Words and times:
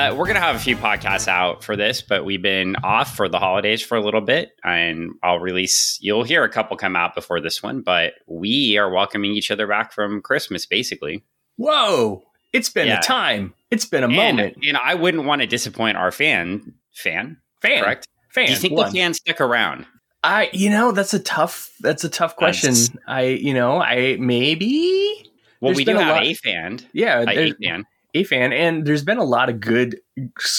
Uh, 0.00 0.14
we're 0.14 0.26
gonna 0.26 0.40
have 0.40 0.56
a 0.56 0.58
few 0.58 0.76
podcasts 0.78 1.28
out 1.28 1.62
for 1.62 1.76
this, 1.76 2.00
but 2.00 2.24
we've 2.24 2.40
been 2.40 2.74
off 2.82 3.14
for 3.16 3.28
the 3.28 3.38
holidays 3.38 3.82
for 3.82 3.96
a 3.98 4.00
little 4.00 4.22
bit, 4.22 4.52
and 4.64 5.10
I'll 5.22 5.40
release. 5.40 5.98
You'll 6.00 6.24
hear 6.24 6.42
a 6.42 6.48
couple 6.48 6.74
come 6.78 6.96
out 6.96 7.14
before 7.14 7.38
this 7.40 7.62
one, 7.62 7.82
but 7.82 8.14
we 8.26 8.78
are 8.78 8.88
welcoming 8.90 9.32
each 9.32 9.50
other 9.50 9.66
back 9.66 9.92
from 9.92 10.22
Christmas, 10.22 10.64
basically. 10.64 11.22
Whoa! 11.56 12.22
It's 12.54 12.70
been 12.70 12.86
Yeah. 12.86 13.00
a 13.00 13.02
time. 13.02 13.52
It's 13.70 13.84
been 13.84 14.02
a 14.02 14.06
And, 14.06 14.16
moment. 14.16 14.56
and 14.66 14.78
I 14.78 14.94
wouldn't 14.94 15.24
want 15.24 15.42
to 15.42 15.46
disappoint 15.46 15.98
our 15.98 16.10
fan. 16.10 16.72
Fan, 16.94 17.36
Fan, 17.60 17.82
correct? 17.84 18.08
fan. 18.30 18.46
Do 18.46 18.52
you 18.52 18.58
think 18.58 18.72
one. 18.74 18.90
the 18.92 18.98
fans 18.98 19.18
stick 19.18 19.38
around? 19.40 19.84
I, 20.24 20.48
you 20.54 20.70
know, 20.70 20.92
that's 20.92 21.12
a 21.12 21.20
tough. 21.20 21.70
That's 21.80 22.04
a 22.04 22.08
tough 22.08 22.36
question. 22.36 22.70
That's- 22.72 22.90
I, 23.06 23.22
you 23.24 23.52
know, 23.52 23.82
I 23.82 24.16
maybe. 24.18 25.30
Well, 25.60 25.74
we 25.74 25.84
do 25.84 25.94
have 25.96 26.16
lot- 26.16 26.22
a 26.24 26.32
fan, 26.34 26.80
Yeah, 26.94 27.20
a 27.28 27.52
fan. 27.62 27.84
A 28.14 28.24
fan, 28.24 28.52
and 28.52 28.86
there's 28.86 29.04
been 29.04 29.18
a 29.18 29.24
lot 29.24 29.48
of 29.48 29.60
good 29.60 30.00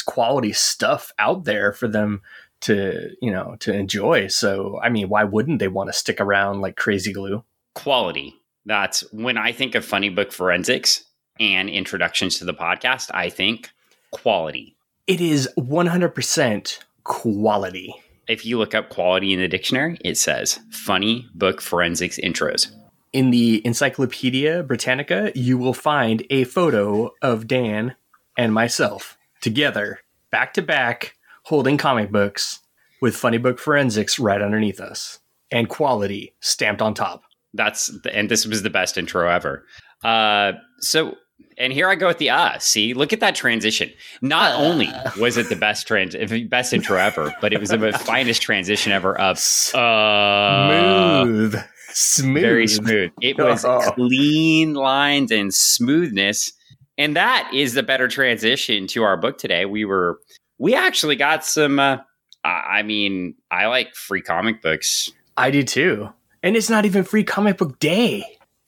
quality 0.06 0.54
stuff 0.54 1.12
out 1.20 1.46
there 1.46 1.74
for 1.74 1.88
them 1.88 2.22
to, 2.62 3.10
you 3.22 3.32
know, 3.32 3.56
to 3.60 3.74
enjoy. 3.74 4.28
So, 4.28 4.80
I 4.82 4.90
mean, 4.90 5.10
why 5.10 5.24
wouldn't 5.24 5.60
they 5.60 5.68
want 5.68 5.90
to 5.90 5.94
stick 5.94 6.22
around 6.22 6.62
like 6.62 6.76
crazy 6.76 7.12
glue? 7.12 7.44
quality. 7.74 8.36
That's 8.66 9.02
when 9.12 9.38
I 9.38 9.52
think 9.52 9.76
of 9.76 9.86
funny 9.86 10.10
book 10.10 10.32
forensics 10.32 11.04
and 11.40 11.70
introductions 11.70 12.38
to 12.38 12.46
the 12.46 12.54
podcast, 12.54 13.10
I 13.14 13.30
think 13.30 13.70
quality. 14.12 14.76
It 15.08 15.22
is 15.22 15.50
100% 15.58 16.80
quality. 17.04 17.96
If 18.28 18.46
you 18.46 18.58
look 18.60 18.76
up 18.76 18.90
quality 18.90 19.34
in 19.34 19.40
the 19.40 19.48
dictionary, 19.48 19.98
it 20.06 20.18
says 20.18 20.60
funny 20.70 21.28
book 21.34 21.60
forensics 21.60 22.20
intros. 22.24 22.72
In 23.14 23.30
the 23.32 23.62
Encyclopedia 23.66 24.64
Britannica, 24.64 25.32
you 25.36 25.58
will 25.58 25.74
find 25.74 26.26
a 26.30 26.46
photo 26.46 27.12
of 27.22 27.46
Dan 27.46 27.96
and 28.38 28.54
myself 28.54 29.18
together, 29.42 30.00
back 30.32 30.54
to 30.54 30.62
back, 30.62 31.16
holding 31.44 31.78
comic 31.78 32.10
books 32.12 32.60
with 33.02 33.16
Funny 33.16 33.38
Book 33.38 33.60
Forensics 33.60 34.18
right 34.18 34.42
underneath 34.42 34.80
us 34.80 35.20
and 35.52 35.68
quality 35.68 36.34
stamped 36.40 36.82
on 36.82 36.94
top. 36.94 37.24
That's 37.54 37.92
and 38.14 38.30
this 38.30 38.46
was 38.46 38.62
the 38.64 38.70
best 38.70 38.98
intro 38.98 39.28
ever. 39.30 39.66
Uh 40.06 40.54
so 40.80 41.16
and 41.58 41.74
here 41.74 41.90
I 41.90 41.96
go 41.96 42.08
with 42.08 42.18
the 42.20 42.30
ah. 42.30 42.56
See, 42.60 42.94
look 42.94 43.12
at 43.12 43.20
that 43.20 43.36
transition. 43.36 43.92
Not 44.22 44.54
Uh. 44.54 44.64
only 44.64 44.90
was 45.20 45.36
it 45.36 45.50
the 45.50 45.56
best 45.58 45.86
trans, 45.86 46.16
best 46.48 46.72
intro 46.72 46.98
ever, 46.98 47.34
but 47.42 47.52
it 47.52 47.60
was 47.60 47.72
the 47.72 47.92
finest 48.06 48.42
transition 48.42 48.94
ever 48.94 49.20
of 49.20 49.38
uh, 49.76 51.24
Smooth. 51.26 51.56
Smooth. 51.94 52.42
very 52.42 52.68
smooth. 52.68 53.12
It 53.22 53.38
was 53.38 53.64
Oh. 53.66 53.80
clean 53.96 54.74
lines 54.74 55.32
and 55.32 55.54
smoothness. 55.54 56.52
And 56.98 57.16
that 57.16 57.50
is 57.54 57.74
the 57.74 57.84
better 57.84 58.08
transition 58.08 58.88
to 58.88 59.04
our 59.04 59.18
book 59.18 59.38
today. 59.38 59.66
We 59.66 59.86
were 59.86 60.20
we 60.58 60.76
actually 60.76 61.16
got 61.16 61.44
some 61.46 61.80
uh 61.80 61.98
I 62.44 62.50
I 62.80 62.84
mean, 62.84 63.36
I 63.50 63.68
like 63.68 63.96
free 63.96 64.22
comic 64.22 64.62
books. 64.62 65.12
I 65.38 65.52
do 65.52 65.64
too. 65.64 66.10
And 66.44 66.56
it's 66.56 66.70
not 66.70 66.86
even 66.86 67.04
free 67.04 67.24
comic 67.24 67.58
book 67.58 67.80
day. 67.80 68.24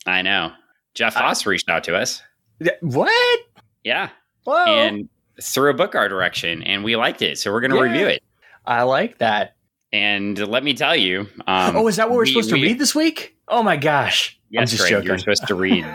I 0.06 0.22
know. 0.22 0.52
Jeff 0.94 1.16
I- 1.18 1.34
reached 1.46 1.70
out 1.70 1.84
to 1.86 1.96
us. 1.96 2.22
Th- 2.60 2.78
What? 2.82 3.40
Yeah. 3.84 4.10
Whoa. 4.46 4.66
And 4.66 5.10
threw 5.42 5.70
a 5.72 5.74
book 5.74 5.96
our 5.96 6.08
direction 6.08 6.64
and 6.64 6.84
we 6.84 6.96
liked 6.96 7.22
it. 7.22 7.38
So 7.40 7.52
we're 7.52 7.62
gonna 7.62 7.76
Yeah. 7.76 7.82
review 7.82 8.08
it. 8.08 8.24
I 8.66 8.84
like 8.84 9.18
that. 9.18 9.56
And 9.94 10.38
let 10.48 10.64
me 10.64 10.74
tell 10.74 10.96
you, 10.96 11.28
um, 11.48 11.76
oh, 11.78 11.88
is 11.88 11.96
that 11.98 12.10
what 12.10 12.16
we're 12.18 12.24
we- 12.24 12.30
supposed 12.30 12.50
to 12.50 12.56
we- 12.56 12.64
read 12.64 12.80
this 12.80 12.94
week? 12.96 13.38
Oh 13.48 13.62
my 13.64 13.78
gosh. 13.78 14.38
I'm 14.48 14.62
Yes, 14.62 14.72
just 14.72 14.82
Greg, 14.82 14.92
joking. 14.92 15.08
you're 15.08 15.18
supposed 15.20 15.48
to 15.48 15.56
read 15.56 15.86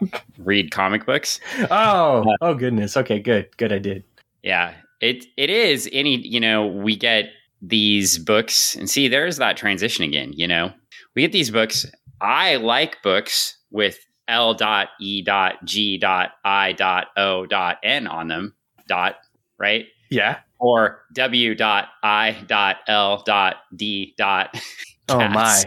read 0.38 0.70
comic 0.70 1.04
books. 1.06 1.40
Oh, 1.70 2.24
oh 2.40 2.54
goodness. 2.54 2.96
Okay, 2.96 3.18
good. 3.18 3.48
Good 3.56 3.72
I 3.72 3.78
did. 3.78 4.04
Yeah, 4.42 4.74
it 5.00 5.24
it 5.36 5.50
is 5.50 5.88
any 5.92 6.16
you 6.16 6.38
know 6.40 6.66
we 6.66 6.96
get 6.96 7.30
these 7.60 8.18
books 8.18 8.76
and 8.76 8.88
see 8.88 9.08
there's 9.08 9.36
that 9.38 9.56
transition 9.56 10.04
again. 10.04 10.32
You 10.32 10.46
know 10.48 10.72
we 11.16 11.22
get 11.22 11.32
these 11.32 11.50
books. 11.50 11.84
I 12.20 12.56
like 12.56 13.02
books 13.02 13.56
with 13.70 13.98
L 14.28 14.54
dot 14.54 14.88
E 15.00 15.22
dot 15.22 15.64
G 15.64 15.98
dot 15.98 16.30
I 16.44 16.72
dot 16.72 17.08
O 17.16 17.46
dot 17.46 17.78
N 17.82 18.06
on 18.06 18.28
them. 18.28 18.54
Dot 18.88 19.16
right 19.58 19.86
Yeah. 20.10 20.38
Or 20.58 21.02
W 21.14 21.54
dot 21.54 21.88
I 22.02 22.36
dot 22.46 22.76
L 22.86 23.22
dot 23.24 23.56
D 23.74 24.14
dot. 24.16 24.54
Oh 25.10 25.26
my. 25.26 25.64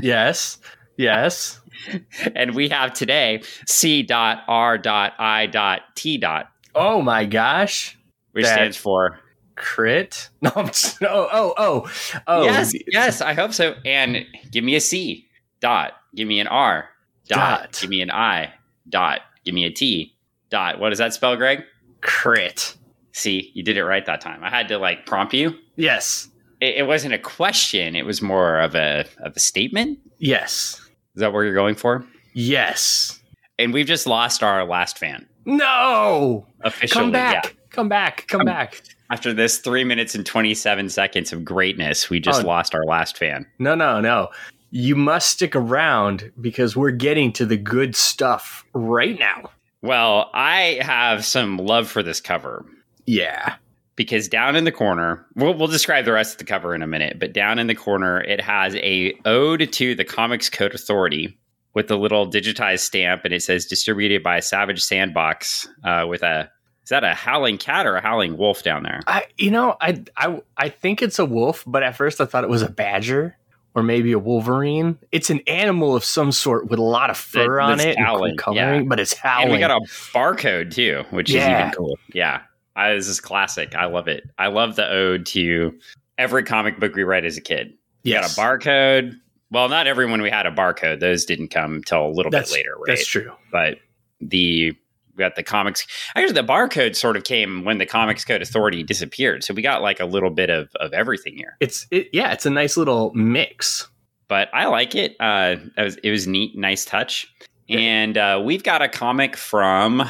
Yes. 0.00 0.58
Yes. 0.96 1.60
And 2.36 2.54
we 2.54 2.68
have 2.68 2.92
today 2.92 3.42
C 3.66 4.04
dot 4.04 4.44
R 4.46 4.78
dot 4.78 5.14
I 5.18 5.46
dot 5.46 5.80
T 5.96 6.16
dot, 6.16 6.46
Oh 6.76 7.02
my 7.02 7.24
gosh. 7.24 7.98
which 8.30 8.44
That- 8.44 8.54
stands 8.54 8.76
for 8.76 9.18
Crit? 9.56 10.30
No, 10.42 10.52
I'm 10.54 10.66
just, 10.68 11.02
oh, 11.02 11.28
oh, 11.32 11.54
oh. 11.58 11.90
Oh. 12.28 12.44
yes, 12.44 12.72
yes, 12.86 13.20
I 13.20 13.34
hope 13.34 13.52
so. 13.52 13.74
And 13.84 14.24
give 14.52 14.62
me 14.62 14.76
a 14.76 14.80
C 14.80 15.26
dot, 15.60 15.94
give 16.14 16.28
me 16.28 16.38
an 16.38 16.46
R 16.46 16.88
dot, 17.28 17.62
Dot. 17.62 17.78
give 17.80 17.90
me 17.90 18.00
an 18.00 18.12
I 18.12 18.52
dot, 18.88 19.22
give 19.44 19.54
me 19.54 19.64
a 19.64 19.70
T 19.70 20.14
dot. 20.50 20.78
What 20.78 20.90
does 20.90 20.98
that 20.98 21.12
spell, 21.14 21.36
Greg? 21.36 21.64
Crit. 22.00 22.76
See, 23.14 23.52
you 23.54 23.62
did 23.62 23.76
it 23.76 23.84
right 23.84 24.04
that 24.06 24.20
time. 24.20 24.42
I 24.44 24.50
had 24.50 24.68
to 24.68 24.76
like 24.78 25.06
prompt 25.06 25.32
you. 25.32 25.54
Yes. 25.76 26.28
It, 26.60 26.74
it 26.78 26.86
wasn't 26.86 27.14
a 27.14 27.18
question; 27.18 27.94
it 27.96 28.04
was 28.04 28.20
more 28.20 28.58
of 28.60 28.74
a 28.74 29.06
of 29.18 29.36
a 29.36 29.40
statement. 29.40 29.98
Yes. 30.18 30.80
Is 31.14 31.20
that 31.20 31.32
what 31.32 31.40
you're 31.40 31.54
going 31.54 31.76
for? 31.76 32.04
Yes. 32.34 33.20
And 33.58 33.72
we've 33.72 33.86
just 33.86 34.06
lost 34.06 34.42
our 34.42 34.64
last 34.64 34.98
fan 34.98 35.26
No. 35.44 36.44
officially. 36.64 37.02
Come 37.04 37.12
back. 37.12 37.44
Yeah. 37.44 37.50
Come 37.70 37.88
back. 37.88 38.26
Come 38.28 38.44
back. 38.44 38.82
After 39.10 39.32
this 39.32 39.58
three 39.58 39.84
minutes 39.84 40.14
and 40.16 40.26
twenty 40.26 40.54
seven 40.54 40.88
seconds 40.88 41.32
of 41.32 41.44
greatness, 41.44 42.10
we 42.10 42.18
just 42.18 42.42
Oh. 42.42 42.46
lost 42.46 42.74
our 42.74 42.84
last 42.84 43.16
fan. 43.16 43.46
No, 43.60 43.74
no, 43.76 44.00
no. 44.00 44.28
You 44.70 44.96
must 44.96 45.30
stick 45.30 45.54
around 45.54 46.32
because 46.40 46.76
we're 46.76 46.90
getting 46.90 47.32
to 47.34 47.46
the 47.46 47.56
good 47.56 47.94
stuff 47.94 48.64
right 48.74 49.16
now. 49.20 49.50
Well, 49.82 50.30
I 50.34 50.80
have 50.82 51.24
some 51.24 51.58
love 51.58 51.88
for 51.88 52.02
this 52.02 52.20
cover. 52.20 52.64
Yeah. 53.06 53.56
because 53.96 54.28
down 54.28 54.56
in 54.56 54.64
the 54.64 54.72
corner, 54.72 55.24
we'll, 55.36 55.54
we'll 55.54 55.68
describe 55.68 56.04
the 56.04 56.12
rest 56.12 56.32
of 56.32 56.38
the 56.38 56.44
cover 56.44 56.74
in 56.74 56.82
a 56.82 56.86
minute, 56.86 57.18
but 57.18 57.32
down 57.32 57.58
in 57.58 57.66
the 57.66 57.74
corner, 57.74 58.20
it 58.20 58.40
has 58.40 58.74
a 58.76 59.14
ode 59.24 59.72
to 59.72 59.94
the 59.94 60.04
Comics 60.04 60.50
Code 60.50 60.74
Authority 60.74 61.38
with 61.74 61.90
a 61.90 61.96
little 61.96 62.30
digitized 62.30 62.80
stamp, 62.80 63.24
and 63.24 63.34
it 63.34 63.42
says 63.42 63.66
distributed 63.66 64.22
by 64.22 64.40
Savage 64.40 64.82
Sandbox 64.82 65.68
uh, 65.84 66.06
with 66.08 66.22
a 66.22 66.50
is 66.82 66.90
that 66.90 67.02
a 67.02 67.14
howling 67.14 67.56
cat 67.56 67.86
or 67.86 67.96
a 67.96 68.00
howling 68.02 68.36
wolf 68.36 68.62
down 68.62 68.82
there? 68.82 69.00
I 69.06 69.26
you 69.38 69.50
know, 69.50 69.76
I 69.80 70.04
I 70.16 70.42
I 70.56 70.68
think 70.68 71.02
it's 71.02 71.18
a 71.18 71.24
wolf, 71.24 71.64
but 71.66 71.82
at 71.82 71.96
first 71.96 72.20
I 72.20 72.26
thought 72.26 72.44
it 72.44 72.50
was 72.50 72.62
a 72.62 72.68
badger 72.68 73.36
or 73.74 73.82
maybe 73.82 74.12
a 74.12 74.18
wolverine. 74.18 74.98
It's 75.10 75.30
an 75.30 75.40
animal 75.46 75.96
of 75.96 76.04
some 76.04 76.30
sort 76.30 76.68
with 76.68 76.78
a 76.78 76.82
lot 76.82 77.10
of 77.10 77.16
fur 77.16 77.58
on 77.58 77.80
it 77.80 77.98
howling, 77.98 78.36
coloring, 78.36 78.82
yeah. 78.82 78.88
but 78.88 79.00
it's 79.00 79.14
howling. 79.14 79.44
And 79.44 79.52
we 79.52 79.58
got 79.58 79.70
a 79.70 79.80
barcode 80.12 80.74
too, 80.74 81.04
which 81.10 81.30
is 81.30 81.36
even 81.36 81.70
cool. 81.70 81.98
Yeah, 82.12 82.42
I, 82.76 82.94
this 82.94 83.08
is 83.08 83.20
classic. 83.20 83.74
I 83.74 83.86
love 83.86 84.08
it. 84.08 84.24
I 84.38 84.48
love 84.48 84.76
the 84.76 84.88
ode 84.88 85.26
to 85.26 85.78
every 86.18 86.42
comic 86.42 86.80
book 86.80 86.94
we 86.94 87.04
read 87.04 87.24
as 87.24 87.36
a 87.36 87.40
kid. 87.40 87.74
We 88.04 88.12
yes. 88.12 88.36
got 88.36 88.44
a 88.44 88.58
barcode. 88.58 89.14
Well, 89.50 89.68
not 89.68 89.86
everyone 89.86 90.22
we 90.22 90.30
had 90.30 90.46
a 90.46 90.50
barcode. 90.50 91.00
Those 91.00 91.24
didn't 91.24 91.48
come 91.48 91.82
till 91.84 92.06
a 92.06 92.08
little 92.08 92.30
That's- 92.30 92.50
bit 92.50 92.58
later, 92.58 92.74
right? 92.76 92.84
That's 92.88 93.06
true. 93.06 93.32
But 93.52 93.78
the 94.20 94.72
we 95.16 95.22
got 95.22 95.36
the 95.36 95.42
comics. 95.42 95.86
Actually, 96.16 96.34
the 96.34 96.42
barcode 96.46 96.96
sort 96.96 97.16
of 97.16 97.24
came 97.24 97.64
when 97.64 97.78
the 97.78 97.86
Comics 97.86 98.24
Code 98.24 98.42
Authority 98.42 98.82
disappeared. 98.82 99.44
So 99.44 99.54
we 99.54 99.62
got 99.62 99.80
like 99.80 100.00
a 100.00 100.06
little 100.06 100.30
bit 100.30 100.50
of 100.50 100.70
of 100.80 100.92
everything 100.92 101.36
here. 101.36 101.56
It's 101.60 101.86
it, 101.92 102.08
yeah, 102.12 102.32
it's 102.32 102.46
a 102.46 102.50
nice 102.50 102.76
little 102.76 103.12
mix. 103.14 103.88
But 104.26 104.48
I 104.52 104.66
like 104.66 104.94
it. 104.96 105.14
Uh, 105.20 105.56
it 105.76 105.82
was 105.82 105.96
it 105.98 106.10
was 106.10 106.26
neat, 106.26 106.56
nice 106.56 106.84
touch. 106.84 107.32
And 107.68 108.18
uh, 108.18 108.42
we've 108.44 108.62
got 108.62 108.82
a 108.82 108.88
comic 108.88 109.36
from. 109.36 110.02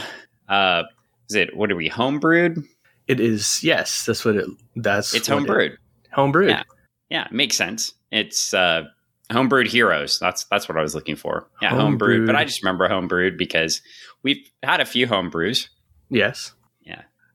Uh, 0.48 0.84
is 1.28 1.36
it 1.36 1.56
what 1.56 1.70
are 1.72 1.76
we 1.76 1.88
homebrewed? 1.90 2.64
It 3.06 3.20
is 3.20 3.62
yes, 3.62 4.04
that's 4.06 4.24
what 4.24 4.36
it 4.36 4.46
that's 4.76 5.14
It's 5.14 5.28
what 5.28 5.42
it- 5.42 5.48
homebrewed. 5.48 5.76
homebrewed. 6.16 6.48
Yeah. 6.50 6.62
Yeah, 7.10 7.28
makes 7.30 7.56
sense. 7.56 7.92
It's 8.10 8.54
uh, 8.54 8.84
homebrewed 9.30 9.68
heroes. 9.68 10.18
That's 10.18 10.44
that's 10.44 10.68
what 10.68 10.78
I 10.78 10.82
was 10.82 10.94
looking 10.94 11.16
for. 11.16 11.48
Yeah, 11.62 11.70
homebrewed. 11.72 12.26
But 12.26 12.34
I 12.36 12.44
just 12.44 12.62
remember 12.62 12.88
homebrewed 12.88 13.36
because 13.38 13.82
we've 14.22 14.44
had 14.62 14.80
a 14.80 14.84
few 14.86 15.06
homebrews. 15.06 15.68
Yes. 16.10 16.52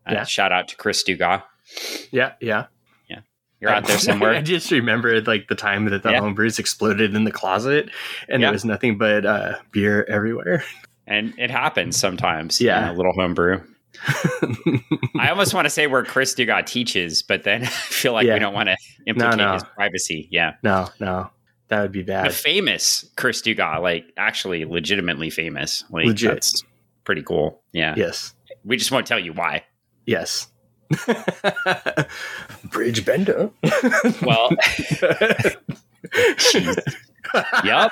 Uh, 0.07 0.13
Yeah. 0.13 0.23
Shout 0.23 0.51
out 0.51 0.67
to 0.69 0.75
Chris 0.77 1.03
Dugas. 1.03 1.43
Yeah, 2.11 2.33
yeah. 2.41 2.65
Yeah. 3.07 3.19
You're 3.61 3.69
out 3.69 3.85
there 3.85 3.97
somewhere. 4.09 4.31
I 4.33 4.41
just 4.41 4.71
remembered 4.71 5.27
like 5.27 5.47
the 5.49 5.55
time 5.55 5.85
that 5.85 6.01
the 6.01 6.11
Yeah. 6.11 6.21
homebrews 6.21 6.57
exploded 6.57 7.13
in 7.13 7.25
the 7.25 7.31
closet 7.31 7.89
and 8.27 8.41
Yeah. 8.41 8.47
there 8.47 8.53
was 8.53 8.65
nothing 8.65 8.97
but 8.97 9.25
uh, 9.25 9.57
beer 9.71 10.03
everywhere. 10.05 10.63
and 11.05 11.33
it 11.37 11.51
happens 11.51 11.95
sometimes. 11.97 12.59
Yeah. 12.59 12.91
a 12.91 12.93
little 12.93 13.13
homebrew. 13.13 13.61
I 15.17 15.29
almost 15.29 15.53
want 15.53 15.65
to 15.65 15.69
say 15.69 15.87
where 15.87 16.03
Chris 16.03 16.33
Dugas 16.35 16.65
teaches, 16.65 17.21
but 17.21 17.43
then 17.43 17.63
I 17.65 17.67
feel 17.67 18.13
like 18.13 18.25
Yeah. 18.27 18.33
we 18.35 18.39
don't 18.39 18.53
want 18.53 18.69
to 18.69 18.77
implicate 19.07 19.37
no. 19.37 19.53
his 19.53 19.63
privacy. 19.63 20.27
Yeah. 20.31 20.53
no, 20.63 20.87
no. 20.99 21.29
That 21.69 21.81
would 21.83 21.91
be 21.91 22.01
bad. 22.01 22.25
The 22.25 22.33
famous 22.33 23.05
Chris 23.15 23.41
Dugas, 23.43 23.81
like 23.81 24.11
actually 24.17 24.65
legitimately 24.65 25.29
famous. 25.29 25.83
Like 25.91 26.05
Legit. 26.07 26.31
that's 26.31 26.63
pretty 27.03 27.21
cool. 27.21 27.61
Yeah. 27.73 27.93
Yes. 27.95 28.33
We 28.65 28.75
just 28.77 28.91
won't 28.91 29.05
tell 29.05 29.19
you 29.19 29.33
why. 29.33 29.63
Yes. 30.05 30.47
Bridge 32.71 33.05
bender. 33.05 33.51
Well, 34.23 34.49
yep. 37.63 37.91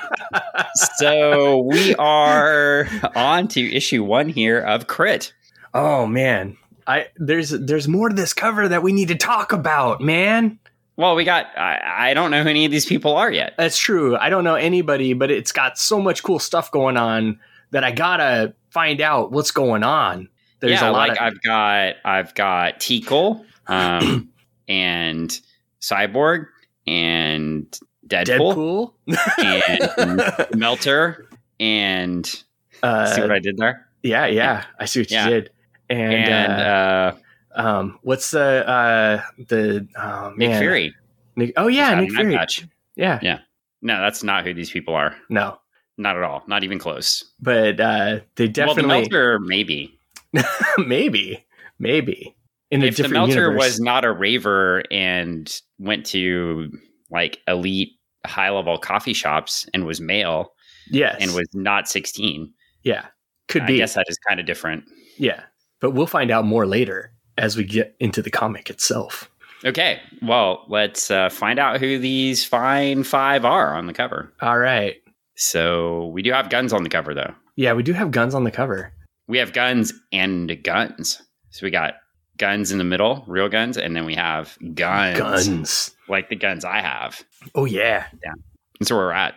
So 0.98 1.58
we 1.58 1.94
are 1.96 2.88
on 3.14 3.48
to 3.48 3.74
issue 3.74 4.02
one 4.02 4.28
here 4.28 4.58
of 4.58 4.86
Crit. 4.86 5.32
Oh 5.78 6.06
man, 6.06 6.56
I 6.86 7.06
there's 7.16 7.50
there's 7.50 7.86
more 7.88 8.08
to 8.08 8.14
this 8.14 8.34
cover 8.34 8.68
that 8.68 8.82
we 8.82 8.92
need 8.92 9.08
to 9.08 9.14
talk 9.14 9.52
about, 9.52 10.00
man. 10.00 10.58
Well, 10.96 11.14
we 11.14 11.22
got, 11.22 11.46
I, 11.56 12.10
I 12.10 12.14
don't 12.14 12.32
know 12.32 12.42
who 12.42 12.48
any 12.48 12.64
of 12.64 12.72
these 12.72 12.84
people 12.84 13.14
are 13.14 13.30
yet. 13.30 13.54
That's 13.56 13.78
true. 13.78 14.16
I 14.16 14.30
don't 14.30 14.42
know 14.42 14.56
anybody, 14.56 15.12
but 15.12 15.30
it's 15.30 15.52
got 15.52 15.78
so 15.78 16.00
much 16.00 16.24
cool 16.24 16.40
stuff 16.40 16.72
going 16.72 16.96
on 16.96 17.38
that 17.70 17.84
I 17.84 17.92
gotta 17.92 18.54
find 18.70 19.00
out 19.00 19.30
what's 19.30 19.52
going 19.52 19.84
on. 19.84 20.28
There's 20.58 20.80
yeah, 20.80 20.90
a 20.90 20.92
lot 20.92 21.08
like 21.10 21.12
of 21.12 21.18
I've 21.22 21.42
got, 21.42 21.94
I've 22.04 22.34
got 22.34 22.80
Tinkle, 22.80 23.44
um, 23.68 24.30
and 24.66 25.40
Cyborg 25.80 26.46
and 26.88 27.78
Deadpool, 28.08 28.92
Deadpool. 29.08 30.48
and 30.48 30.48
Melter 30.58 31.28
and 31.60 32.42
uh, 32.82 33.06
see 33.06 33.20
what 33.20 33.30
I 33.30 33.38
did 33.38 33.56
there? 33.56 33.86
yeah, 34.02 34.26
yeah, 34.26 34.64
I 34.80 34.86
see 34.86 35.00
what 35.02 35.10
Yeah. 35.12 35.28
you 35.28 35.30
did. 35.30 35.50
And, 35.90 36.14
And, 36.14 36.52
uh, 36.52 37.12
uh, 37.56 37.60
um, 37.60 37.98
what's 38.02 38.30
the 38.30 38.68
uh 38.68 39.22
the 39.48 39.88
oh, 39.96 40.32
Nick 40.36 40.50
man. 40.50 40.60
Fury. 40.60 40.94
Nick, 41.36 41.52
oh 41.56 41.68
yeah, 41.68 41.94
Nick 41.94 42.10
Fury. 42.12 42.36
patch. 42.36 42.66
Yeah. 42.96 43.18
Yeah. 43.22 43.38
No, 43.80 44.00
that's 44.00 44.22
not 44.22 44.44
who 44.44 44.52
these 44.54 44.70
people 44.70 44.94
are. 44.94 45.14
no, 45.30 45.58
Not 45.96 46.16
at 46.16 46.22
all. 46.22 46.42
Not 46.48 46.64
even 46.64 46.78
close. 46.78 47.24
but 47.40 47.78
uh, 47.80 48.20
they 48.34 48.46
well, 48.46 48.48
the 48.48 48.48
definitely 48.48 48.86
Melter, 48.86 49.38
maybe. 49.40 49.98
maybe 50.78 51.44
maybe 51.78 52.36
in 52.70 52.82
a 52.82 52.86
if 52.86 52.96
the 52.96 53.04
different 53.04 53.28
Melter 53.28 53.44
universe. 53.44 53.64
was 53.64 53.80
not 53.80 54.04
a 54.04 54.12
raver 54.12 54.82
and 54.90 55.60
went 55.78 56.04
to 56.06 56.70
like 57.10 57.38
elite 57.48 57.92
high 58.26 58.50
level 58.50 58.76
coffee 58.78 59.14
shops 59.14 59.66
and 59.72 59.86
was 59.86 60.00
male 60.00 60.52
yes, 60.90 61.16
and 61.20 61.34
was 61.34 61.48
not 61.54 61.88
16, 61.88 62.52
yeah, 62.82 63.06
could 63.48 63.62
I 63.62 63.66
be 63.66 63.74
I 63.74 63.78
guess 63.78 63.94
that 63.94 64.04
is 64.08 64.18
kind 64.18 64.38
of 64.38 64.44
different. 64.44 64.84
yeah, 65.16 65.44
but 65.80 65.90
we'll 65.92 66.06
find 66.06 66.30
out 66.30 66.44
more 66.44 66.66
later 66.66 67.12
as 67.36 67.56
we 67.56 67.64
get 67.64 67.94
into 68.00 68.20
the 68.22 68.30
comic 68.30 68.68
itself. 68.70 69.30
Okay. 69.64 70.00
Well, 70.22 70.64
let's 70.68 71.10
uh, 71.10 71.28
find 71.28 71.58
out 71.58 71.80
who 71.80 71.98
these 71.98 72.44
fine 72.44 73.02
five 73.04 73.44
are 73.44 73.74
on 73.74 73.86
the 73.86 73.92
cover. 73.92 74.32
All 74.40 74.58
right, 74.58 74.96
So 75.36 76.06
we 76.08 76.22
do 76.22 76.32
have 76.32 76.50
guns 76.50 76.72
on 76.72 76.82
the 76.84 76.88
cover, 76.88 77.14
though. 77.14 77.34
yeah, 77.56 77.72
we 77.72 77.82
do 77.82 77.92
have 77.92 78.10
guns 78.10 78.34
on 78.34 78.44
the 78.44 78.50
cover. 78.50 78.92
We 79.26 79.38
have 79.38 79.52
guns 79.52 79.92
and 80.12 80.62
guns. 80.62 81.20
So 81.50 81.66
we 81.66 81.70
got 81.70 81.94
guns 82.36 82.70
in 82.70 82.78
the 82.78 82.84
middle, 82.84 83.24
real 83.26 83.48
guns, 83.48 83.76
and 83.76 83.96
then 83.96 84.04
we 84.04 84.14
have 84.14 84.56
guns, 84.74 85.18
Guns. 85.18 85.90
like 86.08 86.28
the 86.28 86.36
guns 86.36 86.64
I 86.64 86.80
have. 86.80 87.22
Oh 87.54 87.64
yeah, 87.64 88.06
Yeah. 88.24 88.32
That's 88.78 88.90
where 88.92 89.00
we're 89.00 89.12
at. 89.12 89.34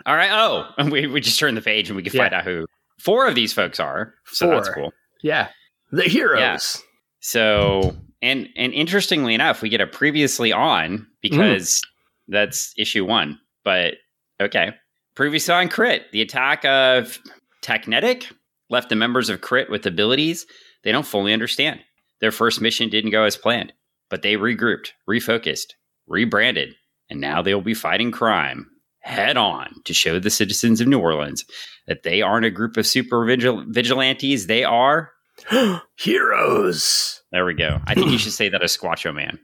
All 0.06 0.16
right. 0.16 0.31
Oh, 0.31 0.68
and 0.78 0.92
we, 0.92 1.06
we 1.07 1.22
just 1.22 1.39
turned 1.39 1.56
the 1.57 1.62
page 1.62 1.89
and 1.89 1.96
we 1.96 2.04
can 2.04 2.12
find 2.12 2.34
out 2.34 2.44
who 2.44 2.66
four 3.04 3.28
of 3.28 3.36
these 3.36 3.54
folks 3.54 3.80
are. 3.80 4.14
So 4.28 4.50
that's 4.50 4.70
cool. 4.70 4.92
yeah, 5.22 5.50
the 5.92 6.04
heroes. 6.04 6.82
So 7.20 7.96
and 8.22 8.50
and 8.56 8.74
interestingly 8.74 9.34
enough, 9.34 9.62
we 9.62 9.70
get 9.70 9.82
a 9.82 9.88
previously 9.88 10.52
on 10.52 11.08
because 11.22 11.82
mm. 11.82 11.84
that's 12.30 12.74
issue 12.78 13.06
one. 13.06 13.40
But 13.64 13.96
okay. 14.42 14.72
Previously 15.16 15.54
on 15.54 15.70
Crit, 15.70 16.12
the 16.12 16.22
attack 16.22 16.66
of 16.66 17.20
Technetic 17.62 18.32
left 18.70 18.90
the 18.90 18.96
members 18.96 19.30
of 19.30 19.42
Crit 19.42 19.70
with 19.70 19.86
abilities 19.86 20.48
they 20.84 20.92
don't 20.92 21.06
fully 21.06 21.34
understand. 21.34 21.80
Their 22.20 22.32
first 22.32 22.62
mission 22.62 22.90
didn't 22.90 23.12
go 23.12 23.24
as 23.24 23.38
planned, 23.38 23.74
but 24.10 24.22
they 24.22 24.36
regrouped, 24.36 24.90
refocused, 25.10 25.74
rebranded, 26.08 26.76
and 27.10 27.22
now 27.22 27.42
they 27.42 27.54
will 27.54 27.62
be 27.62 27.74
fighting 27.74 28.12
crime 28.12 28.70
head 29.04 29.38
on 29.38 29.74
to 29.86 29.94
show 29.94 30.20
the 30.20 30.30
citizens 30.30 30.82
of 30.82 30.88
New 30.88 31.00
Orleans 31.00 31.46
that 31.88 32.04
they 32.04 32.22
aren't 32.22 32.46
a 32.46 32.50
group 32.52 32.78
of 32.78 32.88
super 32.88 33.26
vigil- 33.26 33.64
vigilantes. 33.68 34.48
They 34.48 34.64
are 34.64 35.12
heroes. 35.98 37.22
there 37.32 37.46
we 37.46 37.54
go. 37.54 37.80
I 37.88 37.94
think 37.96 38.12
you 38.12 38.18
should 38.18 38.34
say 38.34 38.50
that 38.50 38.62
as 38.64 38.76
Squatcho 38.78 39.14
Man. 39.14 39.40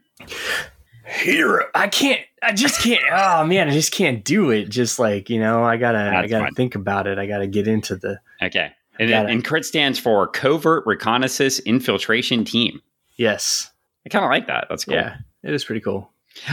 Hero. 1.05 1.65
I 1.73 1.87
can't. 1.87 2.21
I 2.43 2.53
just 2.53 2.81
can't. 2.81 3.01
Oh 3.11 3.43
man, 3.45 3.67
I 3.67 3.71
just 3.71 3.91
can't 3.91 4.23
do 4.23 4.51
it. 4.51 4.69
Just 4.69 4.99
like 4.99 5.29
you 5.29 5.39
know, 5.39 5.63
I 5.63 5.77
gotta. 5.77 5.97
I 6.15 6.27
gotta 6.27 6.45
fine. 6.45 6.53
think 6.53 6.75
about 6.75 7.07
it. 7.07 7.17
I 7.17 7.25
gotta 7.25 7.47
get 7.47 7.67
into 7.67 7.95
the. 7.95 8.19
Okay. 8.41 8.71
And, 8.99 9.09
Got 9.09 9.25
it. 9.25 9.31
and 9.31 9.45
CRIT 9.45 9.65
stands 9.65 9.97
for 9.97 10.27
Covert 10.27 10.85
Reconnaissance 10.85 11.59
Infiltration 11.59 12.43
Team. 12.43 12.81
Yes. 13.15 13.71
I 14.05 14.09
kind 14.09 14.25
of 14.25 14.29
like 14.29 14.47
that. 14.47 14.67
That's 14.69 14.83
cool. 14.85 14.95
Yeah. 14.95 15.17
It 15.41 15.53
is 15.53 15.63
pretty 15.63 15.79
cool. 15.81 16.11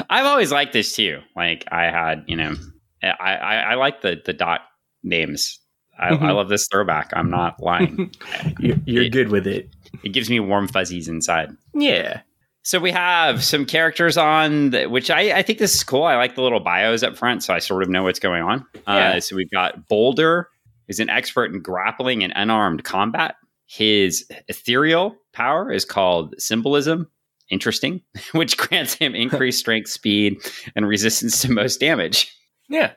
I've 0.08 0.26
always 0.26 0.52
liked 0.52 0.72
this 0.72 0.94
too. 0.94 1.20
Like 1.34 1.64
I 1.72 1.84
had, 1.86 2.24
you 2.28 2.36
know, 2.36 2.54
I 3.02 3.10
I, 3.10 3.54
I 3.56 3.74
like 3.74 4.02
the 4.02 4.20
the 4.24 4.32
dot 4.32 4.62
names. 5.02 5.58
I, 5.98 6.08
I 6.08 6.12
Mhm. 6.12 6.34
love 6.34 6.48
this 6.50 6.68
throwback. 6.70 7.10
I'm 7.14 7.30
not 7.30 7.62
lying. 7.62 8.10
You're, 8.60 8.76
you're 8.84 9.04
It- 9.04 9.12
good 9.12 9.28
with 9.30 9.46
it. 9.46 9.70
it 10.04 10.10
gives 10.10 10.28
me 10.28 10.40
warm 10.40 10.68
fuzzies 10.68 11.08
inside. 11.08 11.50
Yeah. 11.74 12.20
So 12.64 12.78
we 12.80 12.90
have 12.90 13.42
some 13.44 13.64
characters 13.64 14.16
on, 14.18 14.70
the, 14.70 14.86
which 14.86 15.08
I, 15.10 15.38
I 15.38 15.42
think 15.42 15.58
this 15.60 15.72
is 15.74 15.84
cool. 15.84 16.02
I 16.02 16.16
like 16.16 16.34
the 16.34 16.42
little 16.42 16.58
bios 16.60 17.02
up 17.04 17.16
front, 17.16 17.44
so 17.44 17.54
I 17.54 17.60
sort 17.60 17.82
of 17.84 17.88
know 17.88 18.02
what's 18.02 18.18
going 18.18 18.42
on. 18.42 18.66
Yeah. 18.88 19.10
Uh, 19.12 19.20
so 19.20 19.36
we've 19.36 19.50
got 19.50 19.86
Bolder, 19.88 20.48
who's 20.88 20.98
an 20.98 21.08
expert 21.08 21.52
in 21.54 21.62
grappling 21.62 22.24
and 22.24 22.32
unarmed 22.36 22.82
combat. 22.84 23.36
His 23.66 24.28
ethereal 24.48 25.16
power 25.32 25.70
is 25.72 25.84
called 25.84 26.34
symbolism. 26.38 27.08
Interesting, 27.50 28.02
which 28.32 28.56
grants 28.56 28.94
him 28.94 29.14
increased 29.14 29.60
strength, 29.60 29.88
speed, 29.88 30.36
and 30.74 30.86
resistance 30.88 31.40
to 31.42 31.52
most 31.52 31.78
damage. 31.80 32.36
Yeah. 32.68 32.92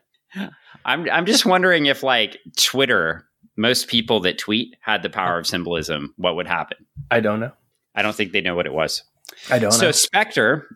I'm 0.85 1.09
I'm 1.09 1.25
just 1.25 1.45
wondering 1.45 1.87
if 1.87 2.03
like 2.03 2.37
Twitter, 2.55 3.25
most 3.57 3.87
people 3.87 4.19
that 4.21 4.37
tweet 4.37 4.75
had 4.81 5.01
the 5.03 5.09
power 5.09 5.37
of 5.39 5.47
symbolism, 5.47 6.13
what 6.17 6.35
would 6.35 6.47
happen? 6.47 6.77
I 7.11 7.19
don't 7.19 7.39
know. 7.39 7.51
I 7.95 8.01
don't 8.01 8.15
think 8.15 8.31
they 8.31 8.41
know 8.41 8.55
what 8.55 8.65
it 8.65 8.73
was. 8.73 9.03
I 9.49 9.59
don't 9.59 9.71
know. 9.71 9.77
So 9.77 9.85
know. 9.87 9.91
Spectre, 9.91 10.67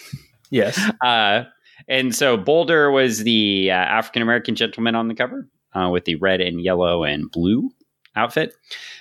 Yes. 0.50 0.78
uh, 1.04 1.44
and 1.88 2.14
so 2.14 2.36
Bolder 2.36 2.90
was 2.90 3.24
the 3.24 3.70
uh, 3.70 3.74
African 3.74 4.22
American 4.22 4.54
gentleman 4.54 4.94
on 4.94 5.08
the 5.08 5.14
cover 5.14 5.48
uh, 5.74 5.88
with 5.90 6.04
the 6.04 6.14
red 6.16 6.40
and 6.40 6.60
yellow 6.62 7.04
and 7.04 7.30
blue 7.30 7.70
outfit. 8.16 8.54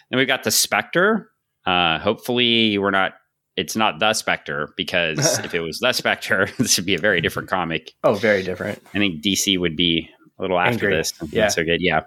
Then 0.10 0.18
we 0.20 0.26
got 0.26 0.44
the 0.44 0.52
Spectre. 0.52 1.30
Uh, 1.66 2.00
hopefully, 2.00 2.78
we're 2.78 2.92
not. 2.92 3.14
It's 3.60 3.76
not 3.76 4.00
the 4.00 4.14
Spectre 4.14 4.74
because 4.78 5.40
if 5.44 5.54
it 5.54 5.60
was 5.60 5.80
the 5.80 5.92
Spectre, 5.94 6.50
this 6.58 6.78
would 6.78 6.86
be 6.86 6.96
a 6.96 7.00
very 7.00 7.22
different 7.22 7.50
comic. 7.50 7.94
Oh, 8.04 8.14
very 8.14 8.42
different. 8.44 8.82
I 8.94 8.98
think 8.98 9.22
DC 9.22 9.60
would 9.60 9.76
be 9.76 10.10
a 10.38 10.42
little 10.42 10.58
after 10.60 10.86
Angry. 10.86 10.96
this. 10.96 11.14
Yeah. 11.32 11.50
So 11.50 11.64
good. 11.66 11.82
Yeah. 11.82 12.02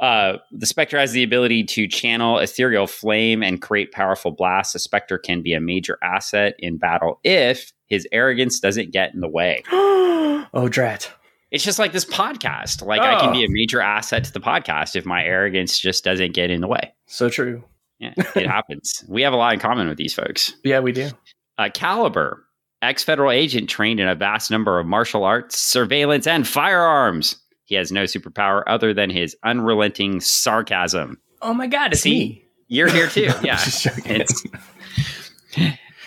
Uh, 0.00 0.38
the 0.50 0.66
Spectre 0.66 0.98
has 0.98 1.12
the 1.12 1.22
ability 1.22 1.62
to 1.64 1.86
channel 1.86 2.38
ethereal 2.38 2.88
flame 2.88 3.42
and 3.44 3.62
create 3.62 3.92
powerful 3.92 4.32
blasts. 4.32 4.72
The 4.72 4.80
Spectre 4.80 5.16
can 5.18 5.42
be 5.42 5.52
a 5.54 5.60
major 5.60 5.96
asset 6.02 6.56
in 6.58 6.76
battle 6.78 7.20
if 7.22 7.72
his 7.86 8.06
arrogance 8.10 8.58
doesn't 8.58 8.90
get 8.92 9.14
in 9.14 9.20
the 9.20 9.28
way. 9.28 9.62
oh, 9.72 10.68
drat. 10.68 11.10
It's 11.50 11.64
just 11.64 11.78
like 11.78 11.92
this 11.92 12.04
podcast. 12.04 12.84
Like 12.84 13.00
I 13.00 13.18
can 13.20 13.30
Oh. 13.30 13.32
be 13.32 13.44
a 13.44 13.48
major 13.48 13.80
asset 13.80 14.24
to 14.24 14.32
the 14.32 14.40
podcast 14.40 14.96
if 14.96 15.06
my 15.06 15.22
arrogance 15.24 15.78
just 15.78 16.02
doesn't 16.04 16.34
get 16.34 16.50
in 16.50 16.60
the 16.60 16.68
way. 16.68 16.92
So 17.06 17.28
true. 17.30 17.62
Yeah, 17.98 18.12
it 18.36 18.46
happens. 18.46 19.04
We 19.08 19.22
have 19.22 19.32
a 19.32 19.36
lot 19.36 19.52
in 19.54 19.60
common 19.60 19.88
with 19.88 19.98
these 19.98 20.14
folks. 20.14 20.52
Yeah, 20.64 20.80
we 20.80 20.92
do. 20.92 21.10
Uh, 21.58 21.68
Caliber, 21.74 22.44
ex 22.80 23.02
federal 23.02 23.30
agent 23.32 23.68
trained 23.68 23.98
in 24.00 24.06
a 24.08 24.14
vast 24.14 24.50
number 24.50 24.78
of 24.78 24.86
martial 24.86 25.24
arts, 25.24 25.58
surveillance, 25.58 26.26
and 26.26 26.46
firearms. 26.46 27.36
He 27.64 27.74
has 27.74 27.90
no 27.92 28.04
superpower 28.04 28.62
other 28.66 28.94
than 28.94 29.10
his 29.10 29.36
unrelenting 29.44 30.20
sarcasm. 30.20 31.18
Oh 31.42 31.52
my 31.52 31.66
God, 31.66 31.92
it's 31.92 32.02
See? 32.02 32.18
me. 32.18 32.44
You're 32.68 32.88
here 32.88 33.08
too. 33.08 33.30
Yeah. 33.42 33.58
It's, 33.60 34.44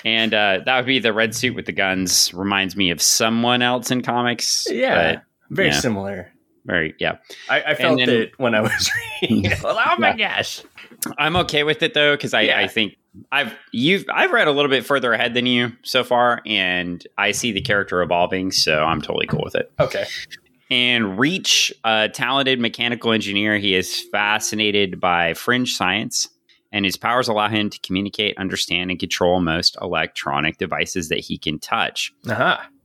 and 0.06 0.34
uh, 0.34 0.60
that 0.66 0.78
would 0.78 0.86
be 0.86 1.00
the 1.00 1.14
red 1.14 1.36
suit 1.36 1.56
with 1.56 1.66
the 1.66 1.72
guns. 1.72 2.34
Reminds 2.34 2.76
me 2.76 2.90
of 2.92 3.02
someone 3.02 3.62
else 3.62 3.92
in 3.92 4.02
comics. 4.02 4.68
yeah. 4.72 5.16
but 5.16 5.24
Very 5.50 5.70
yeah. 5.70 5.80
similar. 5.80 6.32
Very, 6.66 6.94
yeah. 7.00 7.18
I, 7.50 7.62
I 7.62 7.76
felt 7.76 7.98
then- 8.00 8.10
it 8.10 8.40
when 8.40 8.54
I 8.56 8.62
was 8.62 8.92
reading. 9.22 9.46
it. 9.46 9.60
oh 9.66 9.96
my 9.98 10.16
gosh. 10.16 10.62
I'm 11.18 11.36
okay 11.38 11.64
with 11.64 11.82
it 11.82 11.94
though 11.94 12.16
because 12.16 12.34
I, 12.34 12.42
Yeah. 12.42 12.60
I 12.60 12.68
think 12.68 12.96
I've 13.32 13.54
you've 13.72 14.06
I've 14.14 14.32
read 14.32 14.48
a 14.48 14.52
little 14.52 14.70
bit 14.70 14.86
further 14.86 15.12
ahead 15.14 15.34
than 15.34 15.46
you 15.46 15.72
so 15.84 16.04
far, 16.04 16.42
and 16.46 17.06
I 17.18 17.32
see 17.32 17.52
the 17.52 17.60
character 17.62 18.02
evolving, 18.02 18.52
so 18.52 18.84
I'm 18.84 19.02
totally 19.02 19.28
cool 19.28 19.42
with 19.44 19.56
it. 19.56 19.72
Okay. 19.80 20.06
And 20.70 21.20
Reach, 21.20 21.74
a 21.84 22.08
talented 22.08 22.60
mechanical 22.62 23.12
engineer, 23.12 23.58
he 23.58 23.76
is 23.76 24.02
fascinated 24.14 25.02
by 25.02 25.34
fringe 25.34 25.76
science, 25.76 26.30
and 26.72 26.86
his 26.86 26.96
powers 26.96 27.28
allow 27.28 27.50
him 27.50 27.70
to 27.70 27.80
communicate, 27.80 28.38
understand, 28.38 28.90
and 28.92 28.98
control 29.00 29.42
most 29.42 29.76
electronic 29.82 30.58
devices 30.58 31.10
that 31.10 31.20
he 31.20 31.38
can 31.38 31.60
touch. 31.60 32.14
Uh 32.30 32.36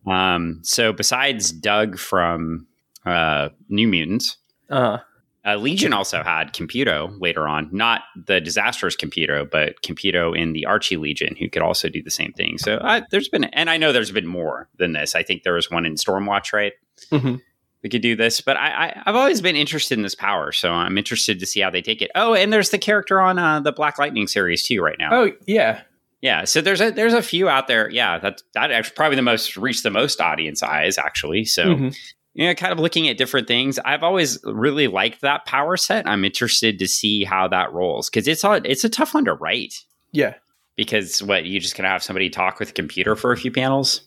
huh. 0.05 0.11
Um, 0.11 0.59
so 0.63 0.93
besides 0.93 1.53
Doug 1.53 1.99
from 1.99 2.67
uh, 3.07 3.49
New 3.69 3.89
Mutants, 3.89 4.37
Uh 4.71 4.99
Uh, 5.45 5.55
Legion 5.57 5.93
also 5.93 6.25
had 6.25 6.53
Computo 6.53 7.17
later 7.21 7.47
on, 7.47 7.69
not 7.71 8.03
the 8.27 8.41
disastrous 8.41 8.97
Computo, 8.97 9.49
but 9.49 9.81
Computo 9.83 10.37
in 10.37 10.53
the 10.55 10.67
Archie 10.67 10.97
Legion, 10.97 11.37
who 11.37 11.49
could 11.49 11.63
also 11.63 11.89
do 11.89 12.03
the 12.03 12.11
same 12.11 12.33
thing. 12.33 12.59
So 12.59 12.79
uh, 12.79 13.03
there's 13.13 13.29
been, 13.29 13.45
and 13.45 13.71
I 13.71 13.77
know 13.77 13.93
there's 13.93 14.11
been 14.11 14.27
more 14.27 14.69
than 14.77 14.93
this. 14.93 15.15
I 15.15 15.23
think 15.23 15.45
there 15.45 15.53
was 15.55 15.71
one 15.71 15.87
in 15.87 15.95
Stormwatch, 15.95 16.53
right? 16.53 16.73
Mm-hmm. 17.13 17.37
We 17.85 17.89
could 17.91 18.03
do 18.03 18.17
this, 18.17 18.41
but 18.41 18.57
I, 18.57 18.87
I, 18.87 19.03
I've 19.07 19.15
always 19.15 19.41
been 19.41 19.55
interested 19.55 19.97
in 19.97 20.03
this 20.03 20.17
power, 20.17 20.51
so 20.51 20.73
I'm 20.73 20.99
interested 20.99 21.39
to 21.39 21.47
see 21.47 21.61
how 21.61 21.71
they 21.71 21.83
take 21.83 22.03
it. 22.03 22.11
Oh, 22.17 22.35
and 22.35 22.53
there's 22.53 22.71
the 22.71 22.79
character 22.79 23.21
on 23.21 23.39
uh, 23.39 23.61
the 23.61 23.71
Black 23.71 24.01
Lightning 24.01 24.27
series 24.27 24.65
too, 24.65 24.81
right 24.83 24.97
now. 24.99 25.11
Oh 25.13 25.31
yeah, 25.47 25.83
Yeah, 26.23 26.43
so 26.45 26.61
there's 26.61 26.81
a 26.81 26.91
there's 26.91 27.15
a 27.15 27.23
few 27.23 27.49
out 27.49 27.69
there. 27.69 27.89
Yeah, 27.91 28.19
that 28.19 28.43
that 28.55 28.73
actually 28.73 28.97
probably 28.97 29.15
the 29.17 29.23
most 29.23 29.57
reached 29.57 29.85
the 29.85 29.91
most 29.93 30.21
audience 30.21 30.65
eyes 30.65 30.99
actually. 30.99 31.45
So 31.45 31.67
Mhm. 31.67 31.97
You 32.37 32.47
know, 32.47 32.55
kind 32.55 32.71
of 32.71 32.79
looking 32.79 33.09
at 33.09 33.17
different 33.17 33.49
things. 33.49 33.79
I've 33.87 34.03
always 34.03 34.39
really 34.45 34.89
liked 34.89 35.23
that 35.23 35.47
power 35.47 35.79
set. 35.79 36.07
I'm 36.07 36.23
interested 36.23 36.79
to 36.79 36.87
see 36.87 37.25
how 37.25 37.49
that 37.49 37.73
rolls 37.73 38.11
because 38.11 38.29
it's 38.29 38.45
a, 38.45 38.61
it's 38.63 38.85
a 38.85 38.91
tough 38.91 39.15
one 39.15 39.25
to 39.25 39.35
write. 39.35 39.75
yeah. 40.13 40.35
Because 40.77 41.23
what 41.23 41.47
you 41.47 41.59
just 41.59 41.75
gonna 41.75 41.89
have 41.89 42.03
somebody 42.03 42.29
talk 42.29 42.61
with 42.61 42.69
a 42.69 42.73
computer 42.75 43.17
for 43.17 43.33
a 43.33 43.37
few 43.39 43.51
panels. 43.51 44.03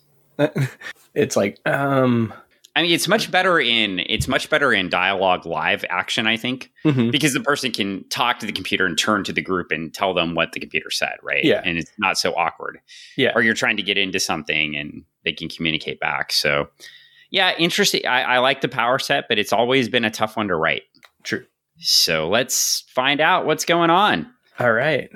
it's 1.16 1.36
like 1.36 1.60
um. 1.66 2.32
I 2.76 2.84
mean, 2.84 2.92
it's 2.92 3.08
much 3.08 3.32
better 3.32 3.60
in 3.60 4.00
it's 4.06 4.28
much 4.28 4.52
better 4.52 4.72
in 4.72 4.88
dialogue 4.88 5.48
live 5.48 5.84
action. 5.90 6.28
I 6.28 6.38
think 6.38 6.72
mhm. 6.86 7.12
because 7.12 7.34
the 7.34 7.40
person 7.40 7.72
can 7.72 8.08
talk 8.10 8.38
to 8.40 8.46
the 8.46 8.52
computer 8.52 8.86
and 8.86 8.96
turn 8.96 9.24
to 9.24 9.34
the 9.34 9.42
group 9.42 9.72
and 9.72 9.92
tell 9.92 10.14
them 10.14 10.36
what 10.36 10.52
the 10.52 10.60
computer 10.60 10.92
said, 10.92 11.16
right? 11.24 11.44
Yeah. 11.44 11.64
and 11.66 11.80
it's 11.80 11.92
not 11.98 12.20
so 12.20 12.34
awkward. 12.36 12.80
Yeah. 13.18 13.32
or 13.34 13.42
you're 13.42 13.56
trying 13.56 13.78
to 13.78 13.84
get 13.84 13.98
into 13.98 14.20
something 14.20 14.76
and 14.76 15.04
they 15.26 15.34
can 15.34 15.50
communicate 15.50 16.00
back. 16.00 16.32
So, 16.32 16.70
yeah, 17.32 17.54
interesting. 17.58 18.06
I, 18.06 18.24
I 18.24 18.38
like 18.40 18.62
the 18.62 18.70
power 18.70 19.00
set, 19.00 19.26
but 19.28 19.38
it's 19.38 19.54
always 19.54 19.90
been 19.90 20.06
a 20.06 20.12
tough 20.12 20.38
one 20.38 20.48
to 20.48 20.56
write. 20.56 20.84
True. 21.24 21.46
So 21.78 22.28
let's 22.28 22.82
find 22.94 23.22
out 23.22 23.46
what's 23.46 23.66
going 23.66 23.90
on. 23.90 24.30
All 24.60 24.74
right. 24.74 25.10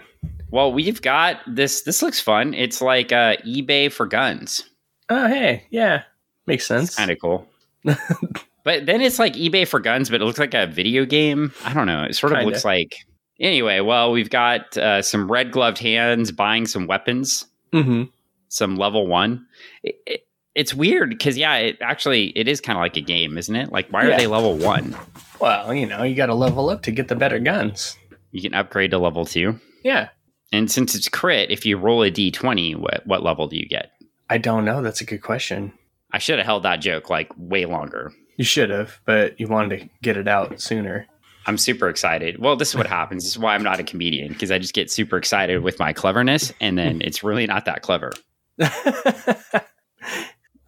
Well, 0.52 0.72
we've 0.72 1.02
got 1.02 1.40
this. 1.48 1.82
This 1.82 2.02
looks 2.02 2.20
fun. 2.20 2.54
It's 2.54 2.82
like 2.82 3.12
uh, 3.12 3.38
eBay 3.38 3.92
for 3.92 4.06
guns. 4.06 4.64
Oh 5.10 5.28
hey, 5.28 5.66
yeah, 5.72 6.04
makes 6.46 6.68
sense. 6.68 6.96
Kind 6.96 7.12
of 7.12 7.20
cool. 7.20 7.48
but 7.84 8.86
then 8.86 9.02
it's 9.02 9.20
like 9.20 9.34
eBay 9.34 9.68
for 9.68 9.80
guns, 9.80 10.10
but 10.10 10.22
it 10.22 10.26
looks 10.26 10.40
like 10.40 10.54
a 10.54 10.68
video 10.68 11.06
game. 11.06 11.52
I 11.66 11.74
don't 11.74 11.88
know. 11.88 12.04
It 12.04 12.16
sort 12.16 12.32
of 12.32 12.38
Kinda. 12.38 12.52
looks 12.52 12.64
like. 12.64 12.96
Anyway, 13.40 13.80
well, 13.80 14.12
we've 14.12 14.30
got 14.30 14.78
uh, 14.78 15.02
some 15.02 15.30
red 15.30 15.52
gloved 15.52 15.80
hands 15.80 16.32
buying 16.32 16.68
some 16.68 16.86
weapons. 16.86 17.46
mm-hmm. 17.74 18.04
some 18.50 18.76
level 18.76 19.08
one. 19.08 19.46
It, 19.82 19.96
it, 20.06 20.28
it's 20.56 20.74
weird 20.74 21.10
because 21.10 21.38
yeah, 21.38 21.56
it 21.58 21.78
actually 21.82 22.28
it 22.38 22.48
is 22.48 22.62
kind 22.62 22.78
of 22.78 22.82
like 22.82 22.98
a 22.98 23.02
game, 23.02 23.38
isn't 23.38 23.56
it? 23.56 23.72
Like 23.72 23.90
why 23.90 24.06
are 24.06 24.18
they 24.18 24.28
level 24.28 24.56
one? 24.58 24.96
Well, 25.40 25.74
you 25.74 25.86
know, 25.86 26.04
you 26.04 26.16
got 26.16 26.28
to 26.28 26.36
level 26.36 26.70
up 26.70 26.84
to 26.84 26.92
get 26.92 27.08
the 27.08 27.16
better 27.16 27.40
guns. 27.40 27.98
You 28.32 28.42
can 28.42 28.54
upgrade 28.54 28.92
to 28.92 28.98
level 28.98 29.26
two, 29.26 29.60
Yeah, 29.84 30.10
and 30.52 30.72
since 30.72 30.96
it's 30.96 31.10
crit, 31.10 31.52
if 31.52 31.66
you 31.66 31.78
roll 31.78 32.02
a 32.04 32.10
d 32.12 32.32
twenty, 32.32 32.76
what 32.76 33.06
what 33.06 33.24
level 33.24 33.48
do 33.48 33.58
you 33.58 33.68
get? 33.68 33.92
I 34.30 34.38
don't 34.38 34.66
know. 34.66 34.82
That's 34.82 35.02
a 35.02 35.06
good 35.06 35.22
question. 35.22 35.74
I 36.12 36.20
should 36.20 36.38
have 36.38 36.46
held 36.46 36.64
that 36.64 36.78
joke 36.78 37.10
like 37.10 37.32
way 37.38 37.66
longer. 37.66 38.12
You 38.38 38.46
should 38.46 38.70
have, 38.70 39.00
but 39.06 39.40
you 39.40 39.48
wanted 39.48 39.80
to 39.80 39.90
get 40.02 40.18
it 40.18 40.28
out 40.28 40.60
sooner. 40.62 41.08
I'm 41.46 41.58
super 41.58 41.90
excited. 41.90 42.40
Well, 42.40 42.56
this 42.56 42.70
is 42.70 42.76
what 42.76 42.88
happens. 42.88 43.24
This 43.24 43.34
is 43.34 43.40
why 43.40 43.54
I'm 43.54 43.64
not 43.64 43.80
a 43.80 43.84
comedian 43.84 44.32
because 44.32 44.50
I 44.50 44.60
just 44.60 44.74
get 44.74 44.90
super 44.90 45.18
excited 45.18 45.62
with 45.62 45.78
my 45.78 45.92
cleverness, 45.94 46.54
and 46.62 46.78
then 46.78 47.02
it's 47.02 47.24
really 47.24 47.46
not 47.46 47.66
that 47.66 47.82
clever. 47.82 48.14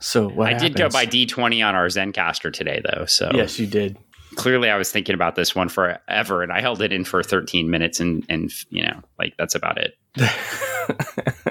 so 0.05 0.29
what? 0.29 0.53
I 0.53 0.57
did 0.57 0.75
go 0.75 0.89
by 0.89 1.05
D20 1.05 1.65
on 1.67 1.73
our 1.75 1.87
Zencastr 1.87 2.53
today, 2.53 2.81
though. 2.83 3.05
So 3.05 3.31
Yes, 3.33 3.57
you 3.59 3.65
did. 3.67 3.97
clearly 4.35 4.69
I 4.69 4.77
was 4.77 4.91
thinking 4.91 5.15
about 5.15 5.35
this 5.35 5.55
one 5.55 5.69
forever 5.69 6.43
and 6.43 6.51
I 6.51 6.61
held 6.61 6.81
it 6.81 6.91
in 6.93 7.05
for 7.05 7.23
13 7.23 7.69
minutes 7.69 7.99
and 7.99 8.23
and 8.29 8.51
you 8.69 8.83
know 8.83 9.01
like 9.19 9.33
that's 9.37 9.55
about 9.55 9.77
it. 9.79 9.95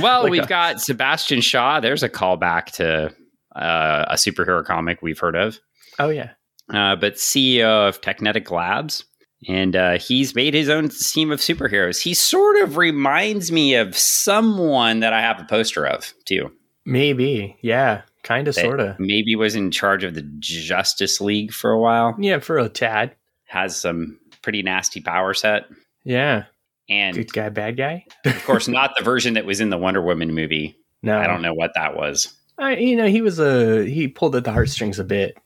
Well, 0.00 0.22
Like 0.22 0.30
we've 0.30 0.42
a- 0.44 0.46
got 0.46 0.80
Sebastian 0.80 1.40
Shaw. 1.40 1.80
There's 1.80 2.02
a 2.04 2.08
callback 2.08 2.66
to 2.76 3.12
uh, 3.56 4.04
a 4.08 4.14
superhero 4.14 4.64
comic 4.64 5.02
we've 5.02 5.18
heard 5.18 5.34
of, 5.34 5.58
oh 5.98 6.10
yeah. 6.10 6.30
uh, 6.72 6.94
but 6.96 7.14
CEO 7.14 7.88
of 7.88 8.00
Technetic 8.00 8.50
Labs. 8.50 9.04
And 9.48 9.74
uh, 9.74 9.98
he's 9.98 10.34
made 10.34 10.52
his 10.52 10.68
own 10.68 10.90
team 10.90 11.32
of 11.32 11.40
superheroes. 11.40 12.00
He 12.00 12.12
sort 12.12 12.56
of 12.58 12.76
reminds 12.76 13.50
me 13.50 13.74
of 13.74 13.96
someone 13.96 15.00
that 15.00 15.12
I 15.14 15.22
have 15.22 15.40
a 15.40 15.44
poster 15.44 15.86
of, 15.86 16.12
too. 16.26 16.52
Maybe. 16.84 17.56
Yeah. 17.60 18.02
Kind 18.22 18.48
of, 18.48 18.54
sort 18.54 18.80
of. 18.80 18.98
Maybe 18.98 19.34
was 19.34 19.54
in 19.54 19.70
charge 19.70 20.04
of 20.04 20.14
the 20.14 20.22
Justice 20.40 21.20
League 21.20 21.52
for 21.52 21.70
a 21.70 21.78
while. 21.80 22.14
Yeah, 22.18 22.38
for 22.38 22.58
a 22.58 22.68
tad. 22.68 23.14
Has 23.46 23.76
some 23.76 24.18
pretty 24.42 24.62
nasty 24.62 25.00
power 25.00 25.32
set. 25.34 25.64
Yeah. 26.04 26.44
And 26.88 27.16
Good 27.16 27.32
guy, 27.32 27.48
bad 27.48 27.76
guy. 27.76 28.04
of 28.24 28.44
course, 28.44 28.68
not 28.68 28.92
the 28.98 29.04
version 29.04 29.34
that 29.34 29.46
was 29.46 29.60
in 29.60 29.70
the 29.70 29.78
Wonder 29.78 30.02
Woman 30.02 30.34
movie. 30.34 30.76
No, 31.02 31.18
I 31.18 31.26
don't 31.26 31.40
know 31.42 31.54
what 31.54 31.72
that 31.76 31.96
was. 31.96 32.34
I, 32.58 32.76
you 32.76 32.96
know, 32.96 33.06
he 33.06 33.22
was 33.22 33.38
a 33.38 33.84
he 33.86 34.06
pulled 34.08 34.36
at 34.36 34.44
the 34.44 34.52
heartstrings 34.52 34.98
a 34.98 35.04
bit. 35.04 35.38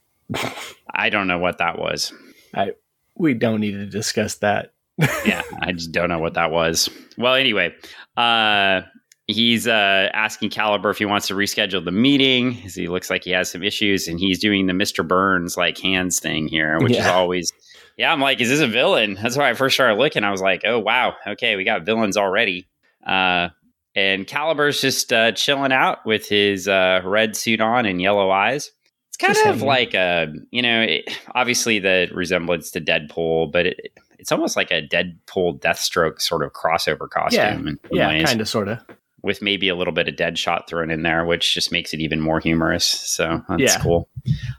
I 0.94 1.10
don't 1.10 1.28
know 1.28 1.38
what 1.38 1.58
that 1.58 1.78
was. 1.78 2.12
I 2.54 2.72
We 3.14 3.34
don't 3.34 3.60
need 3.60 3.72
to 3.72 3.86
discuss 3.86 4.36
that. 4.36 4.72
Yeah, 4.98 5.42
I 5.60 5.72
just 5.72 5.92
don't 5.92 6.08
know 6.08 6.18
what 6.18 6.34
that 6.34 6.50
was. 6.50 6.88
Well, 7.18 7.34
anyway, 7.34 7.74
uh, 8.16 8.82
he's 9.26 9.66
uh, 9.66 10.10
asking 10.12 10.50
Caliber 10.50 10.90
if 10.90 10.98
he 10.98 11.04
wants 11.04 11.26
to 11.28 11.34
reschedule 11.34 11.84
the 11.84 11.90
meeting. 11.92 12.60
'cause 12.62 12.74
He 12.74 12.88
looks 12.88 13.10
like 13.10 13.24
he 13.24 13.30
has 13.30 13.50
some 13.50 13.62
issues, 13.62 14.06
and 14.08 14.18
he's 14.20 14.38
doing 14.38 14.66
the 14.66 14.72
Mr. 14.72 15.06
Burns 15.06 15.56
like 15.56 15.78
hands 15.78 16.20
thing 16.20 16.48
here, 16.48 16.78
which 16.80 16.96
is 16.96 17.06
always. 17.06 17.52
Yeah, 17.96 18.12
I'm 18.12 18.20
like, 18.20 18.40
is 18.40 18.48
this 18.48 18.60
a 18.60 18.66
villain? 18.66 19.16
That's 19.22 19.36
why 19.36 19.50
I 19.50 19.54
first 19.54 19.74
started 19.74 19.94
looking. 19.98 20.24
I 20.24 20.30
was 20.32 20.40
like, 20.40 20.62
oh 20.64 20.78
wow, 20.80 21.14
okay, 21.26 21.54
we 21.56 21.64
got 21.64 21.86
villains 21.86 22.16
already. 22.16 22.68
Uh, 23.06 23.50
and 23.94 24.26
Caliber's 24.26 24.80
just 24.80 25.12
uh, 25.12 25.30
chilling 25.32 25.70
out 25.72 26.04
with 26.04 26.28
his 26.28 26.66
uh, 26.66 27.00
red 27.04 27.36
suit 27.36 27.60
on 27.60 27.86
and 27.86 28.02
yellow 28.02 28.30
eyes. 28.30 28.72
It's 29.08 29.16
kind 29.16 29.32
Just 29.32 29.46
of 29.46 29.54
hanging. 29.56 29.66
like 29.68 29.94
a, 29.94 30.32
you 30.50 30.60
know, 30.62 30.80
it, 30.82 31.16
obviously 31.36 31.78
the 31.78 32.08
resemblance 32.12 32.72
to 32.72 32.80
Deadpool, 32.80 33.52
but 33.52 33.66
it, 33.66 33.92
it's 34.18 34.32
almost 34.32 34.56
like 34.56 34.72
a 34.72 34.82
Deadpool 34.82 35.60
Deathstroke 35.60 36.20
sort 36.20 36.42
of 36.42 36.52
crossover 36.52 37.08
costume. 37.08 37.78
Yeah. 37.92 38.10
Yeah, 38.10 38.24
kind 38.24 38.40
of, 38.40 38.48
sort 38.48 38.66
of. 38.66 38.80
With 39.24 39.40
maybe 39.42 39.68
a 39.68 39.74
little 39.74 39.92
bit 39.94 40.06
of 40.06 40.14
Deadshot 40.16 40.68
thrown 40.68 40.90
in 40.90 41.02
there, 41.02 41.24
which 41.24 41.54
just 41.54 41.72
makes 41.72 41.92
it 41.94 42.00
even 42.00 42.20
more 42.20 42.38
humorous. 42.40 42.84
So 42.84 43.42
that's 43.48 43.60
Yeah. 43.62 43.78
cool. 43.80 44.08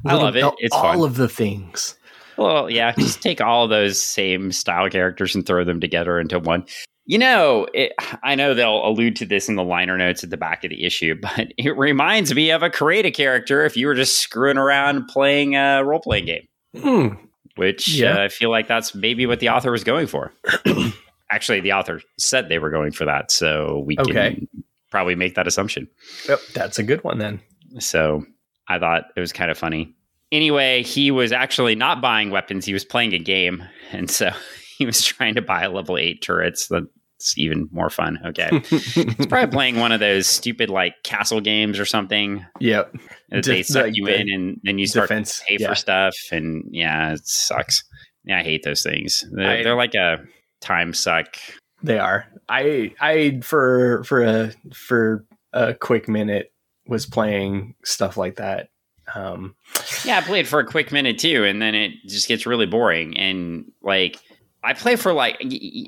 I 0.06 0.16
love 0.16 0.36
it. 0.36 0.44
It's 0.58 0.76
all 0.76 0.82
fun. 0.82 1.02
of 1.04 1.16
the 1.16 1.30
things. 1.30 1.98
Well, 2.38 2.70
yeah, 2.70 2.92
just 2.98 3.22
take 3.22 3.40
all 3.40 3.68
those 3.68 4.02
same 4.02 4.52
style 4.52 4.90
characters 4.90 5.36
and 5.36 5.46
throw 5.46 5.64
them 5.64 5.80
together 5.80 6.20
into 6.20 6.40
one. 6.40 6.66
You 7.06 7.20
know, 7.20 7.68
it, 7.74 7.94
I 8.24 8.34
know 8.34 8.56
they'll 8.56 8.86
allude 8.86 9.16
to 9.18 9.26
this 9.28 9.48
in 9.48 9.56
the 9.56 9.64
liner 9.64 9.96
notes 9.98 10.24
at 10.24 10.32
the 10.32 10.38
back 10.38 10.64
of 10.64 10.72
the 10.72 10.84
issue, 10.84 11.14
but 11.22 11.54
it 11.58 11.78
reminds 11.78 12.34
me 12.34 12.50
of 12.50 12.64
a 12.64 12.70
create 12.72 13.06
a 13.06 13.12
character 13.12 13.64
if 13.64 13.78
you 13.78 13.86
were 13.88 13.94
just 13.96 14.18
screwing 14.20 14.58
around 14.58 15.08
playing 15.08 15.56
a 15.56 15.84
role 15.86 16.00
playing 16.00 16.26
game, 16.26 16.48
Hmm. 16.82 17.08
which 17.56 17.88
Yeah. 17.88 18.18
uh, 18.18 18.24
I 18.24 18.28
feel 18.30 18.50
like 18.50 18.68
that's 18.68 18.96
maybe 18.96 19.28
what 19.28 19.40
the 19.40 19.50
author 19.50 19.72
was 19.72 19.84
going 19.84 20.08
for. 20.08 20.34
Actually, 21.36 21.60
the 21.60 21.74
author 21.74 22.00
said 22.18 22.48
they 22.48 22.60
were 22.60 22.70
going 22.70 22.94
for 22.94 23.04
that, 23.04 23.30
so 23.30 23.84
we 23.86 23.98
can 23.98 24.48
probably 24.90 25.16
make 25.16 25.36
that 25.36 25.48
assumption. 25.48 25.90
Yep, 26.30 26.40
that's 26.54 26.80
a 26.80 26.84
good 26.84 27.04
one 27.04 27.18
then. 27.18 27.42
So 27.80 28.24
I 28.70 28.80
thought 28.80 29.04
it 29.18 29.20
was 29.20 29.34
kind 29.34 29.52
of 29.52 29.58
funny. 29.58 29.94
Anyway, 30.32 30.84
he 30.84 31.12
was 31.12 31.34
actually 31.34 31.76
not 31.76 32.00
buying 32.02 32.32
weapons. 32.32 32.66
He 32.66 32.72
was 32.72 32.86
playing 32.86 33.14
a 33.14 33.20
game. 33.20 33.62
And 33.92 34.10
so 34.10 34.32
he 34.78 34.86
was 34.86 35.04
trying 35.04 35.36
to 35.36 35.42
buy 35.42 35.68
level 35.68 35.98
eight 35.98 36.22
turrets. 36.22 36.70
That's 36.70 37.38
even 37.38 37.68
more 37.74 37.90
fun. 37.90 38.20
Okay. 38.26 38.50
He's 38.70 39.28
probably 39.28 39.52
playing 39.52 39.76
one 39.80 39.92
of 39.92 40.00
those 40.00 40.28
stupid 40.28 40.70
like 40.70 40.94
castle 41.04 41.42
games 41.42 41.78
or 41.78 41.86
something 41.86 42.46
yep. 42.62 42.94
that 43.32 43.44
Def- 43.44 43.46
they 43.46 43.64
suck 43.64 43.84
like 43.88 43.98
you 43.98 44.06
the 44.06 44.18
in 44.18 44.30
and 44.30 44.62
then 44.64 44.80
you 44.80 44.88
start 44.88 45.10
Defense. 45.10 45.40
to 45.40 45.46
pay 45.46 45.58
yeah. 45.60 45.68
for 45.68 45.76
stuff. 45.76 46.16
And 46.32 46.70
yeah, 46.72 47.12
it 47.14 47.28
sucks. 47.28 47.84
Yeah, 48.24 48.40
I 48.40 48.44
hate 48.44 48.64
those 48.64 48.82
things. 48.82 49.26
They're, 49.32 49.60
I- 49.60 49.64
they're 49.64 49.76
like 49.76 49.94
a 49.94 50.20
time 50.66 50.94
suck. 50.94 51.38
They 51.82 52.00
are. 52.00 52.26
I 52.50 52.94
I 53.00 53.40
for 53.42 54.04
for 54.04 54.24
a 54.24 54.52
for 54.74 55.26
a 55.54 55.74
quick 55.74 56.10
minute 56.10 56.52
was 56.88 57.06
playing 57.06 57.76
stuff 57.84 58.18
like 58.18 58.36
that. 58.36 58.70
Um 59.14 59.56
Yeah, 60.04 60.18
I 60.18 60.22
played 60.22 60.48
for 60.48 60.60
a 60.60 60.66
quick 60.66 60.92
minute 60.92 61.20
too, 61.20 61.46
and 61.46 61.62
then 61.62 61.76
it 61.76 61.92
just 62.08 62.28
gets 62.28 62.46
really 62.46 62.66
boring. 62.66 63.18
And 63.18 63.72
like, 63.82 64.18
I 64.64 64.74
play 64.74 64.96
for 64.96 65.14
like, 65.14 65.42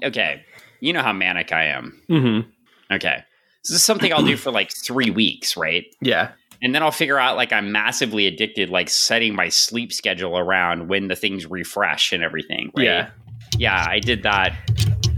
okay, 0.04 0.44
you 0.80 0.94
know 0.94 1.02
how 1.02 1.14
manic 1.14 1.52
I 1.52 1.66
am. 1.66 2.00
Mm-hmm. 2.10 2.50
Okay, 2.94 3.24
this 3.64 3.76
is 3.76 3.84
something 3.84 4.14
I'll 4.14 4.24
do 4.24 4.38
for 4.38 4.52
like 4.52 4.72
three 4.72 5.10
weeks, 5.10 5.58
right? 5.58 5.86
Yeah. 6.00 6.32
And 6.62 6.74
then 6.74 6.82
I'll 6.82 6.92
figure 6.92 7.20
out 7.20 7.36
like 7.36 7.52
I'm 7.54 7.72
massively 7.72 8.26
addicted, 8.26 8.70
like 8.70 8.90
setting 8.90 9.36
my 9.36 9.50
sleep 9.50 9.94
schedule 9.94 10.38
around 10.38 10.88
when 10.88 11.08
the 11.08 11.16
things 11.16 11.46
refresh 11.46 12.14
and 12.14 12.24
everything. 12.24 12.72
Right? 12.76 12.86
Yeah. 12.86 13.10
Yeah, 13.58 13.86
I 13.90 14.00
did 14.00 14.24
that 14.24 14.54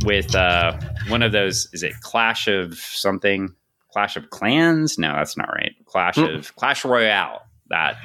with 0.05 0.33
uh, 0.35 0.79
one 1.07 1.21
of 1.23 1.31
those. 1.31 1.67
Is 1.73 1.83
it 1.83 1.93
Clash 2.01 2.47
of 2.47 2.75
something? 2.77 3.53
Clash 3.91 4.15
of 4.17 4.29
Clans? 4.29 4.97
No, 4.97 5.13
that's 5.13 5.35
not 5.37 5.49
right. 5.49 5.73
Clash 5.85 6.15
Mm. 6.15 6.37
of 6.37 6.55
Clash 6.55 6.85
Royale. 6.85 7.41
That. 7.69 7.97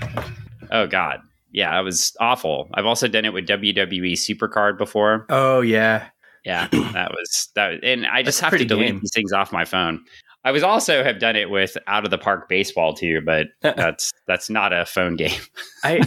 Oh 0.71 0.87
God. 0.87 1.21
yeah, 1.53 1.79
it 1.79 1.83
was 1.83 2.17
awful. 2.21 2.69
I've 2.75 2.87
also 2.87 3.07
done 3.09 3.25
it 3.25 3.33
with 3.33 3.47
WWE 3.47 4.13
Supercard 4.15 4.77
before. 4.79 5.27
Oh 5.29 5.61
yeah, 5.61 6.07
Yeah, 6.45 6.69
that 6.69 7.11
was 7.13 7.49
that, 7.55 7.71
Was, 7.71 7.81
and 7.83 8.07
I 8.07 8.23
just 8.23 8.41
That's 8.41 8.51
have 8.53 8.59
to 8.61 8.65
delete 8.65 8.87
game. 8.89 9.01
these 9.01 9.13
things 9.15 9.33
off 9.33 9.53
my 9.53 9.65
phone. 9.65 10.05
I 10.45 10.53
was 10.53 10.63
also 10.63 11.03
have 11.03 11.19
done 11.19 11.37
it 11.37 11.49
with 11.49 11.77
out 11.87 12.05
of 12.05 12.11
the 12.11 12.19
park 12.19 12.49
baseball 12.49 12.93
too, 12.95 13.23
but 13.25 13.47
that's 13.63 14.13
that's 14.27 14.51
not 14.51 14.73
a 14.73 14.85
phone 14.85 15.17
game. 15.17 15.41
I 15.85 16.01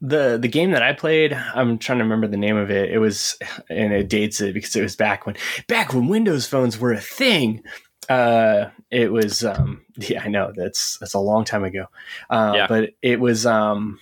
the 0.00 0.38
the 0.40 0.48
game 0.48 0.72
that 0.72 0.82
I 0.82 0.92
played, 0.92 1.32
I'm 1.32 1.78
trying 1.78 1.98
to 1.98 2.04
remember 2.04 2.26
the 2.26 2.36
name 2.36 2.56
of 2.56 2.70
it. 2.70 2.90
It 2.90 2.98
was 2.98 3.38
and 3.70 3.92
it 3.92 4.08
dates 4.08 4.40
it 4.40 4.52
because 4.52 4.76
it 4.76 4.82
was 4.82 4.96
back 4.96 5.24
when 5.26 5.36
back 5.66 5.94
when 5.94 6.08
Windows 6.08 6.46
phones 6.46 6.78
were 6.78 6.92
a 6.92 7.00
thing. 7.00 7.62
Uh 8.08 8.66
it 8.90 9.12
was 9.12 9.44
um 9.44 9.82
yeah, 9.96 10.22
I 10.22 10.28
know 10.28 10.52
that's 10.54 10.98
that's 10.98 11.14
a 11.14 11.18
long 11.18 11.44
time 11.44 11.64
ago. 11.64 11.86
Uh 12.28 12.52
Yeah. 12.56 12.66
but 12.66 12.90
it 13.02 13.18
was 13.18 13.46
um 13.46 13.98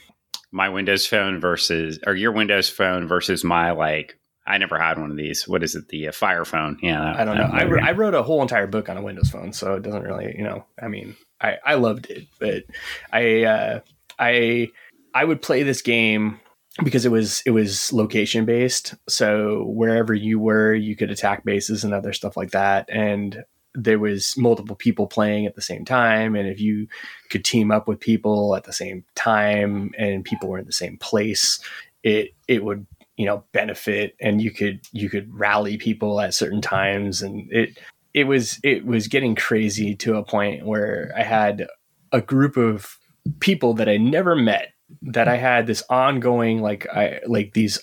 My 0.50 0.70
Windows 0.70 1.06
phone 1.06 1.40
versus 1.40 2.00
or 2.06 2.14
your 2.14 2.32
Windows 2.32 2.68
phone 2.68 3.06
versus 3.06 3.44
my 3.44 3.70
like. 3.70 4.17
I 4.48 4.58
never 4.58 4.78
had 4.78 4.98
one 4.98 5.10
of 5.10 5.16
these. 5.16 5.46
What 5.46 5.62
is 5.62 5.74
it? 5.76 5.88
The 5.88 6.08
uh, 6.08 6.12
Fire 6.12 6.44
phone? 6.44 6.78
Yeah, 6.82 7.14
I 7.16 7.24
don't 7.24 7.36
know. 7.36 7.46
that- 7.46 7.54
I, 7.54 7.64
wr- 7.64 7.80
I 7.80 7.92
wrote 7.92 8.14
a 8.14 8.22
whole 8.22 8.42
entire 8.42 8.66
book 8.66 8.88
on 8.88 8.96
a 8.96 9.02
Windows 9.02 9.30
phone, 9.30 9.52
so 9.52 9.74
it 9.74 9.82
doesn't 9.82 10.02
really, 10.02 10.34
you 10.36 10.42
know. 10.42 10.64
I 10.82 10.88
mean, 10.88 11.16
I 11.40 11.58
I 11.64 11.74
loved 11.74 12.06
it, 12.10 12.26
but 12.40 12.64
I 13.12 13.44
uh, 13.44 13.80
I 14.18 14.70
I 15.14 15.24
would 15.24 15.42
play 15.42 15.62
this 15.62 15.82
game 15.82 16.40
because 16.82 17.04
it 17.04 17.10
was 17.12 17.42
it 17.46 17.50
was 17.50 17.92
location 17.92 18.44
based. 18.46 18.94
So 19.08 19.64
wherever 19.64 20.14
you 20.14 20.38
were, 20.38 20.74
you 20.74 20.96
could 20.96 21.10
attack 21.10 21.44
bases 21.44 21.84
and 21.84 21.92
other 21.92 22.12
stuff 22.12 22.36
like 22.36 22.50
that, 22.52 22.88
and 22.90 23.44
there 23.74 23.98
was 23.98 24.34
multiple 24.36 24.74
people 24.74 25.06
playing 25.06 25.46
at 25.46 25.54
the 25.54 25.62
same 25.62 25.84
time 25.84 26.34
and 26.34 26.48
if 26.48 26.58
you 26.58 26.88
could 27.30 27.44
team 27.44 27.70
up 27.70 27.86
with 27.86 28.00
people 28.00 28.56
at 28.56 28.64
the 28.64 28.72
same 28.72 29.04
time 29.14 29.92
and 29.98 30.24
people 30.24 30.48
were 30.48 30.58
in 30.58 30.64
the 30.64 30.72
same 30.72 30.96
place 30.96 31.60
it 32.02 32.30
it 32.48 32.64
would 32.64 32.86
you 33.18 33.26
know 33.26 33.44
benefit 33.52 34.16
and 34.20 34.40
you 34.40 34.50
could 34.50 34.80
you 34.92 35.10
could 35.10 35.28
rally 35.34 35.76
people 35.76 36.20
at 36.20 36.32
certain 36.32 36.62
times. 36.62 37.20
And 37.20 37.52
it 37.52 37.78
it 38.14 38.24
was 38.24 38.58
it 38.64 38.84
was 38.84 39.08
getting 39.08 39.34
crazy 39.34 39.94
to 39.94 40.16
a 40.16 40.24
point 40.24 40.66
where 40.66 41.12
i 41.16 41.22
had 41.22 41.66
a 42.12 42.20
group 42.20 42.56
of 42.56 42.98
people 43.40 43.74
that 43.74 43.88
i 43.88 43.96
never 43.96 44.34
met 44.34 44.72
that 45.02 45.28
i 45.28 45.36
had 45.36 45.66
this 45.66 45.82
ongoing 45.90 46.60
like 46.60 46.86
i 46.88 47.20
like 47.26 47.52
these 47.52 47.82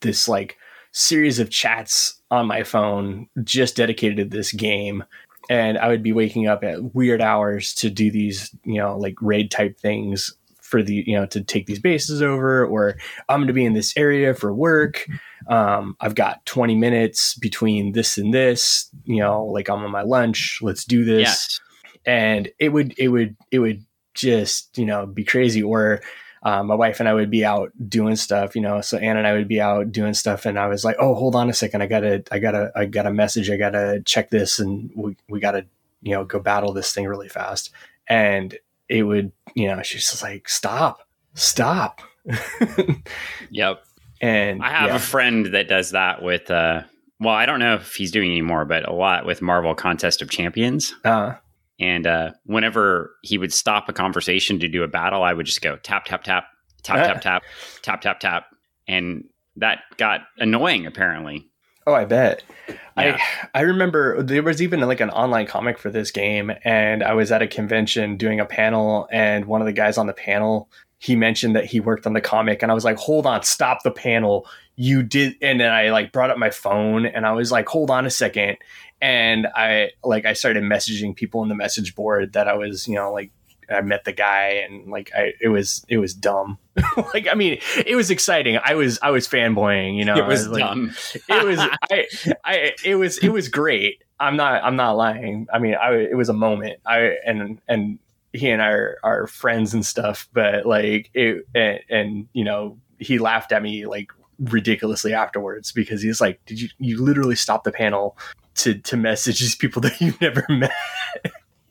this 0.00 0.28
like 0.28 0.56
series 0.92 1.38
of 1.38 1.48
chats 1.48 2.20
on 2.30 2.46
my 2.46 2.62
phone 2.62 3.26
just 3.44 3.76
dedicated 3.76 4.16
to 4.18 4.36
this 4.36 4.52
game. 4.52 5.04
And 5.48 5.78
i 5.78 5.88
would 5.88 6.02
be 6.02 6.12
waking 6.12 6.46
up 6.46 6.62
at 6.62 6.94
weird 6.94 7.20
hours 7.20 7.74
to 7.74 7.90
do 7.90 8.10
these 8.10 8.54
you 8.64 8.78
know 8.78 8.96
like 8.96 9.14
raid 9.20 9.50
type 9.50 9.78
things 9.78 10.32
for 10.72 10.82
the 10.82 11.04
you 11.06 11.14
know 11.14 11.26
to 11.26 11.42
take 11.42 11.66
these 11.66 11.78
bases 11.78 12.22
over 12.22 12.64
or 12.66 12.96
i'm 13.28 13.40
going 13.40 13.46
to 13.46 13.52
be 13.52 13.64
in 13.64 13.74
this 13.74 13.92
area 13.96 14.32
for 14.34 14.54
work 14.54 15.06
um, 15.48 15.94
i've 16.00 16.14
got 16.14 16.44
20 16.46 16.74
minutes 16.74 17.34
between 17.34 17.92
this 17.92 18.16
and 18.16 18.32
this 18.32 18.88
you 19.04 19.20
know 19.20 19.44
like 19.44 19.68
i'm 19.68 19.84
on 19.84 19.90
my 19.90 20.00
lunch 20.02 20.58
let's 20.62 20.84
do 20.86 21.04
this 21.04 21.20
Yes. 21.28 21.60
and 22.06 22.48
it 22.58 22.70
would 22.70 22.94
it 22.98 23.08
would 23.08 23.36
it 23.50 23.58
would 23.58 23.84
just 24.14 24.76
you 24.78 24.86
know 24.86 25.04
be 25.06 25.24
crazy 25.24 25.62
or 25.62 26.00
um, 26.44 26.66
my 26.66 26.74
wife 26.74 26.98
and 26.98 27.08
I 27.08 27.14
would 27.14 27.30
be 27.30 27.44
out 27.44 27.70
doing 27.88 28.16
stuff, 28.16 28.56
you 28.56 28.62
know. 28.62 28.80
So 28.80 28.98
Anna 28.98 29.20
and 29.20 29.28
I 29.28 29.32
would 29.34 29.46
be 29.46 29.60
out 29.60 29.92
doing 29.92 30.12
stuff, 30.12 30.44
and 30.44 30.58
I 30.58 30.66
was 30.66 30.84
like, 30.84 30.96
"Oh, 30.98 31.14
hold 31.14 31.36
on 31.36 31.48
a 31.48 31.52
second, 31.54 31.82
I 31.82 31.86
gotta, 31.86 32.24
I 32.32 32.40
gotta, 32.40 32.72
I 32.74 32.86
got 32.86 33.06
a 33.06 33.12
message, 33.12 33.48
I 33.48 33.56
gotta 33.56 34.02
check 34.04 34.30
this, 34.30 34.58
and 34.58 34.90
we 34.96 35.16
we 35.28 35.38
gotta, 35.38 35.66
you 36.02 36.16
know, 36.16 36.24
go 36.24 36.40
battle 36.40 36.72
this 36.72 36.92
thing 36.92 37.06
really 37.06 37.28
fast." 37.28 37.70
And 38.08 38.58
it 38.92 39.02
would, 39.04 39.32
you 39.54 39.66
know, 39.68 39.82
she's 39.82 40.08
just 40.10 40.22
like, 40.22 40.48
"Stop, 40.48 40.98
stop," 41.34 42.00
Yep. 43.50 43.82
and 44.20 44.62
I 44.62 44.70
have 44.70 44.90
yeah. 44.90 44.96
a 44.96 45.00
friend 45.00 45.46
that 45.46 45.68
does 45.68 45.90
that 45.92 46.22
with. 46.22 46.50
uh 46.50 46.82
Well, 47.20 47.34
I 47.34 47.46
don't 47.46 47.60
know 47.60 47.74
if 47.76 47.94
he's 47.94 48.10
doing 48.12 48.30
anymore, 48.30 48.64
but 48.64 48.88
a 48.88 48.92
lot 48.92 49.26
with 49.26 49.42
Marvel 49.42 49.74
Contest 49.74 50.22
of 50.22 50.30
Champions. 50.30 50.94
uh, 51.04 51.34
And 51.80 52.06
uh, 52.06 52.30
whenever 52.44 53.10
he 53.22 53.38
would 53.38 53.52
stop 53.52 53.88
a 53.88 53.92
conversation 53.92 54.58
to 54.60 54.68
do 54.68 54.82
a 54.82 54.88
battle, 54.88 55.22
I 55.22 55.32
would 55.32 55.46
just 55.46 55.62
go 55.62 55.76
tap 55.76 56.04
tap 56.06 56.22
tap 56.24 56.44
tap 56.82 56.98
Ah. 56.98 57.04
tap 57.04 57.20
tap 57.22 57.42
tap 57.82 58.00
tap 58.02 58.20
tap, 58.20 58.46
and 58.88 59.24
that 59.56 59.80
got 59.98 60.20
annoying. 60.38 60.86
Apparently, 60.86 61.46
Oh, 61.86 61.94
I 61.94 62.04
bet. 62.04 62.42
Yeah. 62.68 63.18
I 63.54 63.58
I 63.58 63.60
remember 63.62 64.22
there 64.22 64.42
was 64.42 64.60
even 64.62 64.80
like 64.80 65.00
an 65.00 65.10
online 65.10 65.46
comic 65.46 65.78
for 65.78 65.90
this 65.90 66.10
game, 66.10 66.52
and 66.64 67.02
I 67.02 67.14
was 67.14 67.32
at 67.32 67.42
a 67.42 67.46
convention 67.46 68.16
doing 68.16 68.40
a 68.40 68.44
panel, 68.46 69.08
and 69.10 69.46
one 69.46 69.60
of 69.60 69.66
the 69.66 69.72
guys 69.72 69.98
on 69.98 70.06
the 70.06 70.12
panel 70.12 70.68
he 70.98 71.16
mentioned 71.16 71.56
that 71.56 71.64
he 71.64 71.80
worked 71.80 72.06
on 72.06 72.12
the 72.12 72.20
comic, 72.20 72.62
and 72.62 72.70
I 72.70 72.74
was 72.76 72.84
like, 72.84 72.96
"Hold 72.96 73.26
on, 73.26 73.42
stop 73.42 73.82
the 73.82 73.90
panel! 73.90 74.46
You 74.76 75.02
did!" 75.02 75.34
And 75.42 75.58
then 75.60 75.72
I 75.72 75.90
like 75.90 76.12
brought 76.12 76.30
up 76.30 76.38
my 76.38 76.50
phone, 76.50 77.06
and 77.06 77.26
I 77.26 77.32
was 77.32 77.50
like, 77.50 77.68
"Hold 77.68 77.90
on 77.90 78.06
a 78.06 78.10
second. 78.10 78.56
And 79.00 79.48
I 79.56 79.90
like 80.04 80.26
I 80.26 80.32
started 80.34 80.62
messaging 80.62 81.16
people 81.16 81.42
in 81.42 81.48
the 81.48 81.56
message 81.56 81.96
board 81.96 82.34
that 82.34 82.46
I 82.46 82.54
was, 82.54 82.86
you 82.86 82.94
know, 82.94 83.12
like 83.12 83.32
I 83.70 83.80
met 83.80 84.04
the 84.04 84.12
guy, 84.12 84.64
and 84.68 84.90
like 84.90 85.10
I 85.14 85.32
it 85.40 85.48
was 85.48 85.84
it 85.88 85.98
was 85.98 86.14
dumb. 86.14 86.58
like 87.14 87.28
I 87.30 87.34
mean, 87.34 87.58
it 87.84 87.96
was 87.96 88.10
exciting. 88.10 88.58
I 88.62 88.74
was 88.74 88.98
I 89.02 89.10
was 89.10 89.28
fanboying, 89.28 89.96
you 89.96 90.04
know. 90.04 90.16
it 90.16 90.26
was 90.26 90.48
like, 90.48 90.60
dumb. 90.60 90.94
it 91.14 91.44
was 91.44 91.58
I, 91.58 92.06
I 92.44 92.72
it 92.84 92.96
was 92.96 93.18
it 93.18 93.28
was 93.28 93.48
great 93.48 94.02
i'm 94.22 94.36
not 94.36 94.62
i'm 94.62 94.76
not 94.76 94.92
lying 94.96 95.46
i 95.52 95.58
mean 95.58 95.74
i 95.74 95.92
it 95.94 96.16
was 96.16 96.28
a 96.28 96.32
moment 96.32 96.78
i 96.86 97.16
and 97.26 97.60
and 97.68 97.98
he 98.32 98.48
and 98.48 98.62
i 98.62 98.68
are, 98.68 98.98
are 99.02 99.26
friends 99.26 99.74
and 99.74 99.84
stuff 99.84 100.28
but 100.32 100.64
like 100.64 101.10
it 101.12 101.44
and, 101.54 101.80
and 101.90 102.28
you 102.32 102.44
know 102.44 102.78
he 102.98 103.18
laughed 103.18 103.52
at 103.52 103.62
me 103.62 103.84
like 103.86 104.12
ridiculously 104.38 105.12
afterwards 105.12 105.72
because 105.72 106.02
he's 106.02 106.20
like 106.20 106.40
did 106.46 106.60
you 106.60 106.68
you 106.78 107.02
literally 107.02 107.34
stop 107.34 107.64
the 107.64 107.72
panel 107.72 108.16
to 108.54 108.74
to 108.74 108.96
message 108.96 109.40
these 109.40 109.56
people 109.56 109.82
that 109.82 110.00
you've 110.00 110.20
never 110.20 110.46
met 110.48 110.72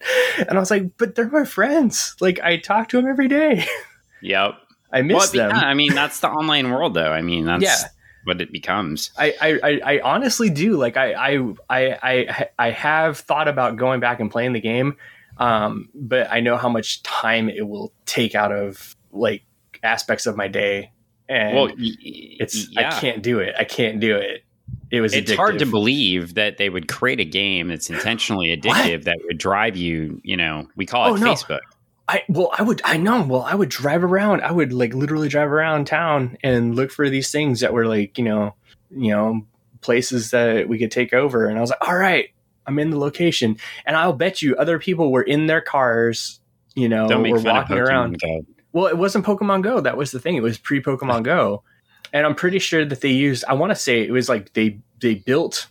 and 0.37 0.51
i 0.51 0.59
was 0.59 0.71
like 0.71 0.97
but 0.97 1.15
they're 1.15 1.29
my 1.29 1.45
friends 1.45 2.15
like 2.21 2.39
i 2.41 2.57
talk 2.57 2.89
to 2.89 2.97
them 2.97 3.07
every 3.07 3.27
day 3.27 3.65
Yep. 4.21 4.53
i 4.91 5.01
miss 5.01 5.33
Well, 5.33 5.49
them 5.49 5.57
yeah, 5.57 5.67
I 5.67 5.73
mean, 5.73 5.95
that's 5.95 6.19
the 6.19 6.29
online 6.29 6.69
world, 6.69 6.93
though. 6.93 7.11
I 7.11 7.21
mean, 7.21 7.45
that's 7.45 7.63
Yeah. 7.63 7.75
what 8.23 8.39
it 8.39 8.51
becomes. 8.51 9.09
I, 9.17 9.33
I, 9.41 9.79
I- 9.95 10.01
honestly 10.01 10.49
do 10.51 10.77
like 10.77 10.95
I, 10.95 11.13
I 11.13 11.53
I 11.69 11.97
I 12.03 12.47
I 12.59 12.69
have 12.71 13.17
thought 13.17 13.47
about 13.47 13.77
going 13.77 13.99
back 13.99 14.19
and 14.19 14.29
playing 14.29 14.53
the 14.53 14.59
game, 14.61 14.95
um, 15.37 15.89
but 15.95 16.31
I 16.31 16.39
know 16.41 16.55
how 16.57 16.69
much 16.69 17.01
time 17.01 17.49
it 17.49 17.67
will 17.67 17.91
take 18.05 18.35
out 18.35 18.51
of 18.51 18.95
like 19.11 19.41
aspects 19.81 20.27
of 20.27 20.35
my 20.37 20.47
day, 20.47 20.91
and 21.27 21.55
well, 21.55 21.65
y- 21.69 21.73
it's 21.79 22.69
yeah. 22.69 22.95
I 22.95 22.99
can't 22.99 23.23
do 23.23 23.39
it. 23.39 23.55
I 23.57 23.63
can't 23.63 23.99
do 23.99 24.17
it. 24.17 24.43
It 24.91 24.99
was 25.01 25.13
it's 25.13 25.31
hard 25.31 25.59
to 25.59 25.65
believe 25.65 26.33
that 26.33 26.57
they 26.57 26.69
would 26.69 26.87
create 26.89 27.19
a 27.19 27.25
game 27.25 27.69
that's 27.69 27.89
intentionally 27.89 28.55
addictive 28.55 29.05
that 29.05 29.17
would 29.23 29.37
drive 29.37 29.77
you. 29.77 30.19
You 30.23 30.35
know, 30.37 30.67
we 30.75 30.85
call 30.85 31.07
it 31.07 31.09
Oh, 31.11 31.15
no. 31.23 31.33
Facebook. 31.33 31.61
I 32.09 32.23
well, 32.27 32.51
I 32.57 32.61
would 32.63 32.81
I 32.83 32.97
know. 32.97 33.21
Well, 33.23 33.43
I 33.43 33.55
would 33.55 33.69
drive 33.69 34.03
around. 34.03 34.41
I 34.41 34.51
would 34.51 34.73
like 34.73 34.93
literally 34.93 35.29
drive 35.29 35.49
around 35.49 35.87
town 35.87 36.37
and 36.43 36.75
look 36.75 36.91
for 36.91 37.09
these 37.09 37.31
things 37.31 37.61
that 37.61 37.73
were 37.73 37.85
like 37.85 38.17
you 38.17 38.25
know, 38.25 38.53
you 38.89 39.11
know, 39.11 39.45
places 39.79 40.31
that 40.31 40.67
we 40.67 40.77
could 40.77 40.91
take 40.91 41.13
over. 41.13 41.47
And 41.47 41.57
I 41.57 41.61
was 41.61 41.69
like, 41.69 41.87
all 41.87 41.95
right, 41.95 42.29
I'm 42.67 42.77
in 42.79 42.89
the 42.89 42.99
location, 42.99 43.57
and 43.85 43.95
I'll 43.95 44.13
bet 44.13 44.41
you 44.41 44.55
other 44.57 44.77
people 44.77 45.11
were 45.11 45.23
in 45.23 45.47
their 45.47 45.61
cars. 45.61 46.39
You 46.75 46.89
know, 46.89 47.07
were 47.07 47.39
walking 47.39 47.77
around. 47.77 48.19
Go. 48.19 48.45
Well, 48.73 48.87
it 48.87 48.97
wasn't 48.97 49.25
Pokemon 49.25 49.61
Go. 49.61 49.79
That 49.79 49.95
was 49.95 50.11
the 50.11 50.19
thing. 50.19 50.35
It 50.35 50.43
was 50.43 50.57
pre 50.57 50.81
Pokemon 50.81 51.23
Go, 51.33 51.63
and 52.13 52.25
I'm 52.25 52.35
pretty 52.35 52.59
sure 52.59 52.85
that 52.85 53.01
they 53.01 53.09
used. 53.09 53.43
I 53.47 53.53
want 53.53 53.71
to 53.71 53.75
say 53.75 54.01
it 54.01 54.11
was 54.11 54.29
like 54.29 54.53
they 54.53 54.79
they 54.99 55.15
built 55.15 55.67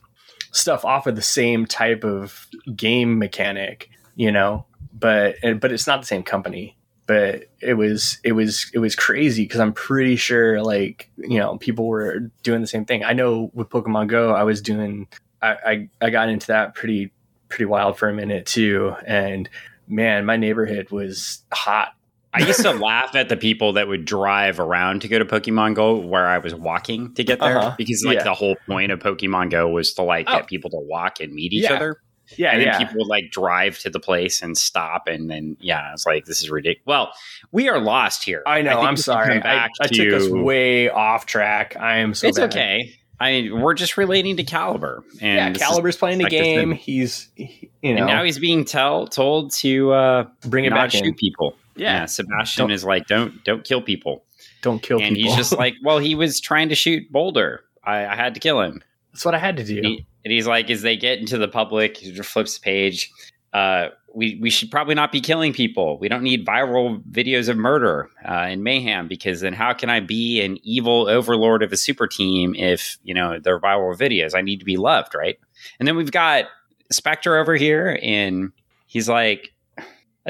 stuff 0.53 0.85
off 0.85 1.07
of 1.07 1.17
the 1.17 1.23
same 1.23 1.67
type 1.67 2.05
of 2.05 2.47
game 2.75 3.19
mechanic, 3.19 3.91
you 4.17 4.33
know. 4.33 4.67
But 4.93 5.37
but 5.61 5.73
it's 5.73 5.87
not 5.87 6.01
the 6.01 6.07
same 6.07 6.23
company. 6.23 6.77
But 7.07 7.45
it 7.61 7.75
was 7.75 8.19
it 8.25 8.33
was 8.33 8.71
it 8.73 8.79
was 8.79 8.95
crazy 8.95 9.43
because 9.45 9.61
I'm 9.61 9.73
pretty 9.73 10.17
sure 10.17 10.63
like 10.63 11.11
you 11.17 11.39
know 11.39 11.59
people 11.59 11.87
were 11.87 12.31
doing 12.43 12.61
the 12.61 12.67
same 12.67 12.85
thing. 12.85 13.05
I 13.05 13.13
know 13.13 13.51
with 13.53 13.69
Pokemon 13.69 14.09
Go, 14.09 14.33
I 14.33 14.45
was 14.45 14.63
doing. 14.63 15.09
I 15.43 15.49
I, 15.51 15.89
I 16.01 16.11
got 16.11 16.29
into 16.29 16.49
that 16.49 16.75
pretty 16.75 17.13
pretty 17.49 17.65
wild 17.65 17.99
for 17.99 18.09
a 18.09 18.15
minute 18.15 18.47
too, 18.47 18.95
and 19.07 19.49
man, 19.89 20.25
my 20.25 20.37
neighborhood 20.37 20.91
was 20.91 21.43
hot 21.53 21.95
I 22.33 22.47
used 22.47 22.63
to 22.63 22.71
laugh 22.73 23.15
at 23.17 23.29
the 23.29 23.37
people 23.37 23.73
that 23.73 23.89
would 23.89 24.05
drive 24.05 24.61
around 24.61 25.03
to 25.03 25.09
go 25.09 25.19
to 25.19 25.25
Pokemon 25.25 25.75
Go 25.75 25.97
where 25.97 26.27
I 26.27 26.39
was 26.39 26.55
walking 26.55 27.13
to 27.15 27.25
get 27.25 27.41
there 27.41 27.59
Uh-huh. 27.59 27.75
because 27.77 28.05
like 28.07 28.19
Yeah. 28.19 28.25
the 28.25 28.35
whole 28.35 28.57
point 28.69 28.93
of 28.93 29.01
Pokemon 29.01 29.51
Go 29.51 29.69
was 29.69 29.93
to 29.95 30.03
like 30.03 30.27
Oh. 30.29 30.37
get 30.37 30.47
people 30.47 30.71
to 30.71 30.79
walk 30.79 31.21
and 31.21 31.33
meet 31.35 31.53
each 31.53 31.65
Yeah. 31.65 31.75
other. 31.75 31.97
Yeah, 32.37 32.51
and 32.53 32.61
then 32.61 32.69
yeah. 32.69 32.79
people 32.79 32.95
would 32.99 33.09
like 33.09 33.33
drive 33.33 33.81
to 33.81 33.91
the 33.91 33.99
place 33.99 34.41
and 34.43 34.57
stop 34.57 35.09
and 35.09 35.29
then 35.29 35.57
yeah, 35.61 35.93
it's 35.93 36.07
like 36.07 36.27
this 36.27 36.41
is 36.41 36.49
ridiculous. 36.51 36.87
Well, 36.87 37.13
we 37.51 37.69
are 37.69 37.81
lost 37.81 38.23
here. 38.23 38.45
I 38.47 38.63
know. 38.63 38.77
think 38.77 38.87
I'm 38.87 38.97
sorry. 38.97 39.29
come 39.29 39.39
I, 39.39 39.41
back 39.41 39.71
I 39.81 39.87
took 39.89 40.13
us 40.13 40.29
way 40.29 40.89
off 40.89 41.27
track. 41.27 41.77
I 41.81 41.97
am 41.97 42.15
so 42.15 42.29
it's 42.29 42.39
bad. 42.39 42.51
okay. 42.53 42.95
I 43.19 43.33
mean, 43.33 43.61
we're 43.61 43.75
just 43.75 43.99
relating 43.99 44.37
to 44.39 44.45
Caliber, 44.45 45.03
and 45.21 45.37
Yeah, 45.37 45.49
this 45.51 45.61
is- 45.61 45.69
Caliber's 45.69 45.97
playing 45.97 46.19
the 46.19 46.25
like 46.25 46.33
I 46.33 46.37
said. 46.37 46.43
game. 46.45 46.73
He's, 46.73 47.29
he- 47.35 47.69
you 47.83 47.93
know, 47.95 47.99
and 47.99 48.07
now 48.07 48.23
he's 48.25 48.39
being 48.39 48.65
tell 48.65 49.09
told 49.09 49.51
to 49.57 49.93
uh, 49.93 50.25
bring 50.47 50.65
it 50.65 50.71
not 50.71 50.77
back 50.77 50.91
shoot 50.93 51.05
in. 51.05 51.15
people. 51.15 51.55
Yeah. 51.77 52.07
Sebastian 52.07 52.65
Don't- 52.65 52.71
is 52.73 52.85
like, 52.85 53.07
don't 53.07 53.43
don't 53.45 53.65
kill 53.65 53.83
people. 53.83 54.25
Don't 54.63 54.83
kill 54.83 55.01
and 55.01 55.17
people. 55.17 55.31
he's 55.33 55.37
just 55.37 55.53
like, 55.59 55.75
well, 55.83 55.99
he 55.99 56.15
was 56.15 56.39
trying 56.41 56.69
to 56.69 56.75
shoot 56.75 57.11
Bolder. 57.11 57.63
I, 57.85 58.07
I 58.07 58.15
had 58.15 58.35
to 58.35 58.41
kill 58.41 58.61
him. 58.61 58.83
That's 59.13 59.25
what 59.25 59.35
I 59.35 59.39
had 59.39 59.57
to 59.57 59.65
do. 59.65 59.77
And, 59.79 59.87
he- 59.87 60.07
and 60.25 60.33
he's 60.33 60.47
like, 60.47 60.69
as 60.71 60.83
they 60.83 60.97
get 60.99 61.19
into 61.19 61.39
the 61.39 61.49
public, 61.49 61.97
he 61.97 62.15
flips 62.15 62.59
the 62.59 62.63
page. 62.63 63.11
Uh, 63.55 63.89
we 64.15 64.39
we 64.41 64.51
should 64.51 64.71
probably 64.71 64.95
not 64.95 65.13
be 65.13 65.21
killing 65.21 65.53
people. 65.53 65.99
We 65.99 66.09
don't 66.09 66.23
need 66.23 66.45
viral 66.47 67.03
videos 67.11 67.49
of 67.49 67.57
murder 67.57 68.09
uh, 68.25 68.33
and 68.33 68.63
mayhem 68.63 69.09
because 69.09 69.41
then 69.41 69.53
how 69.55 69.73
can 69.73 69.89
I 69.89 70.01
be 70.01 70.41
an 70.43 70.59
evil 70.63 71.09
overlord 71.09 71.63
of 71.63 71.73
a 71.73 71.77
super 71.77 72.07
team 72.07 72.55
if 72.55 72.99
you 73.03 73.15
know 73.15 73.39
they're 73.39 73.59
viral 73.61 73.97
videos? 73.97 74.35
I 74.35 74.43
need 74.43 74.59
to 74.59 74.65
be 74.65 74.77
loved, 74.77 75.15
right? 75.15 75.39
And 75.79 75.89
then 75.89 75.97
we've 75.97 76.11
got 76.13 76.47
Spectre 76.93 77.37
over 77.39 77.55
here, 77.57 77.99
and 78.03 78.53
he's 78.87 79.09
like 79.09 79.53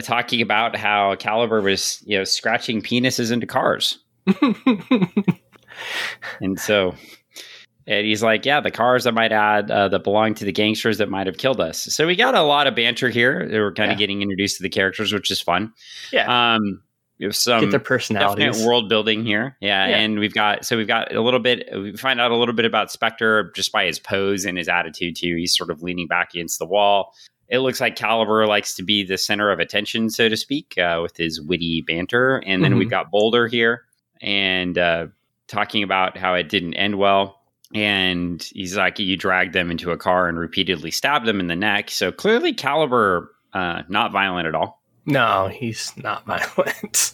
talking 0.03 0.41
about 0.43 0.77
how 0.77 1.15
Caliber 1.17 1.61
was 1.61 2.03
you 2.07 2.17
know 2.19 2.25
scratching 2.25 2.81
penises 2.83 3.31
into 3.33 3.47
cars. 3.47 3.99
And 6.41 6.59
so, 6.59 6.95
and 7.87 8.07
he's 8.07 8.23
like, 8.23 8.45
yeah, 8.45 8.61
the 8.61 8.71
cars 8.71 9.07
I 9.07 9.11
might 9.13 9.33
add 9.33 9.71
uh, 9.71 9.89
that 9.89 10.05
belong 10.05 10.35
to 10.35 10.45
the 10.45 10.53
gangsters 10.53 10.99
that 10.99 11.09
might 11.09 11.27
have 11.27 11.39
killed 11.39 11.61
us. 11.61 11.79
So 11.79 12.07
we 12.07 12.17
got 12.17 12.35
a 12.35 12.43
lot 12.43 12.67
of 12.67 12.75
banter 12.75 13.09
here. 13.09 13.49
We're 13.51 13.73
kind 13.73 13.89
Yeah. 13.89 13.93
of 13.95 13.99
getting 13.99 14.21
introduced 14.23 14.57
to 14.59 14.63
the 14.63 14.69
characters, 14.69 15.13
which 15.13 15.31
is 15.31 15.41
fun. 15.41 15.73
yeah. 16.13 16.55
Um, 16.57 16.83
we 17.19 17.27
have 17.27 17.35
Get 17.45 17.71
their 17.71 17.79
personalities. 17.81 18.65
world 18.65 18.89
building 18.89 19.25
here. 19.27 19.57
Yeah, 19.61 19.87
Yeah. 19.89 19.97
and 19.99 20.19
we've 20.19 20.33
got 20.33 20.65
so 20.65 20.77
we've 20.79 20.87
got 20.89 21.15
a 21.15 21.21
little 21.21 21.41
bit. 21.41 21.69
We 21.75 21.95
find 21.97 22.19
out 22.19 22.31
a 22.31 22.37
little 22.37 22.55
bit 22.55 22.65
about 22.65 22.91
Spectre 22.91 23.53
just 23.55 23.73
by 23.73 23.85
his 23.85 23.99
pose 23.99 24.47
and 24.47 24.57
his 24.57 24.69
attitude 24.69 25.17
too. 25.17 25.37
He's 25.37 25.55
sort 25.55 25.71
of 25.71 25.83
leaning 25.83 26.07
back 26.07 26.33
against 26.33 26.59
the 26.59 26.65
wall. 26.67 27.15
It 27.51 27.59
looks 27.59 27.81
like 27.81 27.97
Caliber 27.97 28.47
likes 28.47 28.75
to 28.77 28.83
be 28.83 29.03
the 29.05 29.19
center 29.19 29.51
of 29.51 29.59
attention, 29.59 30.09
so 30.09 30.29
to 30.29 30.37
speak, 30.37 30.79
uh, 30.79 31.01
with 31.03 31.17
his 31.17 31.41
witty 31.41 31.83
banter. 31.83 32.39
And 32.47 32.63
then 32.65 32.75
Mhm. 32.75 32.79
we've 32.79 32.91
got 32.91 33.11
Bolder 33.11 33.49
here 33.49 33.83
and 34.23 34.79
uh, 34.79 35.07
talking 35.49 35.83
about 35.83 36.17
how 36.17 36.35
it 36.35 36.49
didn't 36.49 36.75
end 36.75 36.97
well. 36.97 37.41
And 37.75 38.43
he's 38.55 38.77
like, 38.77 38.99
you 38.99 39.17
dragged 39.17 39.53
them 39.53 39.71
into 39.71 39.91
a 39.91 39.97
car 39.97 40.29
and 40.29 40.39
repeatedly 40.39 40.91
stabbed 40.91 41.27
them 41.27 41.41
in 41.41 41.47
the 41.49 41.57
neck. 41.57 41.91
So 41.91 42.11
clearly, 42.13 42.53
Caliber 42.55 43.33
uh, 43.53 43.83
not 43.89 44.13
violent 44.13 44.47
at 44.49 44.55
all. 44.55 44.81
no, 45.07 45.49
he's 45.49 45.93
not 45.97 46.25
violent. 46.27 47.13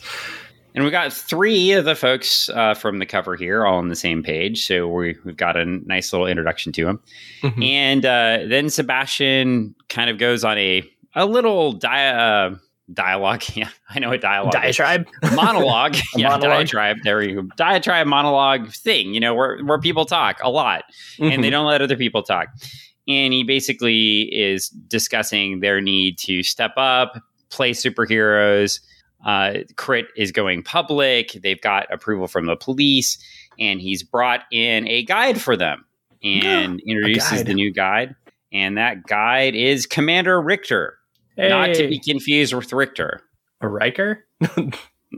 And 0.76 0.84
we 0.84 0.90
got 0.92 1.12
three 1.12 1.72
of 1.72 1.84
the 1.86 1.94
folks 1.96 2.48
uh, 2.50 2.74
from 2.74 2.98
the 2.98 3.06
cover 3.06 3.34
here 3.34 3.64
all 3.66 3.78
on 3.78 3.88
the 3.88 3.96
same 3.96 4.22
page. 4.22 4.66
So 4.66 4.86
we, 4.86 5.16
we've 5.24 5.36
got 5.36 5.56
a 5.56 5.64
nice 5.64 6.12
little 6.12 6.26
introduction 6.28 6.70
to 6.74 6.86
him. 6.86 7.00
Mhm. 7.42 7.64
And 7.64 8.04
uh, 8.06 8.38
then 8.46 8.68
Sebastian 8.68 9.74
kind 9.88 10.10
of 10.10 10.18
goes 10.18 10.44
on 10.44 10.58
a, 10.58 10.82
a 11.14 11.24
little 11.24 11.72
dia- 11.72 11.88
uh, 12.16 12.56
dialogue. 12.92 13.42
Yeah, 13.54 13.70
I 13.88 13.98
know 14.00 14.12
a 14.12 14.18
dialogue. 14.18 14.54
is. 14.54 14.76
Diatribe. 14.76 15.06
monologue. 15.34 15.94
A 16.14 16.18
yeah, 16.18 16.28
monologue. 16.28 16.50
diatribe. 16.58 16.96
There 17.04 17.22
you 17.22 17.42
go. 17.42 17.48
Diatribe 17.56 18.06
monologue 18.06 18.70
thing, 18.70 19.14
you 19.14 19.20
know, 19.20 19.34
where, 19.34 19.58
where 19.64 19.78
people 19.80 20.04
talk 20.04 20.38
a 20.42 20.50
lot 20.50 20.84
and 21.18 21.42
they 21.42 21.48
Mhm. 21.48 21.52
don't 21.52 21.66
let 21.66 21.80
other 21.80 21.96
people 21.96 22.22
talk. 22.22 22.48
And 23.08 23.32
he 23.32 23.44
basically 23.44 24.22
is 24.24 24.68
discussing 24.68 25.60
their 25.60 25.80
need 25.80 26.18
to 26.18 26.42
step 26.42 26.72
up, 26.76 27.18
play 27.48 27.70
superheroes. 27.72 28.80
Uh, 29.26 29.64
Crit 29.74 30.06
is 30.16 30.30
going 30.30 30.62
public. 30.62 31.32
They've 31.42 31.60
got 31.60 31.92
approval 31.92 32.28
from 32.28 32.46
the 32.46 32.56
police, 32.56 33.18
and 33.58 33.80
he's 33.80 34.02
brought 34.02 34.42
in 34.52 34.86
a 34.86 35.02
guide 35.02 35.40
for 35.40 35.56
them 35.56 35.84
and 36.22 36.80
introduces 36.86 37.44
the 37.44 37.52
new 37.52 37.72
guide. 37.72 38.14
And 38.52 38.78
that 38.78 39.02
guide 39.06 39.54
is 39.56 39.84
Commander 39.84 40.40
Richter, 40.40 40.96
not 41.36 41.74
to 41.74 41.88
be 41.88 41.98
confused 41.98 42.54
with 42.54 42.72
Richter. 42.72 43.20
a 43.60 43.68
Riker. 43.68 44.24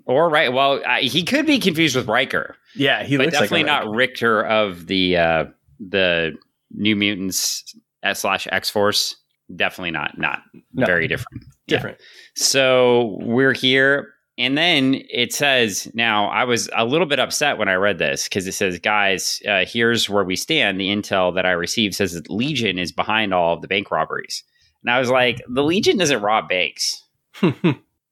Or 0.05 0.29
right, 0.29 0.53
well, 0.53 0.81
uh, 0.87 0.99
he 1.01 1.23
could 1.23 1.47
be 1.47 1.59
confused 1.59 1.97
with 1.97 2.09
Riker, 2.09 2.57
yeah, 2.77 3.05
he 3.05 3.17
but 3.17 3.27
looks 3.27 3.39
definitely 3.39 3.65
like 3.65 3.85
not 3.85 3.91
Richter 3.91 4.45
of 4.45 4.87
the 4.87 5.17
uh, 5.17 5.45
the 5.81 6.37
New 6.71 6.95
Mutants 6.95 7.75
slash 8.13 8.47
X 8.53 8.71
Force. 8.71 9.17
Definitely 9.55 9.93
not. 9.93 10.19
Not 10.19 10.43
No. 10.75 10.85
very 10.87 11.09
different. 11.09 11.43
Yeah. 11.67 11.77
different. 11.77 11.99
So 12.35 13.17
we're 13.23 13.53
here, 13.55 14.09
and 14.37 14.57
then 14.59 15.03
it 15.11 15.33
says. 15.33 15.91
Now, 15.95 16.29
I 16.29 16.45
was 16.45 16.69
a 16.77 16.85
little 16.85 17.07
bit 17.07 17.19
upset 17.19 17.59
when 17.59 17.69
I 17.69 17.75
read 17.75 17.99
this 17.99 18.25
because 18.29 18.47
it 18.47 18.53
says, 18.53 18.79
"Guys, 18.79 19.41
uh, 19.49 19.65
here's 19.67 20.09
where 20.09 20.25
we 20.25 20.37
stand." 20.37 20.79
The 20.81 20.89
intel 20.89 21.35
that 21.35 21.47
I 21.47 21.51
received 21.53 21.95
says 21.95 22.13
that 22.13 22.31
Legion 22.31 22.79
is 22.79 22.93
behind 22.93 23.33
all 23.35 23.55
of 23.55 23.63
the 23.63 23.69
bank 23.69 23.91
robberies, 23.91 24.45
and 24.83 24.91
I 24.91 24.99
was 24.99 25.11
like, 25.11 25.41
"The 25.49 25.65
Legion 25.65 25.97
doesn't 25.99 26.21
rob 26.23 26.49
banks." 26.49 27.03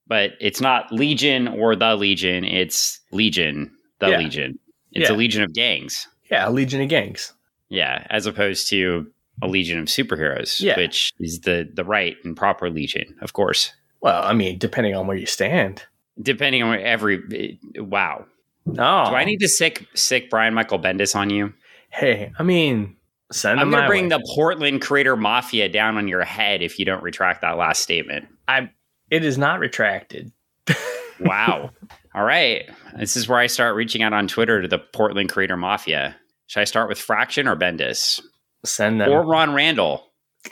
but 0.08 0.32
it's 0.40 0.60
not 0.60 0.90
Legion 0.92 1.48
or 1.48 1.74
the 1.76 1.96
Legion. 1.96 2.44
It's 2.44 3.00
Legion, 3.12 3.70
the 3.98 4.08
Yeah. 4.10 4.18
Legion. 4.18 4.58
It's 4.92 5.08
Yeah. 5.10 5.14
a 5.14 5.16
legion 5.16 5.42
of 5.42 5.52
gangs. 5.52 6.08
yeah, 6.30 6.48
a 6.48 6.50
Legion 6.50 6.80
of 6.80 6.88
Gangs. 6.88 7.32
Yeah, 7.68 8.06
as 8.10 8.26
opposed 8.26 8.68
to 8.70 9.06
a 9.42 9.46
legion 9.48 9.78
of 9.78 9.86
superheroes, 9.86 10.60
Yeah. 10.60 10.76
which 10.76 11.12
is 11.20 11.40
the 11.40 11.68
the 11.72 11.84
right 11.84 12.16
and 12.24 12.36
proper 12.36 12.70
legion, 12.70 13.16
of 13.20 13.32
course. 13.32 13.72
Well, 14.00 14.22
I 14.22 14.32
mean, 14.32 14.58
depending 14.58 14.94
on 14.94 15.06
where 15.06 15.16
you 15.16 15.26
stand. 15.26 15.82
Depending 16.20 16.62
on 16.62 16.78
every 16.78 17.58
wow. 17.76 18.24
No, 18.64 19.04
Do 19.08 19.14
I 19.14 19.24
need 19.24 19.38
to 19.38 19.48
sick 19.48 19.86
sick 19.94 20.28
Brian 20.30 20.54
Michael 20.54 20.78
Bendis 20.78 21.14
on 21.14 21.30
you? 21.30 21.52
Hey, 21.90 22.32
I 22.38 22.42
mean, 22.42 22.96
send 23.30 23.60
I'm 23.60 23.70
going 23.70 23.82
to 23.82 23.88
bring 23.88 24.04
way. 24.04 24.08
the 24.16 24.24
Portland 24.34 24.82
Creator 24.82 25.16
Mafia 25.16 25.68
down 25.68 25.96
on 25.96 26.08
your 26.08 26.24
head 26.24 26.62
if 26.62 26.78
you 26.78 26.84
don't 26.84 27.02
retract 27.02 27.42
that 27.42 27.56
last 27.56 27.82
statement. 27.82 28.26
I. 28.48 28.70
It 29.10 29.24
is 29.24 29.38
not 29.38 29.60
retracted. 29.60 30.32
Wow. 31.20 31.70
All 32.14 32.24
right. 32.24 32.68
This 32.98 33.16
is 33.16 33.26
where 33.26 33.38
I 33.38 33.46
start 33.46 33.74
reaching 33.74 34.02
out 34.02 34.12
on 34.12 34.28
Twitter 34.28 34.60
to 34.60 34.68
the 34.68 34.78
Portland 34.78 35.30
Creator 35.30 35.56
Mafia. 35.56 36.14
Should 36.46 36.60
I 36.60 36.64
start 36.64 36.90
with 36.90 36.98
Fraction 36.98 37.48
or 37.48 37.56
Bendis? 37.56 38.20
Send 38.66 39.00
them. 39.00 39.10
Or 39.10 39.22
Ron 39.22 39.54
Randall? 39.54 40.02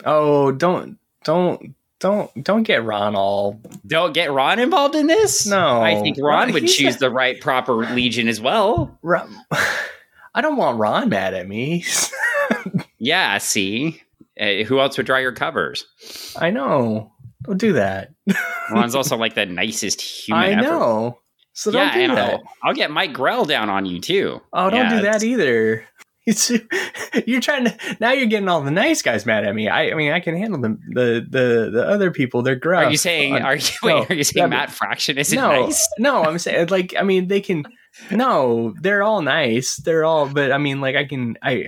oh, 0.05 0.51
don't, 0.53 0.99
don't, 1.25 1.75
don't, 2.01 2.43
don't 2.45 2.63
get 2.65 2.85
Ron 2.85 3.15
all. 3.17 3.61
Don't 3.87 4.13
get 4.13 4.33
Ron 4.33 4.59
involved 4.59 4.95
in 4.95 5.07
this? 5.07 5.47
No, 5.47 5.81
I 5.83 6.01
think 6.01 6.17
Ron 6.21 6.53
would 6.53 6.67
choose 6.67 6.97
a- 6.97 6.99
the 7.01 7.11
right 7.11 7.41
proper 7.41 7.75
legion 7.75 8.27
as 8.29 8.41
well. 8.41 8.99
Ron, 9.03 9.35
I 10.35 10.41
don't 10.41 10.57
want 10.57 10.79
Ron 10.79 11.09
mad 11.09 11.35
at 11.35 11.47
me. 11.49 11.85
Yeah, 12.99 13.37
see? 13.39 14.01
Uh, 14.41 14.63
who 14.65 14.81
else 14.81 14.97
would 14.97 15.05
draw 15.07 15.19
your 15.19 15.33
covers? 15.33 15.87
I 16.39 16.51
know. 16.51 17.13
Don't 17.43 17.59
do 17.59 17.75
that. 17.75 18.13
Ron's 18.71 18.95
also 18.97 19.17
like 19.19 19.35
the 19.35 19.45
nicest 19.45 20.01
human 20.01 20.43
I 20.43 20.51
ever. 20.53 20.63
know. 20.63 21.19
So 21.53 21.71
don't 21.71 21.87
yeah, 21.89 22.07
do 22.09 22.15
that. 22.15 22.35
I'll, 22.35 22.43
I'll 22.63 22.75
get 22.75 22.91
Mike 22.91 23.13
Grell 23.13 23.45
down 23.45 23.69
on 23.69 23.85
you 23.85 24.01
too. 24.01 24.41
Oh, 24.55 24.71
don't 24.71 24.91
Yeah, 24.91 24.97
do 24.97 25.03
that 25.03 25.23
either. 25.23 25.87
You're 27.27 27.41
trying 27.41 27.65
to 27.67 27.97
now. 28.01 28.13
You're 28.13 28.27
getting 28.27 28.49
all 28.49 28.63
the 28.63 28.71
nice 28.71 29.03
guys 29.03 29.27
mad 29.27 29.45
at 29.45 29.55
me. 29.55 29.69
I, 29.69 29.91
I 29.91 29.95
mean, 29.95 30.11
I 30.13 30.21
can 30.21 30.37
handle 30.37 30.61
them. 30.61 30.81
The 30.95 31.25
the 31.29 31.71
the 31.73 31.87
other 31.87 32.11
people, 32.11 32.43
they're 32.43 32.57
gruff. 32.57 32.87
Are 32.87 32.91
you 32.91 32.97
saying? 32.97 33.35
Uh, 33.35 33.41
Are 33.41 33.57
you 33.57 33.63
wait? 33.83 33.93
no, 33.93 34.07
are 34.09 34.15
you 34.15 34.25
saying 34.25 34.49
Matt 34.51 34.71
Fraction 34.71 35.19
isn't 35.19 35.37
no, 35.37 35.67
nice? 35.67 35.87
no. 35.99 36.23
I'm 36.25 36.39
saying 36.39 36.69
like, 36.69 36.95
I 36.99 37.03
mean, 37.03 37.29
they 37.29 37.41
can. 37.41 37.65
No, 38.11 38.75
they're 38.81 39.03
all 39.03 39.23
nice. 39.23 39.77
They're 39.77 40.05
all, 40.05 40.27
but 40.29 40.51
I 40.51 40.59
mean, 40.59 40.81
like, 40.81 40.97
I 40.97 41.05
can. 41.05 41.37
I 41.43 41.67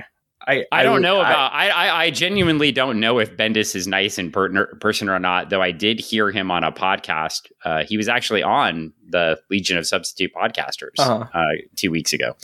I 0.48 0.64
I 0.72 0.82
don't 0.84 1.02
know 1.02 1.16
I- 1.20 1.30
about. 1.30 1.52
I, 1.52 1.68
I 1.68 2.02
I 2.04 2.10
genuinely 2.10 2.72
don't 2.72 2.98
know 2.98 3.18
if 3.18 3.36
Bendis 3.36 3.74
is 3.76 3.86
nice 3.86 4.18
in 4.18 4.30
per- 4.32 4.74
person 4.76 5.08
or 5.08 5.18
not. 5.18 5.50
Though 5.50 5.62
I 5.62 5.70
did 5.72 6.00
hear 6.00 6.30
him 6.30 6.50
on 6.50 6.64
a 6.64 6.72
podcast. 6.72 7.42
Uh, 7.64 7.84
he 7.84 7.96
was 7.96 8.08
actually 8.08 8.42
on 8.42 8.92
the 9.08 9.38
Legion 9.50 9.76
of 9.78 9.86
Substitute 9.86 10.32
Podcasters 10.34 10.98
Uh-huh. 10.98 11.24
uh, 11.32 11.44
two 11.76 11.90
weeks 11.92 12.12
ago, 12.12 12.34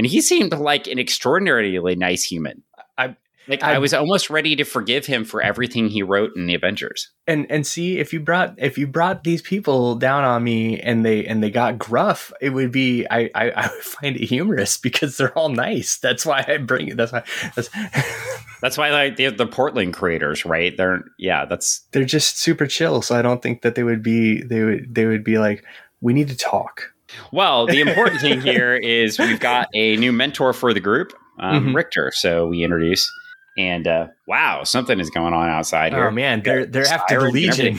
and 0.00 0.06
he 0.06 0.22
seemed 0.22 0.54
like 0.54 0.86
an 0.86 0.98
extraordinarily 0.98 1.94
nice 1.94 2.24
human. 2.24 2.62
I- 2.96 3.16
like 3.48 3.62
I- 3.62 3.74
I 3.74 3.78
was 3.78 3.92
almost 3.92 4.30
ready 4.30 4.56
to 4.56 4.64
forgive 4.64 5.04
him 5.04 5.24
for 5.24 5.42
everything 5.42 5.88
he 5.88 6.02
wrote 6.02 6.36
in 6.36 6.46
the 6.46 6.54
Avengers. 6.54 7.10
and 7.26 7.46
and 7.50 7.66
see 7.66 7.98
if 7.98 8.12
you 8.14 8.20
brought 8.20 8.54
if 8.56 8.78
you 8.78 8.86
brought 8.86 9.24
these 9.24 9.42
people 9.42 9.94
down 9.96 10.24
on 10.24 10.42
me 10.42 10.78
and 10.80 11.04
they 11.04 11.26
and 11.26 11.42
they 11.42 11.50
got 11.50 11.78
gruff 11.78 12.32
it 12.40 12.50
would 12.50 12.72
be 12.72 13.06
i 13.10 13.28
i, 13.34 13.50
I 13.50 13.68
would 13.68 13.82
find 13.82 14.16
it 14.16 14.24
humorous 14.24 14.78
because 14.78 15.16
they're 15.18 15.36
all 15.36 15.48
nice 15.50 15.98
that's 15.98 16.24
why 16.24 16.44
i 16.48 16.56
bring 16.56 16.88
it 16.88 16.96
that's 16.96 17.12
why 17.12 17.24
that's 17.54 17.68
That's 18.62 18.76
why 18.76 18.90
like 18.90 19.16
the 19.16 19.28
the 19.30 19.46
Portland 19.46 19.94
creators, 19.94 20.44
right? 20.44 20.76
They're 20.76 21.02
yeah. 21.18 21.46
That's 21.46 21.80
they're 21.92 22.04
just 22.04 22.38
super 22.38 22.66
chill 22.66 23.00
so 23.00 23.16
i 23.18 23.22
don't 23.22 23.40
think 23.42 23.62
that 23.62 23.74
they 23.74 23.82
would 23.82 24.02
be 24.02 24.42
they 24.42 24.62
would 24.62 24.94
they 24.94 25.06
would 25.06 25.24
be 25.24 25.38
like 25.38 25.64
we 26.02 26.12
need 26.12 26.28
to 26.28 26.36
talk 26.36 26.92
Well, 27.32 27.66
the 27.66 27.80
important 27.80 28.20
thing 28.20 28.40
here 28.50 28.74
is 28.76 29.18
we've 29.18 29.40
got 29.40 29.68
a 29.74 29.96
new 29.96 30.12
mentor 30.12 30.52
for 30.52 30.72
the 30.74 30.80
group, 30.80 31.12
um, 31.38 31.68
Mhm. 31.68 31.74
Richter. 31.74 32.10
So 32.14 32.46
we 32.48 32.62
introduce, 32.62 33.10
and 33.58 33.86
uh, 33.86 34.06
wow, 34.26 34.64
something 34.64 34.98
is 35.00 35.10
going 35.10 35.34
on 35.34 35.48
outside 35.48 35.92
here. 35.92 36.06
oh 36.06 36.10
man 36.10 36.42
they're 36.42 36.66
they're 36.66 36.86
after 36.86 37.20
the 37.20 37.30
legion. 37.30 37.78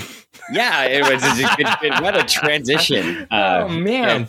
Yeah, 0.52 0.84
it 0.86 1.02
was 1.04 1.22
good, 1.56 1.68
good- 1.82 2.02
what 2.02 2.18
a 2.18 2.24
transition. 2.24 3.28
Uh, 3.32 3.66
oh 3.66 3.70
man 3.70 4.28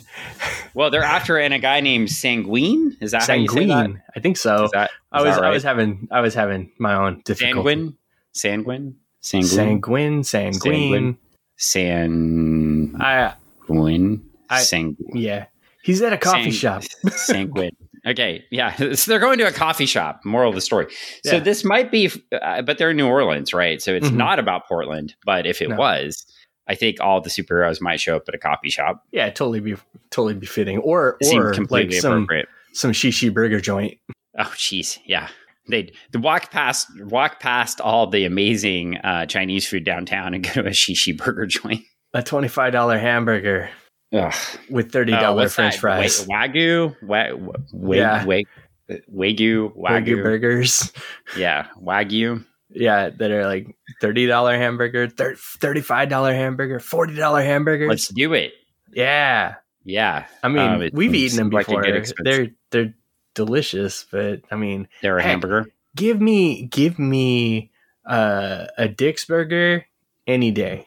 Well, 0.73 0.89
they're 0.89 1.03
after 1.03 1.37
and 1.37 1.53
a 1.53 1.59
guy 1.59 1.79
named 1.81 2.09
Sanguine. 2.09 2.95
Is 3.01 3.11
that 3.11 3.23
how 3.27 3.33
you 3.33 3.47
say 3.47 3.65
that? 3.65 3.71
sanguine 3.71 4.01
i 4.15 4.19
think 4.19 4.37
so 4.37 4.65
Is 4.65 4.71
that, 4.71 4.91
i 5.11 5.21
was 5.21 5.35
that 5.35 5.43
i 5.43 5.49
was 5.49 5.63
having 5.63 6.07
i 6.11 6.21
was 6.21 6.33
having 6.33 6.71
my 6.79 6.93
own 6.95 7.21
difficulty 7.25 7.53
Sanguine, 7.55 7.93
Sanguine, 8.31 8.95
Sanguine, 9.21 10.23
sanguine 10.23 10.23
sanguine 10.23 11.17
Sanguine, 11.57 12.95
i 13.01 13.33
Sanguine, 13.67 14.21
I- 14.49 14.61
Sanguine. 14.61 15.15
yeah 15.15 15.45
He's 15.83 16.01
at 16.01 16.13
a 16.13 16.17
coffee 16.17 16.51
Sang- 16.51 16.81
shop. 16.81 16.83
Sanguine. 17.13 17.75
Okay, 18.05 18.45
yeah. 18.51 18.73
So 18.95 19.11
they're 19.11 19.19
going 19.19 19.37
to 19.39 19.47
a 19.47 19.51
coffee 19.51 19.85
shop. 19.85 20.21
Moral 20.23 20.47
of 20.49 20.55
the 20.55 20.61
story. 20.61 20.87
So 21.25 21.41
this 21.41 21.65
might 21.65 21.91
be, 21.91 22.09
uh, 22.41 22.61
but 22.61 22.77
they're 22.77 22.91
in 22.91 22.97
New 22.97 23.07
Orleans, 23.07 23.53
right? 23.53 23.81
So 23.81 23.93
it's 23.93 24.07
Mhm. 24.09 24.15
not 24.15 24.39
about 24.39 24.65
Portland. 24.67 25.13
But 25.25 25.45
if 25.45 25.61
it 25.61 25.69
No. 25.69 25.75
was, 25.75 26.25
I 26.69 26.75
think 26.75 27.01
all 27.01 27.19
the 27.19 27.29
superheroes 27.29 27.81
might 27.81 27.99
show 27.99 28.15
up 28.15 28.23
at 28.29 28.33
a 28.35 28.37
coffee 28.37 28.69
shop. 28.69 29.03
Yeah, 29.11 29.29
totally 29.29 29.59
be 29.59 29.75
totally 30.09 30.35
befitting. 30.35 30.77
Or 30.77 31.17
or 31.33 31.51
completely 31.53 31.95
like 31.95 32.01
some 32.01 32.13
appropriate. 32.13 32.47
some 32.71 32.91
shishi 32.93 33.33
burger 33.33 33.59
joint. 33.59 33.97
Oh, 34.39 34.53
jeez, 34.55 34.99
yeah. 35.05 35.27
They 35.69 35.91
they 36.13 36.19
walk 36.19 36.49
past 36.49 36.87
walk 37.03 37.41
past 37.41 37.81
all 37.81 38.07
the 38.07 38.23
amazing 38.23 38.97
uh, 38.99 39.25
Chinese 39.25 39.67
food 39.67 39.83
downtown 39.83 40.33
and 40.33 40.43
go 40.45 40.61
to 40.61 40.67
a 40.67 40.71
shishi 40.71 41.17
burger 41.25 41.45
joint. 41.45 41.81
A 42.13 42.23
twenty 42.23 42.47
five 42.47 42.71
dollar 42.71 42.97
hamburger 42.97 43.69
Ugh. 44.13 44.33
with 44.69 44.91
thirty 44.91 45.11
Uh, 45.13 45.19
dollar 45.21 45.49
French 45.49 45.73
that? 45.75 45.79
fries. 45.81 46.25
Wagyu, 46.27 46.95
wa- 47.01 47.33
wa- 47.35 47.53
wa- 47.73 47.95
Yeah. 47.95 48.25
wa- 48.25 48.41
wagyu, 48.89 49.01
Wagyu 49.09 49.75
wagyu, 49.75 50.23
burgers. 50.23 50.91
yeah, 51.37 51.67
wagyu. 51.81 52.45
Yeah, 52.69 53.09
that 53.09 53.31
are 53.31 53.45
like 53.45 53.75
thirty 54.01 54.25
dollar 54.27 54.57
hamburger, 54.57 55.07
thirty 55.07 55.81
five 55.81 56.09
dollar 56.09 56.33
hamburger, 56.33 56.79
forty 56.79 57.15
dollar 57.15 57.41
hamburgers. 57.41 57.89
Let's 57.89 58.07
do 58.07 58.33
it. 58.33 58.53
yeah, 58.93 59.55
Yeah, 59.85 60.25
I 60.41 60.47
mean 60.47 60.61
Um, 60.69 60.81
it 60.81 60.93
we've 60.93 61.13
eaten 61.13 61.37
them 61.37 61.49
like 61.49 61.67
a 61.67 61.71
before. 61.71 61.83
good 61.83 61.95
expense. 61.95 62.23
they're 62.23 62.47
they're 62.71 62.93
delicious, 63.35 64.05
but 64.11 64.41
I 64.51 64.55
mean, 64.55 64.87
they're 65.01 65.17
a 65.17 65.21
Heck. 65.21 65.31
hamburger. 65.31 65.69
give 65.95 66.21
me 66.21 66.67
give 66.67 66.97
me 66.99 67.71
uh, 68.05 68.67
a 68.77 68.87
Dick's 68.87 69.25
burger 69.25 69.85
any 70.27 70.51
day. 70.51 70.85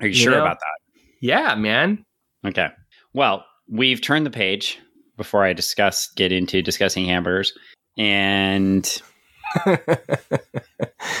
Are 0.00 0.06
you, 0.06 0.12
you 0.12 0.14
sure 0.14 0.32
know? 0.32 0.42
about 0.42 0.58
that? 0.60 0.85
Yeah, 1.26 1.56
man. 1.56 2.04
Okay. 2.46 2.68
Well, 3.12 3.44
we've 3.68 4.00
turned 4.00 4.24
the 4.24 4.30
page 4.30 4.78
before 5.16 5.44
I 5.44 5.54
discuss 5.54 6.08
get 6.12 6.30
into 6.30 6.62
discussing 6.62 7.04
hamburgers, 7.04 7.52
and 7.98 9.02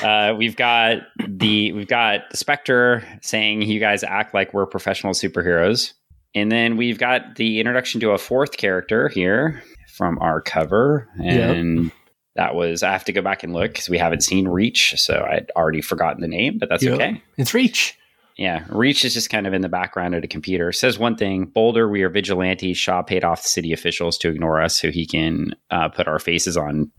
uh, 0.04 0.34
we've 0.38 0.54
got 0.54 0.98
the 1.26 1.72
we've 1.72 1.88
got 1.88 2.20
Spectre 2.36 3.02
saying 3.20 3.62
you 3.62 3.80
guys 3.80 4.04
act 4.04 4.32
like 4.32 4.54
we're 4.54 4.66
professional 4.66 5.12
superheroes, 5.12 5.92
and 6.36 6.52
then 6.52 6.76
we've 6.76 6.98
got 6.98 7.34
the 7.34 7.58
introduction 7.58 8.00
to 8.02 8.10
a 8.12 8.18
fourth 8.18 8.58
character 8.58 9.08
here 9.08 9.60
from 9.96 10.20
our 10.20 10.40
cover, 10.40 11.08
and 11.20 11.90
that 12.36 12.54
was 12.54 12.84
I 12.84 12.92
have 12.92 13.04
to 13.06 13.12
go 13.12 13.22
back 13.22 13.42
and 13.42 13.52
look 13.52 13.72
because 13.72 13.88
we 13.88 13.98
haven't 13.98 14.22
seen 14.22 14.46
Reach, 14.46 14.94
so 14.98 15.26
I'd 15.28 15.50
already 15.56 15.80
forgotten 15.80 16.20
the 16.20 16.28
name, 16.28 16.58
but 16.58 16.68
that's 16.68 16.84
Yep. 16.84 16.94
okay. 16.94 17.22
it's 17.38 17.54
Reach. 17.54 17.98
Yeah, 18.36 18.64
Reach 18.68 19.04
is 19.04 19.14
just 19.14 19.30
kind 19.30 19.46
of 19.46 19.54
in 19.54 19.62
the 19.62 19.68
background 19.68 20.14
at 20.14 20.24
a 20.24 20.28
computer. 20.28 20.70
Says 20.70 20.98
one 20.98 21.16
thing: 21.16 21.46
Bolder, 21.46 21.88
we 21.88 22.02
are 22.02 22.10
vigilantes. 22.10 22.76
Shaw 22.76 23.02
paid 23.02 23.24
off 23.24 23.42
the 23.42 23.48
city 23.48 23.72
officials 23.72 24.18
to 24.18 24.28
ignore 24.28 24.60
us, 24.60 24.76
so 24.78 24.90
he 24.90 25.06
can 25.06 25.54
uh, 25.70 25.88
put 25.88 26.06
our 26.06 26.18
faces 26.18 26.56
on 26.56 26.90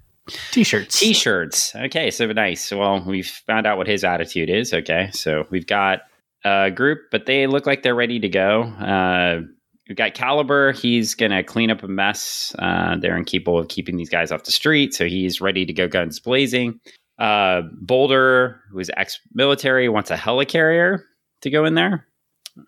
T-shirts. 0.52 1.00
T-shirts. 1.00 1.76
Okay, 1.76 2.10
so 2.10 2.26
nice. 2.28 2.71
Well, 2.71 3.04
we've 3.06 3.28
found 3.28 3.67
out 3.67 3.78
what 3.78 3.88
his 3.88 4.04
attitude 4.04 4.50
is. 4.50 4.73
Okay, 4.73 5.10
so 5.13 5.45
we've 5.52 5.67
got 5.67 6.02
a 6.43 6.71
group, 6.71 7.00
but 7.12 7.28
they 7.28 7.45
look 7.45 7.67
like 7.67 7.84
they're 7.84 7.95
ready 7.95 8.19
to 8.19 8.30
go. 8.30 8.63
Uh, 8.63 9.41
we've 9.88 9.97
got 9.97 10.15
Caliber. 10.15 10.71
He's 10.71 11.13
gonna 11.13 11.43
clean 11.43 11.69
up 11.69 11.84
a 11.84 11.88
mess. 11.88 12.56
Uh, 12.58 12.97
they're 12.97 13.15
incapable 13.15 13.60
of 13.60 13.67
keeping 13.67 13.97
these 13.97 14.10
guys 14.10 14.32
off 14.32 14.43
the 14.43 14.52
street, 14.52 14.95
so 14.95 15.06
he's 15.06 15.39
ready 15.39 15.67
to 15.67 15.73
go 15.73 15.88
guns 15.88 16.19
blazing. 16.19 16.80
Uh, 17.19 17.62
Bolder, 17.82 18.62
who 18.71 18.80
is 18.80 18.89
ex-military, 18.97 19.88
wants 19.88 20.10
a 20.10 20.15
helicarrier 20.17 21.04
to 21.41 21.50
go 21.50 21.65
in 21.65 21.73
there. 21.76 22.06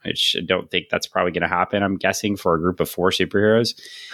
Which 0.06 0.36
I 0.38 0.42
don't 0.46 0.70
think 0.70 0.86
that's 0.92 1.08
probably 1.08 1.32
going 1.32 1.42
to 1.42 1.48
happen. 1.48 1.82
I'm 1.82 1.98
guessing 1.98 2.38
for 2.38 2.54
a 2.54 2.60
group 2.60 2.80
of 2.80 2.88
four 2.88 3.10
superheroes 3.10 3.70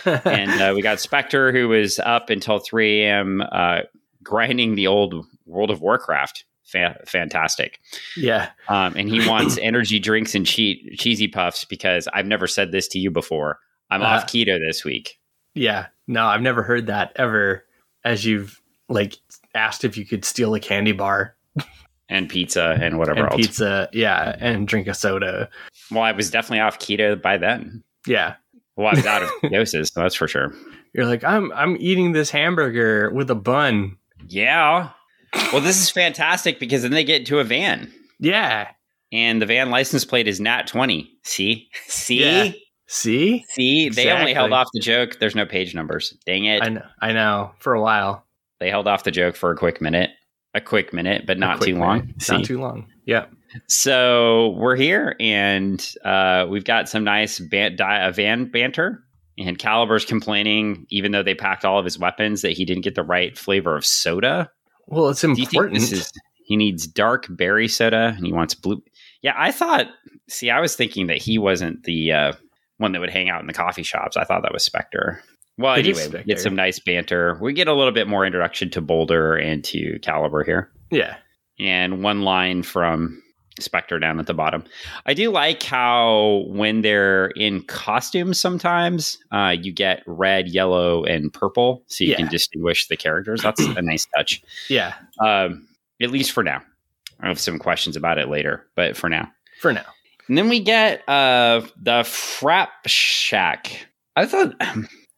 and 0.26 0.50
uh, 0.62 0.72
we 0.74 0.82
got 0.82 1.02
Spectre, 1.02 1.52
who 1.52 1.68
was 1.68 2.00
up 2.00 2.30
until 2.30 2.60
3 2.60 3.02
a.m. 3.04 3.44
Uh, 3.52 3.80
grinding 4.24 4.76
the 4.76 4.88
old 4.88 5.26
World 5.46 5.70
of 5.72 5.82
Warcraft. 5.82 6.46
Fa- 6.64 7.00
fantastic. 7.06 7.80
yeah, 8.18 8.50
Um, 8.70 8.96
and 8.96 9.08
he 9.10 9.28
wants 9.28 9.58
energy 9.62 10.00
drinks 10.00 10.34
and 10.34 10.48
che- 10.48 10.96
cheesy 10.98 11.28
puffs 11.28 11.64
because 11.66 12.08
I've 12.14 12.26
never 12.26 12.48
said 12.48 12.72
this 12.72 12.88
to 12.90 13.00
you 13.00 13.12
before. 13.12 13.60
I'm 13.92 14.02
Uh, 14.02 14.06
off 14.06 14.26
keto 14.28 14.58
this 14.66 14.84
week. 14.86 15.20
yeah. 15.54 15.88
No, 16.08 16.26
I've 16.26 16.42
never 16.42 16.64
heard 16.64 16.88
that 16.88 17.12
ever. 17.18 17.66
As 18.06 18.24
you've 18.26 18.62
like 18.90 19.16
asked 19.54 19.84
if 19.84 19.98
you 19.98 20.06
could 20.06 20.24
steal 20.24 20.54
a 20.56 20.60
candy 20.60 20.92
bar 20.94 21.36
And 22.10 22.30
pizza 22.30 22.78
and 22.80 23.00
whatever 23.00 23.22
and 23.24 23.32
else. 23.32 23.36
pizza, 23.42 23.90
yeah, 23.92 24.36
and 24.40 24.68
drink 24.68 24.88
a 24.88 24.94
soda. 24.94 25.50
Well, 25.90 26.04
I 26.04 26.12
was 26.12 26.30
definitely 26.30 26.60
off 26.60 26.78
keto 26.78 27.20
by 27.20 27.38
then. 27.38 27.84
Yeah, 28.06 28.36
Well, 28.76 28.88
I 28.88 28.92
was 28.96 29.06
out 29.08 29.24
of 29.24 29.30
ketosis, 29.44 29.92
that's 29.94 30.14
for 30.16 30.28
sure. 30.28 30.54
you're 30.94 31.06
like 31.08 31.24
I'm 31.24 31.52
I'm 31.54 31.76
eating 31.80 32.12
this 32.12 32.30
hamburger 32.30 33.10
with 33.12 33.30
a 33.32 33.36
bun. 33.36 33.98
Yeah. 34.28 34.90
Well, 35.52 35.62
this 35.62 35.82
is 35.82 35.90
fantastic 35.90 36.60
because 36.60 36.84
then 36.84 36.92
they 36.92 37.04
get 37.04 37.22
into 37.22 37.40
a 37.40 37.44
van. 37.44 37.92
Yeah. 38.20 38.70
And 39.12 39.42
the 39.42 39.46
van 39.46 39.70
license 39.72 40.06
plate 40.06 40.28
is 40.28 40.40
Nat 40.40 40.68
20. 40.68 41.10
See? 41.24 41.70
See? 41.88 42.20
Yeah. 42.22 42.52
See, 42.88 43.44
See, 43.50 43.90
they 43.90 44.12
only 44.12 44.34
held 44.34 44.54
off 44.54 44.68
the 44.74 44.80
joke. 44.80 45.18
There's 45.20 45.36
no 45.36 45.46
page 45.46 45.74
numbers. 45.74 46.16
Dang 46.28 46.46
it. 46.46 46.62
I 46.62 46.70
know, 46.70 46.86
I 47.02 47.14
know. 47.14 47.52
For 47.60 47.74
a 47.74 47.82
while, 47.82 48.24
They 48.60 48.70
held 48.70 48.88
off 48.88 49.04
the 49.04 49.12
joke 49.12 49.36
for 49.36 49.50
a 49.52 49.58
quick 49.58 49.82
minute. 49.82 50.12
A 50.56 50.62
quick 50.62 50.94
minute, 50.94 51.26
but 51.28 51.38
not 51.38 51.62
too 51.62 51.76
long. 51.78 52.00
minute. 52.00 52.22
See? 52.24 52.34
Not 52.38 52.46
too 52.46 52.60
long. 52.60 52.88
Yeah. 53.06 53.26
so 53.68 54.50
we're 54.58 54.76
here 54.76 55.16
and 55.20 55.88
uh, 56.04 56.48
we've 56.50 56.64
got 56.66 56.90
some 56.90 57.04
nice 57.04 57.40
ban- 57.40 57.76
di- 57.76 58.02
uh, 58.08 58.12
van 58.12 58.46
banter. 58.50 59.04
And 59.38 59.60
Caliber's 59.60 60.06
complaining, 60.06 60.86
even 60.90 61.12
though 61.12 61.22
they 61.24 61.36
packed 61.36 61.66
all 61.66 61.78
of 61.78 61.84
his 61.84 62.00
weapons, 62.00 62.42
that 62.42 62.54
he 62.54 62.64
didn't 62.64 62.84
get 62.84 62.96
the 62.96 63.04
right 63.04 63.38
flavor 63.38 63.76
of 63.76 63.86
soda. 63.86 64.50
Well, 64.88 65.10
it's 65.10 65.20
Do 65.22 65.28
you 65.30 65.36
think 65.36 65.50
important. 65.50 65.78
is? 65.82 66.10
He 66.46 66.56
needs 66.56 66.88
dark 66.88 67.26
berry 67.30 67.68
soda, 67.68 68.14
and 68.16 68.26
he 68.26 68.32
wants 68.32 68.54
blue. 68.56 68.82
Yeah, 69.22 69.34
I 69.36 69.52
thought. 69.52 69.88
See, 70.30 70.50
I 70.50 70.62
was 70.62 70.76
thinking 70.78 71.08
that 71.08 71.18
he 71.18 71.38
wasn't 71.38 71.84
the 71.84 72.14
uh, 72.14 72.34
one 72.78 72.94
that 72.94 73.02
would 73.02 73.10
hang 73.10 73.30
out 73.30 73.42
in 73.42 73.48
the 73.48 73.54
coffee 73.54 73.84
shops. 73.84 74.16
I 74.16 74.24
thought 74.24 74.44
that 74.44 74.54
was 74.54 74.64
Spectre. 74.64 75.22
Well, 75.58 75.76
It 75.76 75.88
is 75.88 76.00
anyway, 76.00 76.20
we 76.20 76.34
get 76.34 76.40
some 76.42 76.56
nice 76.56 76.80
banter. 76.80 77.38
We 77.42 77.54
get 77.54 77.68
a 77.68 77.74
little 77.74 77.94
bit 77.94 78.08
more 78.08 78.26
introduction 78.26 78.70
to 78.72 78.82
Bolder 78.82 79.36
and 79.36 79.64
to 79.66 80.00
Caliber 80.00 80.44
here, 80.44 80.70
yeah. 80.92 81.16
and 81.60 82.04
one 82.04 82.24
line 82.24 82.62
from 82.64 83.22
Spectre 83.58 83.98
down 84.00 84.20
at 84.20 84.28
the 84.28 84.34
bottom. 84.34 84.66
I 85.06 85.14
do 85.14 85.32
like 85.32 85.64
how 85.64 86.44
when 86.48 86.82
they're 86.82 87.28
in 87.38 87.64
costumes, 87.64 88.38
sometimes 88.38 89.18
uh, 89.32 89.56
you 89.58 89.72
get 89.72 90.04
red, 90.08 90.50
yellow, 90.50 91.06
and 91.06 91.32
purple, 91.32 91.84
so 91.88 92.04
you 92.04 92.12
Yeah. 92.12 92.18
can 92.18 92.28
distinguish 92.28 92.88
the 92.90 92.98
characters. 92.98 93.42
That's 93.42 93.62
a 93.62 93.82
nice 93.82 94.06
touch 94.14 94.42
Yeah. 94.70 94.94
um, 95.24 95.66
at 96.02 96.12
least 96.12 96.34
for 96.34 96.44
now. 96.44 96.62
I 97.22 97.30
have 97.30 97.40
some 97.40 97.58
questions 97.60 97.96
about 97.96 98.18
it 98.18 98.28
later, 98.28 98.68
but 98.76 98.98
for 98.98 99.08
now. 99.08 99.32
For 99.62 99.72
now. 99.72 99.86
And 100.28 100.38
then 100.38 100.50
we 100.50 100.60
get 100.60 101.08
uh, 101.08 101.62
the 101.82 102.02
Frap 102.02 102.68
Shack. 102.88 103.88
I 104.18 104.26
thought 104.26 104.54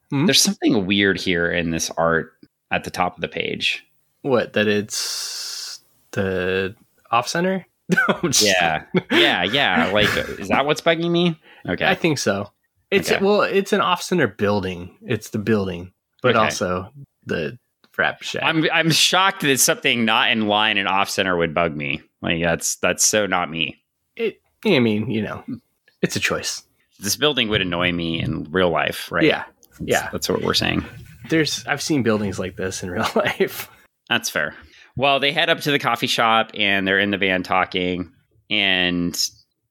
Hmm? 0.10 0.26
there's 0.26 0.42
something 0.42 0.86
weird 0.86 1.20
here 1.20 1.52
in 1.52 1.72
this 1.72 1.92
art 1.98 2.34
at 2.72 2.84
the 2.86 2.90
top 2.92 3.16
of 3.16 3.22
the 3.22 3.28
page. 3.28 3.86
What? 4.22 4.54
That 4.54 4.68
it's 4.68 5.80
the 6.12 6.76
off 7.12 7.28
center? 7.28 7.66
Yeah, 8.42 8.84
yeah, 9.12 9.44
yeah. 9.44 9.92
Like, 9.94 10.10
is 10.40 10.50
that 10.50 10.66
what's 10.66 10.82
bugging 10.82 11.10
me? 11.12 11.40
Okay, 11.68 11.86
I 11.86 11.96
think 11.96 12.18
so. 12.20 12.52
It's 12.92 13.12
Okay. 13.12 13.24
well, 13.24 13.42
it's 13.44 13.72
an 13.74 13.82
off 13.82 14.02
center 14.02 14.28
building. 14.28 14.96
It's 15.06 15.30
the 15.30 15.38
building, 15.40 15.92
but 16.22 16.36
Okay. 16.36 16.40
also 16.46 16.92
the 17.26 17.58
frap 17.96 18.22
shack. 18.24 18.44
I'm 18.44 18.66
I'm 18.74 18.92
shocked 18.92 19.42
that 19.42 19.60
something 19.60 20.04
not 20.06 20.32
in 20.32 20.48
line 20.48 20.78
and 20.78 20.88
off 20.88 21.10
center 21.10 21.36
would 21.38 21.54
bug 21.54 21.76
me. 21.76 22.02
Like 22.22 22.42
that's 22.42 22.76
that's 22.78 23.06
so 23.06 23.26
not 23.26 23.50
me. 23.50 23.82
it. 24.18 24.42
I 24.66 24.80
mean, 24.80 25.10
you 25.10 25.22
know, 25.22 25.44
it's 26.02 26.16
a 26.16 26.20
choice. 26.20 26.64
This 27.00 27.16
building 27.16 27.48
would 27.50 27.62
annoy 27.62 27.92
me 27.94 28.20
in 28.22 28.46
real 28.52 28.70
life, 28.70 29.10
right? 29.12 29.24
Yeah. 29.24 29.44
Yeah. 29.80 30.10
that's 30.12 30.30
what 30.30 30.42
we're 30.42 30.54
saying. 30.54 30.86
There's 31.30 31.66
I've 31.68 31.82
seen 31.82 32.04
buildings 32.04 32.40
like 32.40 32.56
this 32.56 32.84
in 32.84 32.92
real 32.92 33.08
life. 33.16 33.70
That's 34.10 34.30
fair. 34.30 34.56
Well, 34.96 35.20
they 35.20 35.32
head 35.32 35.50
up 35.50 35.60
to 35.62 35.72
the 35.72 35.80
coffee 35.80 36.08
shop 36.08 36.52
and 36.56 36.88
they're 36.88 37.00
in 37.00 37.12
the 37.12 37.18
van 37.18 37.44
talking, 37.44 38.12
and 38.50 39.20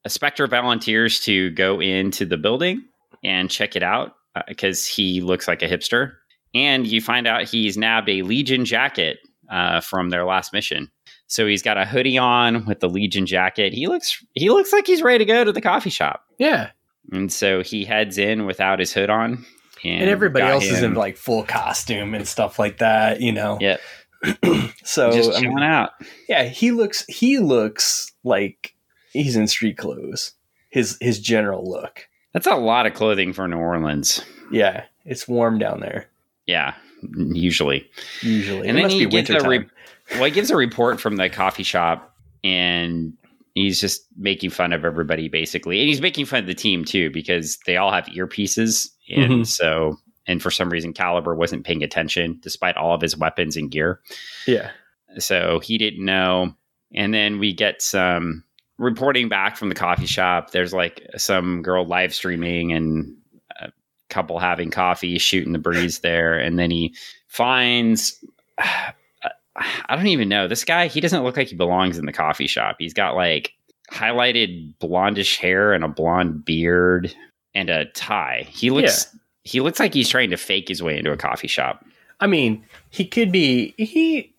a 0.05 0.09
Spectre 0.09 0.47
volunteers 0.47 1.19
to 1.21 1.49
go 1.51 1.81
into 1.81 2.25
the 2.25 2.37
building 2.37 2.83
and 3.23 3.49
check 3.49 3.75
it 3.75 3.83
out 3.83 4.13
because 4.47 4.85
he 4.87 5.21
looks 5.21 5.47
like 5.47 5.61
a 5.61 5.67
hipster. 5.67 6.13
And 6.53 6.87
you 6.87 7.01
find 7.01 7.27
out 7.27 7.43
he's 7.43 7.77
nabbed 7.77 8.07
a 8.09 8.21
Legion 8.21 8.63
jacket 8.63 9.19
uh, 9.51 9.81
from 9.81 10.09
their 10.09 10.25
last 10.25 10.53
mission. 10.53 10.89
So 11.27 11.45
he's 11.45 11.61
got 11.61 11.77
a 11.77 11.85
hoodie 11.85 12.17
on 12.17 12.65
with 12.65 12.79
the 12.79 12.87
Legion 12.87 13.25
jacket. 13.25 13.73
He 13.73 13.87
looks 13.87 14.23
he 14.33 14.49
looks 14.49 14.71
like 14.71 14.87
he's 14.87 15.01
ready 15.01 15.25
to 15.25 15.25
go 15.25 15.43
to 15.43 15.51
the 15.51 15.61
coffee 15.61 15.89
shop. 15.89 16.23
Yeah. 16.39 16.71
And 17.11 17.31
so 17.31 17.63
he 17.63 17.83
heads 17.83 18.17
in 18.17 18.45
without 18.45 18.79
his 18.79 18.93
hood 18.93 19.09
on. 19.09 19.45
And, 19.83 20.01
And, 20.01 20.09
everybody 20.09 20.45
else 20.45 20.65
is 20.65 20.81
in 20.81 20.93
like 20.93 21.17
full 21.17 21.43
costume 21.43 22.13
and 22.13 22.27
stuff 22.27 22.59
like 22.59 22.79
that, 22.79 23.21
you 23.21 23.31
know. 23.31 23.57
Yeah. 23.61 23.77
so 24.83 25.11
just 25.11 25.37
I 25.37 25.41
mean, 25.41 25.59
out. 25.59 25.91
yeah, 26.27 26.43
he 26.45 26.71
looks 26.71 27.05
he 27.07 27.37
looks 27.39 28.11
like 28.23 28.73
he's 29.13 29.35
in 29.35 29.47
street 29.47 29.77
clothes. 29.77 30.33
His 30.69 30.97
his 30.99 31.19
general 31.19 31.69
look. 31.69 32.07
That's 32.33 32.47
a 32.47 32.55
lot 32.55 32.85
of 32.85 32.93
clothing 32.93 33.33
for 33.33 33.47
New 33.47 33.57
Orleans. 33.57 34.23
Yeah, 34.51 34.85
it's 35.05 35.27
warm 35.27 35.59
down 35.59 35.79
there 35.81 36.07
Yeah, 36.45 36.73
usually. 37.13 37.89
usually. 38.21 38.67
And 38.67 38.71
it 38.77 38.81
then 38.81 38.83
must 38.83 38.95
he 38.95 39.05
winter 39.05 39.37
a 39.37 39.47
re-. 39.47 39.65
Well, 40.11 40.23
he 40.25 40.31
gives 40.31 40.51
a 40.51 40.55
report 40.55 40.99
from 41.01 41.15
the 41.17 41.29
coffee 41.29 41.63
shop, 41.63 42.15
and 42.43 43.13
he's 43.55 43.79
just 43.81 44.05
making 44.17 44.51
fun 44.51 44.71
of 44.73 44.85
everybody 44.85 45.27
basically, 45.29 45.79
and 45.79 45.87
he's 45.87 46.01
making 46.01 46.25
fun 46.25 46.39
of 46.41 46.47
the 46.47 46.53
team 46.53 46.85
too 46.85 47.09
because 47.11 47.57
they 47.65 47.77
all 47.77 47.91
have 47.91 48.05
earpieces, 48.05 48.89
and 49.09 49.31
Mhm. 49.41 49.47
so 49.47 49.97
and 50.25 50.41
for 50.41 50.51
some 50.51 50.69
reason 50.69 50.91
Caliber 50.93 51.35
wasn't 51.35 51.65
paying 51.65 51.83
attention 51.83 52.37
despite 52.41 52.75
all 52.77 52.93
of 52.93 53.01
his 53.01 53.15
weapons 53.17 53.55
and 53.57 53.71
gear. 53.71 53.99
yeah, 54.45 54.71
so 55.17 55.59
he 55.59 55.77
didn't 55.77 56.03
know. 56.03 56.53
And 56.93 57.13
then 57.13 57.39
we 57.39 57.53
get 57.53 57.81
some 57.81 58.43
reporting 58.77 59.27
back 59.29 59.57
from 59.57 59.69
the 59.69 59.75
coffee 59.75 60.05
shop. 60.05 60.51
There's 60.51 60.73
like 60.73 61.05
some 61.17 61.61
girl 61.61 61.85
live 61.85 62.13
streaming 62.13 62.71
and 62.73 63.15
a 63.59 63.71
couple 64.09 64.37
having 64.39 64.69
coffee, 64.71 65.17
shooting 65.17 65.51
the 65.53 65.59
breeze 65.59 65.99
there. 66.01 66.37
And 66.37 66.57
then 66.59 66.71
he 66.71 66.93
finds, 67.27 68.23
I 68.57 69.95
don't 69.95 70.07
even 70.07 70.29
know, 70.29 70.47
this 70.47 70.63
guy, 70.63 70.87
he 70.87 71.01
doesn't 71.01 71.23
look 71.23 71.35
like 71.37 71.47
he 71.47 71.55
belongs 71.55 71.97
in 71.97 72.05
the 72.05 72.13
coffee 72.13 72.47
shop. 72.47 72.75
He's 72.79 72.93
got 72.93 73.15
like 73.15 73.53
highlighted 73.91 74.73
blondish 74.79 75.37
hair 75.37 75.73
and 75.73 75.83
a 75.83 75.87
blonde 75.87 76.45
beard 76.45 77.13
and 77.57 77.69
a 77.69 77.85
tie. 77.85 78.45
He 78.49 78.69
looks. 78.69 79.07
He 79.43 79.61
looks 79.61 79.79
like 79.79 79.93
he's 79.93 80.09
trying 80.09 80.29
to 80.31 80.37
fake 80.37 80.67
his 80.67 80.83
way 80.83 80.97
into 80.97 81.11
a 81.11 81.17
coffee 81.17 81.47
shop. 81.47 81.83
I 82.19 82.27
mean, 82.27 82.65
he 82.89 83.05
could 83.05 83.31
be 83.31 83.73
he. 83.77 84.33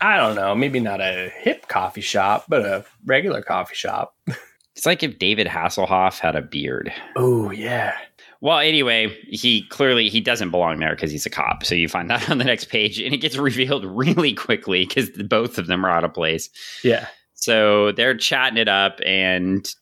I 0.00 0.16
don't 0.16 0.34
know, 0.34 0.54
maybe 0.54 0.80
not 0.80 1.00
a 1.00 1.30
hip 1.36 1.68
coffee 1.68 2.00
shop, 2.00 2.44
but 2.48 2.62
a 2.64 2.84
regular 3.04 3.42
coffee 3.42 3.74
shop. 3.76 4.14
It's 4.76 4.86
like 4.86 5.04
if 5.04 5.20
David 5.20 5.46
Hasselhoff 5.46 6.18
had 6.18 6.34
a 6.34 6.42
beard. 6.42 6.92
Oh 7.14 7.52
yeah, 7.52 7.96
Well, 8.40 8.58
anyway, 8.58 9.16
he 9.28 9.62
clearly 9.68 10.08
he 10.08 10.20
doesn't 10.20 10.50
belong 10.50 10.80
there 10.80 10.96
because 10.96 11.12
he's 11.12 11.26
a 11.26 11.30
cop. 11.30 11.64
So 11.64 11.76
you 11.76 11.88
find 11.88 12.10
that 12.10 12.28
on 12.28 12.38
the 12.38 12.44
next 12.44 12.64
page, 12.70 12.98
and 12.98 13.14
it 13.14 13.18
gets 13.18 13.36
revealed 13.50 13.84
really 13.84 14.34
quickly 14.34 14.84
because 14.84 15.10
both 15.10 15.58
of 15.58 15.68
them 15.68 15.86
are 15.86 15.90
out 15.90 16.02
of 16.02 16.12
place. 16.12 16.50
yeah, 16.82 17.06
So 17.34 17.92
they're 17.92 18.16
chatting 18.16 18.58
it 18.58 18.66
up, 18.66 18.98
and 19.06 19.72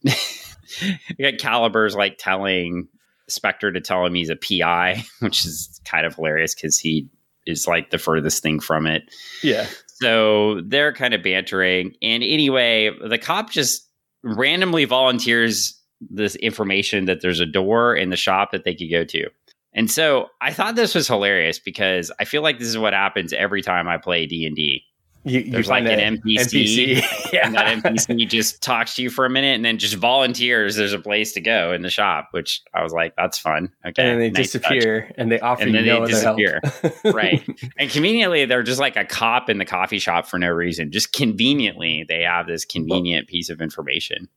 you 1.18 1.30
got 1.30 1.40
Caliber's 1.40 1.94
like 1.94 2.16
telling 2.18 2.88
Specter 3.28 3.72
to 3.72 3.80
tell 3.80 4.04
him 4.04 4.14
he's 4.14 4.30
a 4.30 4.36
PI, 4.36 5.04
which 5.20 5.44
is 5.44 5.80
kind 5.84 6.06
of 6.06 6.14
hilarious 6.14 6.54
because 6.54 6.78
he 6.78 7.08
is 7.46 7.66
like 7.66 7.90
the 7.90 7.98
furthest 7.98 8.42
thing 8.42 8.60
from 8.60 8.86
it. 8.86 9.02
yeah. 9.42 9.66
So 10.00 10.60
they're 10.62 10.92
kind 10.92 11.14
of 11.14 11.22
bantering. 11.22 11.94
And 12.02 12.24
anyway, 12.24 12.90
the 13.06 13.18
cop 13.18 13.50
just 13.50 13.88
randomly 14.24 14.84
volunteers 14.84 15.80
this 16.00 16.34
information 16.36 17.04
that 17.04 17.20
there's 17.20 17.38
a 17.38 17.46
door 17.46 17.94
in 17.94 18.10
the 18.10 18.16
shop 18.16 18.50
that 18.50 18.64
they 18.64 18.74
could 18.74 18.90
go 18.90 19.04
to. 19.04 19.28
And 19.74 19.90
so 19.90 20.26
I 20.40 20.52
thought 20.52 20.74
this 20.74 20.94
was 20.94 21.06
hilarious 21.06 21.58
because 21.58 22.10
I 22.18 22.24
feel 22.24 22.42
like 22.42 22.58
this 22.58 22.68
is 22.68 22.78
what 22.78 22.92
happens 22.92 23.32
every 23.32 23.62
time 23.62 23.88
I 23.88 23.96
play 23.96 24.26
D&D. 24.26 24.84
You, 25.24 25.40
you 25.40 25.52
There's 25.52 25.68
like 25.68 25.84
an 25.84 26.16
NPC, 26.18 27.00
yeah, 27.32 27.46
And 27.46 27.54
that 27.54 27.82
NPC 27.82 28.28
just 28.28 28.60
talks 28.62 28.94
to 28.96 29.02
you 29.02 29.10
for 29.10 29.24
a 29.24 29.30
minute 29.30 29.54
and 29.54 29.64
then 29.64 29.78
just 29.78 29.94
volunteers 29.94 30.74
there's 30.76 30.92
a 30.92 30.98
place 30.98 31.32
to 31.32 31.40
go 31.40 31.72
in 31.72 31.82
the 31.82 31.90
shop, 31.90 32.28
which 32.32 32.60
I 32.74 32.82
was 32.82 32.92
like, 32.92 33.14
that's 33.16 33.38
fun. 33.38 33.72
Okay. 33.86 34.02
and 34.02 34.10
then 34.10 34.18
they 34.18 34.30
nice 34.30 34.52
touch. 34.52 34.62
disappear, 34.62 35.12
and 35.16 35.30
they 35.30 35.38
offer 35.38 35.62
And 35.62 35.70
you 35.72 35.76
then 35.78 35.86
no 35.86 36.06
they 36.06 36.12
other 36.14 36.20
help. 36.22 36.36
disappear. 36.38 37.12
right. 37.12 37.46
And 37.78 37.88
conveniently, 37.90 38.44
they're 38.46 38.62
just 38.64 38.80
like 38.80 38.96
a 38.96 39.04
cop 39.04 39.48
in 39.48 39.58
the 39.58 39.64
coffee 39.64 39.98
shop 40.00 40.26
for 40.26 40.38
no 40.38 40.48
reason. 40.48 40.90
Just 40.90 41.12
conveniently, 41.12 42.04
they 42.08 42.22
have 42.22 42.46
this 42.48 42.64
convenient 42.64 43.28
piece 43.28 43.48
of 43.48 43.60
information. 43.60 44.28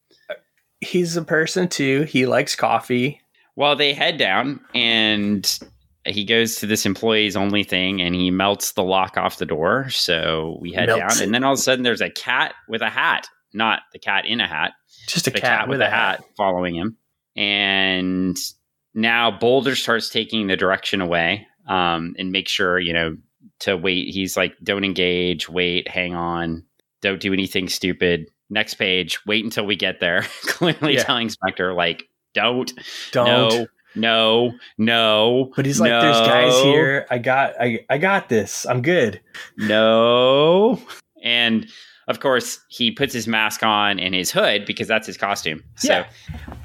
He's 0.81 1.17
a 1.17 1.23
person 1.23 1.67
too. 1.67 2.03
He 2.03 2.25
likes 2.27 2.55
coffee. 2.55 3.21
Well, 3.55 3.75
they 3.75 3.93
head 3.93 4.17
down 4.17 4.59
and 4.75 5.59
he 6.05 6.23
goes 6.23 6.57
to 6.57 6.67
this 6.67 6.85
employees 6.85 7.35
only 7.35 7.63
thing 7.63 8.01
and 8.01 8.13
he 8.15 8.31
melts 8.31 8.73
the 8.73 8.83
lock 8.83 9.17
off 9.17 9.37
the 9.37 9.45
door. 9.45 9.89
So 9.89 10.57
we 10.61 10.71
head 10.71 10.87
Melts 10.87 11.15
down. 11.19 11.23
And 11.23 11.33
then 11.33 11.43
all 11.43 11.53
of 11.53 11.59
a 11.59 11.61
sudden, 11.61 11.83
there's 11.83 12.01
a 12.01 12.09
cat 12.09 12.53
with 12.67 12.81
a 12.81 12.89
hat, 12.89 13.27
not 13.53 13.81
the 13.93 13.99
cat 13.99 14.25
in 14.25 14.39
a 14.41 14.47
hat, 14.47 14.73
Just 15.07 15.27
a 15.27 15.31
the 15.31 15.39
cat, 15.41 15.67
with 15.67 15.81
a 15.81 15.89
hat. 15.89 16.23
following 16.37 16.75
him. 16.75 16.97
And 17.35 18.37
now 18.93 19.31
Bolder 19.31 19.75
starts 19.75 20.09
taking 20.09 20.47
the 20.47 20.55
direction 20.57 21.01
away 21.01 21.47
um, 21.67 22.15
and 22.17 22.31
make 22.31 22.47
sure, 22.47 22.79
you 22.79 22.93
know, 22.93 23.17
to 23.61 23.75
wait. 23.77 24.09
He's 24.13 24.35
like, 24.37 24.53
don't 24.63 24.83
engage, 24.83 25.47
wait, 25.49 25.87
hang 25.87 26.13
on, 26.15 26.63
don't 27.01 27.21
do 27.21 27.33
anything 27.33 27.67
stupid. 27.69 28.27
Next 28.49 28.75
page, 28.75 29.19
wait 29.25 29.43
until 29.43 29.65
we 29.65 29.75
get 29.75 29.99
there. 29.99 30.21
Clearly 30.43 30.95
Yeah. 30.95 31.03
telling 31.03 31.29
Specter, 31.29 31.73
like, 31.73 32.03
don't, 32.33 32.71
Don't. 33.11 33.27
no, 33.27 33.67
no, 33.95 34.53
no. 34.77 35.51
But 35.55 35.65
he's 35.65 35.79
like, 35.79 35.89
"There's 35.89 36.17
guys 36.27 36.53
here. 36.63 37.05
I 37.09 37.17
got, 37.17 37.53
I, 37.59 37.85
I 37.89 37.97
got 37.97 38.29
this. 38.29 38.65
I'm 38.65 38.81
good." 38.81 39.21
No. 39.57 40.79
And 41.23 41.67
of 42.07 42.19
course, 42.19 42.59
he 42.69 42.91
puts 42.91 43.13
his 43.13 43.27
mask 43.27 43.63
on 43.63 43.99
and 43.99 44.13
his 44.13 44.31
hood 44.31 44.65
because 44.65 44.87
that's 44.87 45.07
his 45.07 45.17
costume. 45.17 45.63
So, 45.75 45.91
Yeah. 45.93 46.07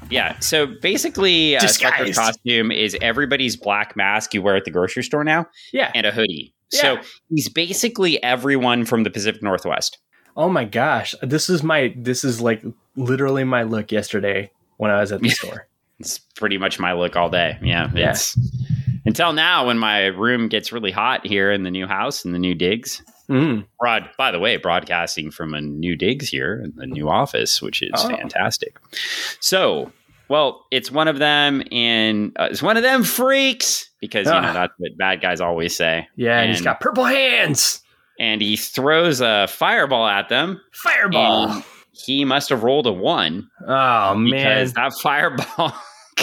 yeah. 0.09 0.39
So 0.39 0.67
basically, 0.81 1.57
uh, 1.57 1.61
Specter's 1.67 2.15
costume 2.15 2.71
is 2.71 2.95
everybody's 3.01 3.55
black 3.55 3.95
mask 3.95 4.33
you 4.35 4.41
wear 4.43 4.55
at 4.55 4.65
the 4.65 4.71
grocery 4.71 5.03
store 5.03 5.23
now 5.23 5.47
Yeah. 5.73 5.91
and 5.95 6.05
a 6.05 6.11
hoodie. 6.11 6.53
Yeah. 6.71 6.81
So 6.81 6.97
he's 7.29 7.49
basically 7.49 8.21
everyone 8.23 8.85
from 8.85 9.03
the 9.03 9.09
Pacific 9.09 9.41
Northwest. 9.41 9.97
Oh 10.37 10.47
my 10.47 10.63
gosh, 10.63 11.15
this 11.23 11.49
is 11.49 11.63
my, 11.63 11.93
this 11.97 12.23
is 12.23 12.39
like 12.39 12.63
literally 12.95 13.43
my 13.43 13.63
look 13.63 13.91
yesterday 13.91 14.51
when 14.77 14.91
I 14.91 15.01
was 15.01 15.11
at 15.11 15.21
the 15.21 15.29
store. 15.29 15.67
It's 16.01 16.19
pretty 16.19 16.57
much 16.57 16.79
my 16.79 16.93
look 16.93 17.15
all 17.15 17.29
day. 17.29 17.57
Yeah. 17.61 17.89
Yeah. 17.95 18.15
Until 19.05 19.33
now 19.33 19.67
when 19.67 19.77
my 19.79 20.07
room 20.07 20.47
gets 20.47 20.71
really 20.71 20.91
hot 20.91 21.25
here 21.25 21.51
in 21.51 21.63
the 21.63 21.71
new 21.71 21.87
house 21.87 22.23
and 22.25 22.33
the 22.35 22.39
new 22.39 22.53
digs. 22.53 23.01
Mm. 23.29 23.65
Broad, 23.79 24.09
by 24.17 24.29
the 24.31 24.39
way, 24.39 24.57
broadcasting 24.57 25.31
from 25.31 25.53
a 25.53 25.61
new 25.61 25.95
digs 25.95 26.27
here 26.29 26.61
in 26.63 26.73
the 26.75 26.85
new 26.85 27.09
office, 27.09 27.61
which 27.61 27.81
is 27.81 27.91
Oh. 27.95 28.09
fantastic. 28.09 28.77
So, 29.39 29.91
well, 30.27 30.65
it's 30.71 30.91
one 30.91 31.07
of 31.07 31.17
them, 31.19 31.63
and 31.71 32.31
uh, 32.37 32.49
it's 32.51 32.61
one 32.61 32.77
of 32.77 32.83
them 32.83 33.03
freaks 33.03 33.89
because 34.01 34.25
you 34.27 34.33
know 34.33 34.39
Ah. 34.49 34.53
that's 34.53 34.73
what 34.77 34.97
bad 34.97 35.21
guys 35.21 35.39
always 35.41 35.75
say. 35.75 36.07
Yeah, 36.15 36.39
and, 36.39 36.49
he's 36.49 36.59
And- 36.59 36.65
got 36.65 36.79
purple 36.81 37.05
hands. 37.05 37.81
And 38.19 38.39
he 38.41 38.55
throws 38.55 39.19
a 39.19 39.47
fireball 39.49 40.05
at 40.05 40.29
them. 40.29 40.61
Fireball. 40.73 41.63
He 41.93 42.23
must 42.23 42.49
have 42.49 42.61
rolled 42.63 42.85
a 42.85 42.91
one 42.91 43.49
oh 43.67 44.13
man. 44.15 44.71
that 44.75 44.93
fireball 45.01 45.73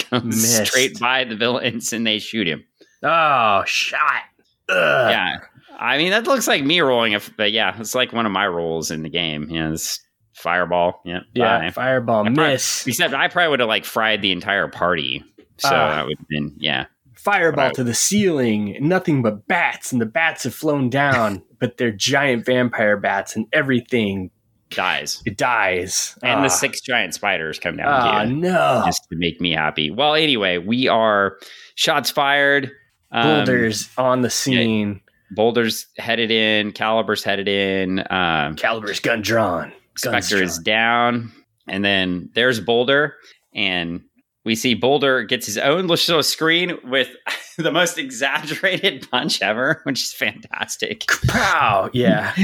comes 0.09 0.25
Missed. 0.59 0.67
straight 0.67 0.99
by 0.99 1.23
the 1.23 1.35
villains 1.35 1.93
and 1.93 2.05
they 2.05 2.19
shoot 2.19 2.47
him. 2.47 2.63
Oh, 3.03 3.63
shot. 3.65 4.23
Ugh. 4.69 5.11
Yeah. 5.11 5.37
I 5.77 5.97
mean, 5.97 6.11
that 6.11 6.27
looks 6.27 6.47
like 6.47 6.63
me 6.63 6.81
rolling 6.81 7.15
a, 7.15 7.21
but 7.37 7.51
yeah, 7.51 7.75
it's 7.79 7.95
like 7.95 8.11
one 8.11 8.25
of 8.25 8.31
my 8.31 8.45
rolls 8.47 8.91
in 8.91 9.03
the 9.03 9.09
game. 9.09 9.49
You 9.49 9.59
know, 9.59 9.73
it's 9.73 9.99
fireball. 10.33 11.01
Yeah. 11.05 11.19
Yeah, 11.33 11.59
bye. 11.59 11.69
fireball 11.71 12.21
I 12.21 12.33
probably- 12.33 12.43
miss. 12.53 12.85
Except 12.87 13.13
I 13.13 13.27
probably 13.29 13.49
would 13.49 13.59
have 13.61 13.69
like 13.69 13.85
fried 13.85 14.21
the 14.21 14.31
entire 14.31 14.67
party. 14.67 15.23
So 15.57 15.69
Ah. 15.69 15.95
that 15.95 16.05
would 16.05 16.17
have 16.17 16.27
been, 16.27 16.55
yeah. 16.59 16.85
Fireball 17.15 17.71
to 17.71 17.83
the 17.83 17.93
ceiling. 17.93 18.77
Nothing 18.79 19.21
but 19.21 19.45
bats, 19.47 19.91
and 19.91 20.01
the 20.01 20.05
bats 20.05 20.43
have 20.45 20.53
flown 20.55 20.89
down, 20.89 21.43
but 21.59 21.75
they're 21.77 21.91
giant 21.91 22.45
vampire 22.45 22.95
bats, 22.97 23.35
and 23.35 23.45
everything 23.51 24.31
Dies. 24.71 25.21
it 25.25 25.37
dies. 25.37 26.17
And 26.23 26.41
the 26.41 26.45
Ah. 26.45 26.49
six 26.49 26.81
giant 26.81 27.13
spiders 27.15 27.59
come 27.59 27.77
down 27.77 28.29
you 28.29 28.35
no. 28.37 28.83
just 28.85 29.01
to 29.11 29.15
make 29.17 29.41
me 29.41 29.51
happy. 29.51 29.89
Well, 29.91 30.13
anyway, 30.15 30.57
we 30.59 30.87
are 30.87 31.37
shots 31.75 32.11
fired. 32.11 32.71
Um, 33.11 33.23
Bolders 33.45 33.89
on 33.97 34.21
the 34.21 34.29
scene. 34.29 35.01
Bolder's 35.31 35.87
headed 35.97 36.29
in. 36.31 36.71
Caliber's 36.71 37.23
headed 37.23 37.47
in. 37.47 38.03
Um, 38.11 38.55
Caliber's 38.55 38.99
gun 38.99 39.21
drawn. 39.21 39.71
Guns 40.01 40.27
Specter 40.27 40.41
is 40.43 40.59
down, 40.59 41.31
and 41.67 41.83
then 41.83 42.29
there's 42.35 42.59
Bolder, 42.59 43.15
and 43.53 44.01
we 44.49 44.55
see 44.55 44.73
Bolder 44.73 45.21
gets 45.21 45.45
his 45.45 45.59
own 45.59 45.85
little 45.85 46.23
screen 46.23 46.75
with 46.83 47.15
the 47.59 47.71
most 47.71 47.99
exaggerated 47.99 49.07
punch 49.11 49.43
ever, 49.43 49.79
which 49.83 50.01
is 50.01 50.11
fantastic. 50.11 51.03
Wow! 51.31 51.91
Yeah. 51.93 52.33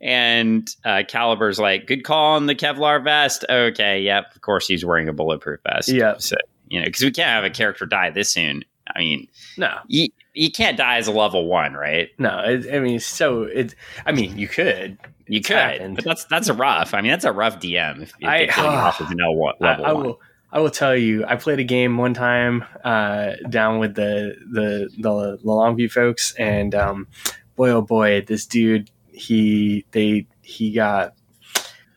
And 0.00 0.68
uh, 0.84 1.02
Caliber's 1.08 1.58
like, 1.58 1.86
"Good 1.86 2.04
call 2.04 2.34
on 2.36 2.46
the 2.46 2.54
Kevlar 2.54 3.02
vest." 3.02 3.44
Okay, 3.48 4.02
yep, 4.02 4.34
of 4.34 4.40
course 4.42 4.66
he's 4.66 4.84
wearing 4.84 5.08
a 5.08 5.12
bulletproof 5.12 5.60
vest. 5.62 5.88
Yeah. 5.88 6.16
so 6.18 6.36
you 6.68 6.80
know, 6.80 6.86
because 6.86 7.02
we 7.02 7.10
can't 7.10 7.28
have 7.30 7.44
a 7.44 7.50
character 7.50 7.86
die 7.86 8.10
this 8.10 8.32
soon. 8.32 8.64
I 8.94 8.98
mean, 8.98 9.28
No, 9.56 9.78
you 9.86 10.08
you 10.34 10.50
can't 10.50 10.76
die 10.76 10.98
as 10.98 11.06
a 11.06 11.12
level 11.12 11.46
one, 11.46 11.72
right? 11.74 12.10
no. 12.18 12.40
It, 12.40 12.66
I 12.74 12.80
mean, 12.80 12.98
so 13.00 13.44
it. 13.44 13.74
I 14.04 14.12
mean, 14.12 14.36
you 14.36 14.48
could. 14.48 14.98
You 15.26 15.38
It's 15.38 15.48
could, 15.48 15.56
happened. 15.56 15.96
but 15.96 16.04
that's 16.04 16.24
that's 16.26 16.48
a 16.48 16.54
rough. 16.54 16.92
I 16.92 17.00
mean, 17.00 17.10
that's 17.10 17.24
a 17.24 17.32
rough 17.32 17.60
DM 17.60 18.02
if, 18.02 18.12
if 18.20 18.28
I- 18.28 18.40
you're 18.40 18.66
off 18.66 19.00
as 19.00 19.10
an 19.10 19.20
L 19.22 19.34
one, 19.34 19.54
I, 19.60 19.64
level 19.64 19.86
I 19.86 19.92
one. 19.92 20.04
will. 20.04 20.20
I 20.54 20.60
will 20.60 20.70
tell 20.70 20.96
you. 20.96 21.24
I 21.26 21.34
played 21.34 21.58
a 21.58 21.64
game 21.64 21.98
one 21.98 22.14
time 22.14 22.64
uh, 22.84 23.32
down 23.50 23.80
with 23.80 23.96
the 23.96 24.36
the 24.52 24.88
the, 24.96 25.36
the 25.36 25.44
Longview 25.44 25.90
folks, 25.90 26.32
and 26.38 26.74
um, 26.76 27.08
boy, 27.56 27.70
oh 27.70 27.82
boy, 27.82 28.22
this 28.22 28.46
dude. 28.46 28.90
He 29.10 29.84
they 29.90 30.26
he 30.42 30.72
got 30.72 31.14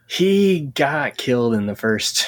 he 0.08 0.62
got 0.74 1.18
killed 1.18 1.54
in 1.54 1.68
the 1.68 1.76
first. 1.76 2.26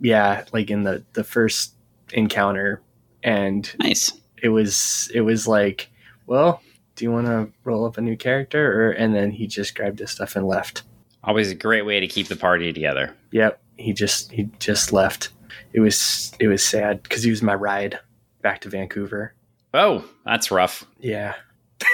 Yeah, 0.00 0.44
like 0.52 0.70
in 0.70 0.84
the 0.84 1.04
the 1.14 1.24
first 1.24 1.74
encounter, 2.12 2.80
and 3.22 3.68
Nice. 3.80 4.12
it 4.42 4.50
was 4.50 5.10
it 5.12 5.22
was 5.22 5.48
like, 5.48 5.90
well, 6.26 6.60
do 6.94 7.04
you 7.04 7.10
want 7.10 7.26
to 7.26 7.50
roll 7.64 7.84
up 7.84 7.98
a 7.98 8.00
new 8.00 8.16
character, 8.16 8.88
or 8.88 8.90
and 8.92 9.14
then 9.14 9.30
he 9.32 9.46
just 9.46 9.74
grabbed 9.74 9.98
his 9.98 10.10
stuff 10.12 10.36
and 10.36 10.46
left. 10.46 10.82
Always 11.24 11.50
a 11.50 11.54
great 11.54 11.86
way 11.86 12.00
to 12.00 12.06
keep 12.06 12.28
the 12.28 12.36
party 12.36 12.72
together. 12.72 13.14
Yep, 13.32 13.60
he 13.76 13.92
just 13.92 14.30
he 14.30 14.50
just 14.58 14.92
left. 14.92 15.30
It 15.74 15.80
was 15.80 16.32
it 16.40 16.46
was 16.48 16.64
sad 16.64 17.02
because 17.02 17.22
he 17.22 17.30
was 17.30 17.42
my 17.42 17.54
ride 17.54 17.98
back 18.42 18.60
to 18.62 18.68
Vancouver. 18.70 19.34
Oh, 19.74 20.04
that's 20.24 20.50
rough. 20.50 20.84
Yeah, 21.00 21.34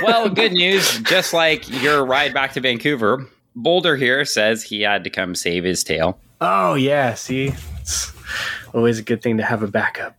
Well, 0.02 0.28
good 0.34 0.52
news. 0.52 0.98
Just 1.00 1.32
like 1.32 1.68
your 1.82 2.04
ride 2.04 2.34
back 2.34 2.52
to 2.52 2.60
Vancouver, 2.60 3.26
Bolder 3.56 3.96
here 3.96 4.24
says 4.26 4.62
he 4.62 4.82
had 4.82 5.02
to 5.04 5.10
come 5.10 5.34
save 5.34 5.64
his 5.64 5.82
tail. 5.82 6.18
Oh 6.42 6.74
yeah, 6.74 7.14
see, 7.14 7.52
it's 7.80 8.12
always 8.74 8.98
a 8.98 9.02
good 9.02 9.22
thing 9.22 9.38
to 9.38 9.42
have 9.42 9.62
a 9.62 9.66
backup. 9.68 10.16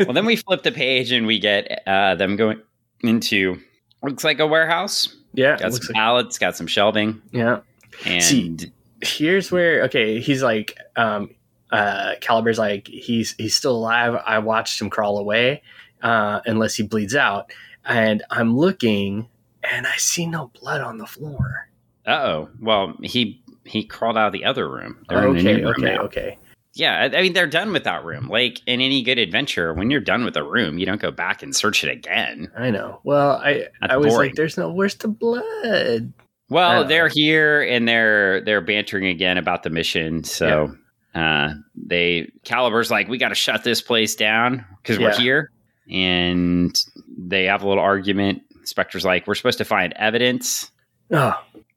Well, 0.00 0.12
then 0.12 0.26
we 0.26 0.34
flip 0.46 0.62
the 0.64 0.72
page 0.72 1.12
and 1.12 1.26
we 1.26 1.38
get 1.38 1.82
uh, 1.86 2.16
them 2.16 2.34
going 2.36 2.60
into 3.02 3.58
looks 4.02 4.24
like 4.24 4.40
a 4.40 4.46
warehouse. 4.46 5.14
Yeah, 5.32 5.58
Got 5.58 5.74
some 5.74 5.80
like- 5.88 5.94
pallets, 5.94 6.38
got 6.38 6.56
some 6.56 6.66
shelving, 6.66 7.20
yeah. 7.30 7.60
and 8.04 8.22
See, 8.22 8.56
Here's 9.02 9.52
where 9.52 9.82
okay, 9.84 10.18
he's 10.20 10.42
like, 10.42 10.76
um, 10.96 11.30
uh, 11.70 12.14
Caliber's 12.20 12.58
like 12.58 12.88
he's 12.88 13.34
he's 13.38 13.54
still 13.54 13.76
alive. 13.76 14.20
I 14.26 14.38
watched 14.38 14.80
him 14.80 14.90
crawl 14.90 15.18
away, 15.18 15.62
uh, 16.02 16.40
unless 16.46 16.74
he 16.76 16.82
bleeds 16.82 17.14
out, 17.14 17.52
and 17.84 18.22
I'm 18.30 18.56
looking 18.56 19.28
and 19.68 19.86
I 19.86 19.96
see 19.96 20.26
no 20.26 20.50
blood 20.60 20.80
on 20.80 20.98
the 20.98 21.06
floor. 21.06 21.68
uh 22.06 22.10
oh. 22.12 22.48
Well, 22.60 22.94
he 23.02 23.42
he 23.64 23.84
crawled 23.84 24.16
out 24.16 24.28
of 24.28 24.32
the 24.32 24.44
other 24.44 24.68
room. 24.68 25.04
They're 25.08 25.18
in 25.28 25.36
a 25.36 25.38
okay, 25.40 25.42
new 25.56 25.64
room 25.64 25.74
okay, 25.78 25.94
now. 25.96 26.02
okay. 26.02 26.38
Yeah, 26.74 27.08
I, 27.12 27.18
I 27.18 27.22
mean 27.22 27.32
they're 27.32 27.46
done 27.48 27.72
with 27.72 27.84
that 27.84 28.04
room. 28.04 28.28
Like 28.28 28.60
in 28.66 28.80
any 28.80 29.02
good 29.02 29.18
adventure, 29.18 29.72
when 29.74 29.90
you're 29.90 29.98
done 30.00 30.24
with 30.24 30.36
a 30.36 30.44
room, 30.44 30.78
you 30.78 30.86
don't 30.86 31.00
go 31.00 31.10
back 31.10 31.42
and 31.42 31.56
search 31.56 31.82
it 31.82 31.90
again. 31.90 32.48
I 32.56 32.70
know. 32.70 33.00
Well, 33.02 33.32
I 33.42 33.66
That's 33.80 33.92
I 33.94 33.96
was 33.96 34.12
boring. 34.12 34.28
like, 34.30 34.36
there's 34.36 34.56
no 34.58 34.70
where's 34.70 34.94
the 34.94 35.08
blood? 35.08 36.12
Well, 36.48 36.82
Uh, 36.82 36.84
they're 36.84 37.08
here 37.12 37.62
and 37.62 37.88
they're 37.88 38.40
they're 38.42 38.60
bantering 38.60 39.06
again 39.06 39.36
about 39.38 39.62
the 39.64 39.70
mission. 39.70 40.22
So 40.22 40.76
uh, 41.16 41.54
they 41.74 42.30
Caliber's 42.44 42.90
like, 42.90 43.08
we 43.08 43.18
got 43.18 43.30
to 43.30 43.34
shut 43.34 43.64
this 43.64 43.80
place 43.80 44.14
down 44.14 44.64
because 44.82 44.98
we're 44.98 45.14
here, 45.16 45.50
and 45.90 46.78
they 47.16 47.44
have 47.44 47.62
a 47.62 47.68
little 47.68 47.82
argument. 47.82 48.42
Specter's 48.64 49.04
like, 49.04 49.26
we're 49.26 49.34
supposed 49.36 49.58
to 49.58 49.64
find 49.64 49.92
evidence, 49.94 50.70
Oh, 51.12 51.34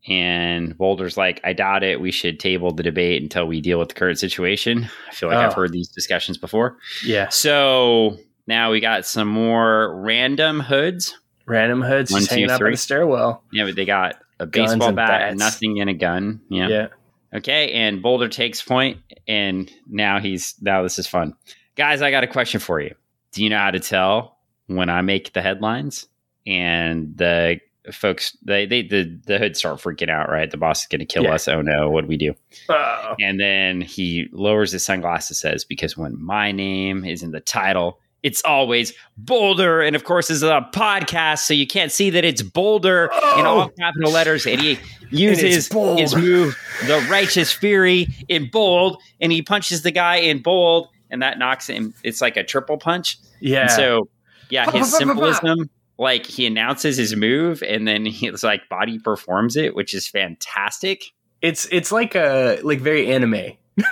and 0.08 0.76
Bolder's 0.78 1.18
like, 1.18 1.40
I 1.44 1.54
doubt 1.54 1.84
it. 1.84 2.02
We 2.02 2.12
should 2.12 2.40
table 2.40 2.72
the 2.72 2.84
debate 2.84 3.22
until 3.22 3.46
we 3.48 3.62
deal 3.62 3.78
with 3.80 3.90
the 3.90 3.94
current 3.96 4.18
situation. 4.18 4.90
I 5.10 5.14
feel 5.14 5.30
like 5.30 5.38
I've 5.38 5.52
Oh. 5.52 5.56
heard 5.56 5.72
these 5.72 5.88
discussions 5.90 6.38
before. 6.38 6.78
yeah. 7.06 7.30
So 7.30 8.18
now 8.48 8.72
we 8.72 8.80
got 8.80 9.06
some 9.06 9.28
more 9.28 9.96
random 10.02 10.60
hoods. 10.62 11.16
Random 11.46 11.82
hoods 11.82 12.12
One, 12.12 12.22
two, 12.24 12.28
hanging 12.30 12.46
out 12.46 12.56
by 12.56 12.58
three. 12.58 12.72
the 12.72 12.78
stairwell. 12.78 13.44
Yeah, 13.54 13.66
but 13.66 13.76
they 13.76 13.86
got 13.86 14.16
a 14.40 14.46
baseball 14.48 14.92
bat, 14.94 15.22
bats. 15.22 15.38
nothing 15.40 15.80
and 15.82 15.90
a 15.90 15.94
gun. 15.94 16.42
Yeah. 16.50 16.68
yeah. 16.70 16.88
Okay, 17.34 17.71
and 17.73 18.01
Bolder 18.01 18.27
takes 18.27 18.61
point, 18.61 18.97
and 19.27 19.71
now 19.88 20.19
he's 20.19 20.55
now 20.61 20.82
this 20.82 20.97
is 20.97 21.05
fun, 21.07 21.36
guys. 21.75 22.01
I 22.01 22.09
got 22.11 22.23
a 22.23 22.27
question 22.27 22.59
for 22.59 22.80
you. 22.82 22.95
Do 23.34 23.43
you 23.43 23.49
know 23.49 23.59
how 23.59 23.71
to 23.71 23.80
tell 23.80 24.38
when 24.67 24.89
I 24.89 25.01
make 25.01 25.34
the 25.34 25.41
headlines? 25.41 26.07
And 26.47 27.15
the 27.15 27.59
folks, 27.91 28.36
they 28.43 28.65
they 28.65 28.82
the 28.82 29.19
the 29.27 29.38
hood 29.38 29.55
start 29.55 29.80
freaking 29.80 30.09
out. 30.09 30.30
Right, 30.30 30.49
the 30.49 30.57
boss 30.57 30.82
is 30.82 30.88
going 30.88 30.99
to 30.99 31.05
kill 31.05 31.23
Yeah. 31.23 31.36
us. 31.36 31.47
Oh 31.47 31.61
no, 31.61 31.89
what 31.91 32.01
do 32.01 32.07
we 32.07 32.17
do? 32.17 32.34
Oh, 32.69 33.15
And 33.19 33.39
then 33.39 33.82
he 33.82 34.27
lowers 34.32 34.71
his 34.71 34.84
sunglasses, 34.84 35.39
says, 35.39 35.63
"Because 35.63 35.95
when 35.95 36.19
my 36.19 36.51
name 36.51 37.05
is 37.05 37.21
in 37.21 37.30
the 37.32 37.39
title." 37.41 37.99
It's 38.24 38.41
always 38.43 38.93
Bolder, 39.17 39.82
and 39.82 39.95
of 39.95 40.03
course, 40.03 40.28
this 40.28 40.38
is 40.38 40.43
a 40.43 40.67
podcast, 40.74 41.39
so 41.39 41.53
you 41.53 41.65
can't 41.65 41.91
see 41.91 42.09
that 42.09 42.26
it's 42.26 42.41
Bolder 42.41 43.05
in 43.38 43.45
all 43.45 43.61
Oh. 43.61 43.70
capital 43.80 44.11
letters. 44.11 44.45
And 44.45 44.59
he 44.59 44.78
uses 45.09 45.70
bold. 45.70 45.99
his 45.99 46.15
move, 46.15 46.57
the 46.86 46.99
righteous 47.09 47.51
fury, 47.51 48.07
in 48.28 48.49
bold, 48.51 49.01
and 49.22 49.32
he 49.32 49.41
punches 49.41 49.84
the 49.84 49.91
guy 49.91 50.17
in 50.17 50.41
bold, 50.41 50.89
and 51.09 51.22
that 51.22 51.39
knocks 51.39 51.67
him. 51.67 51.93
It's 52.03 52.22
like 52.22 52.36
a 52.38 52.43
triple 52.43 52.78
punch. 52.78 53.17
yeah. 53.39 53.61
And 53.61 53.72
so, 53.72 54.09
yeah, 54.49 54.70
his 54.72 54.93
symbolism, 54.97 55.70
like 55.97 56.26
he 56.26 56.45
announces 56.45 56.97
his 56.97 57.15
move, 57.15 57.63
and 57.63 57.88
then 57.88 58.05
he's 58.05 58.43
like 58.43 58.67
body 58.70 58.99
performs 58.99 59.55
it, 59.55 59.76
which 59.76 59.93
is 59.93 60.07
fantastic. 60.07 61.05
it's 61.41 61.67
it's 61.72 61.91
like 61.91 62.15
a 62.15 62.59
like 62.63 62.80
very 62.82 63.11
anime. 63.11 63.53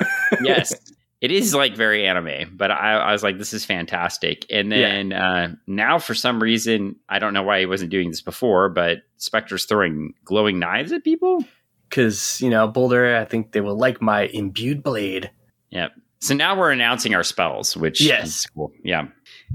Yes. 0.43 0.73
It 1.19 1.31
is 1.31 1.55
like 1.55 1.75
very 1.75 2.05
anime, 2.05 2.55
but 2.55 2.69
I, 2.69 2.93
I 2.97 3.11
was 3.11 3.23
like, 3.23 3.37
this 3.39 3.51
is 3.53 3.65
fantastic. 3.65 4.45
And 4.51 4.71
then 4.71 5.13
uh, 5.13 5.55
now, 5.65 5.97
for 5.97 6.13
some 6.13 6.41
reason, 6.41 6.97
I 7.09 7.17
don't 7.19 7.33
know 7.33 7.41
why 7.43 7.59
he 7.59 7.65
wasn't 7.65 7.89
doing 7.89 8.09
this 8.11 8.21
before, 8.21 8.69
but 8.69 8.99
Specter's 9.17 9.65
throwing 9.65 10.13
glowing 10.25 10.59
knives 10.59 10.91
at 10.91 11.03
people. 11.03 11.43
because 11.89 12.39
you 12.41 12.49
know 12.51 12.67
Bolder. 12.67 13.15
I 13.17 13.25
think 13.25 13.51
they 13.51 13.61
will 13.61 13.77
like 13.77 14.01
my 14.01 14.27
imbued 14.27 14.83
blade. 14.83 15.31
Yep. 15.71 15.93
So 16.19 16.33
now 16.33 16.57
we're 16.57 16.71
announcing 16.71 17.13
our 17.15 17.23
spells, 17.23 17.75
which 17.77 18.01
Yes. 18.01 18.27
is 18.27 18.45
cool. 18.47 18.71
Yeah. 18.83 19.07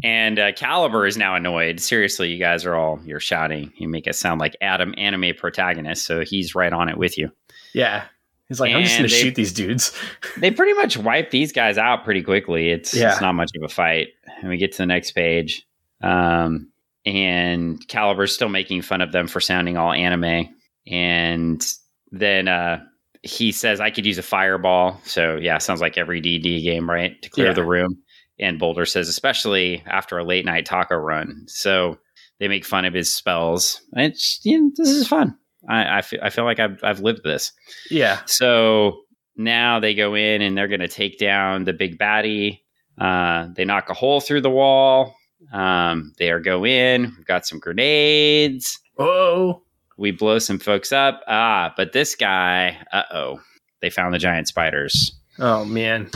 And 0.05 0.39
uh, 0.39 0.53
Caliber 0.53 1.07
is 1.07 1.17
now 1.17 1.35
annoyed. 1.35 1.81
Seriously, 1.81 2.31
you 2.33 2.39
guys 2.39 2.65
are 2.65 2.75
all 2.75 3.01
you're 3.05 3.21
shouting. 3.21 3.73
You 3.77 3.89
make 3.89 4.07
us 4.09 4.19
sound 4.19 4.41
like 4.41 4.57
Adam 4.61 4.95
anime 4.97 5.35
protagonist, 5.37 6.05
so 6.07 6.23
he's 6.25 6.55
right 6.55 6.73
on 6.73 6.89
it 6.89 6.97
with 6.97 7.19
you. 7.19 7.31
Yeah, 7.75 8.05
he's 8.53 8.61
like, 8.61 8.75
I'm 8.75 8.83
just 8.83 8.97
gonna 8.97 9.09
they- 9.09 9.15
shoot 9.15 9.35
these 9.35 9.53
dudes. 9.53 9.93
They 10.39 10.51
pretty 10.51 10.73
much 10.75 10.97
wipe 10.97 11.31
these 11.31 11.53
guys 11.53 11.77
out 11.79 12.05
pretty 12.05 12.23
quickly. 12.23 12.71
It's, 12.71 12.95
Yeah. 12.95 13.13
it's 13.13 13.21
not 13.21 13.35
much 13.35 13.51
of 13.57 13.63
a 13.63 13.69
fight. 13.69 14.09
And 14.41 14.49
we 14.49 14.57
get 14.57 14.73
to 14.73 14.79
the 14.79 14.87
next 14.87 15.13
page. 15.13 15.67
Um, 16.03 16.71
and 17.05 17.87
Caliber's 17.89 18.35
still 18.35 18.49
making 18.49 18.83
fun 18.83 19.01
of 19.03 19.13
them 19.13 19.27
for 19.29 19.41
sounding 19.41 19.77
all 19.77 19.93
anime. 19.93 20.49
And 20.87 21.65
then 22.11 22.49
uh, 22.49 22.81
he 23.23 23.53
says, 23.53 23.81
I 23.81 23.91
could 23.91 24.07
use 24.07 24.19
a 24.19 24.23
fireball. 24.23 25.01
So, 25.05 25.37
yeah, 25.37 25.59
sounds 25.59 25.81
like 25.81 25.99
every 25.99 26.21
D&D 26.21 26.63
game, 26.63 26.89
right? 26.89 27.21
To 27.23 27.31
clear 27.31 27.49
Yeah. 27.49 27.53
the 27.55 27.65
room. 27.65 27.99
And 28.39 28.59
Bolder 28.59 28.87
says, 28.87 29.09
especially 29.09 29.83
after 29.87 30.19
a 30.19 30.25
late 30.25 30.45
night 30.45 30.65
taco 30.67 30.97
run. 30.97 31.45
So 31.47 31.99
they 32.41 32.49
make 32.49 32.65
fun 32.65 32.85
of 32.85 32.95
his 32.95 33.15
spells. 33.15 33.81
It's, 33.95 34.41
you 34.45 34.61
know, 34.61 34.71
this 34.77 34.89
is 34.89 35.07
fun. 35.07 35.37
I, 35.69 35.99
I, 35.99 36.03
feel, 36.03 36.21
I 36.23 36.31
feel 36.31 36.45
like 36.45 36.59
I've, 36.59 36.83
I've 36.83 37.01
lived 37.01 37.23
this. 37.25 37.53
Yeah, 37.91 38.21
So 38.27 39.03
now 39.37 39.81
they 39.81 39.95
go 39.95 40.15
in 40.15 40.43
and 40.43 40.57
they're 40.57 40.69
going 40.69 40.81
to 40.81 40.89
take 40.89 41.19
down 41.19 41.65
the 41.65 41.73
big 41.73 41.99
baddie. 41.99 42.61
Uh, 42.99 43.49
they 43.55 43.65
knock 43.65 43.89
a 43.89 43.95
hole 43.95 44.21
through 44.21 44.43
the 44.43 44.51
wall. 44.51 45.15
Um, 45.53 46.13
they 46.19 46.31
are 46.31 46.41
go 46.41 46.65
in. 46.65 47.13
We've 47.17 47.27
got 47.27 47.47
some 47.47 47.59
grenades. 47.59 48.79
oh, 48.99 49.63
We 49.97 50.11
blow 50.11 50.39
some 50.39 50.59
folks 50.59 50.93
up. 50.93 51.23
Ah, 51.27 51.73
but 51.77 51.93
this 51.93 52.15
guy, 52.15 52.79
uh 52.93 53.03
oh, 53.13 53.41
they 53.81 53.91
found 53.91 54.15
the 54.15 54.19
giant 54.19 54.49
spiders 54.49 55.13
oh 55.39 55.65
man, 55.65 56.11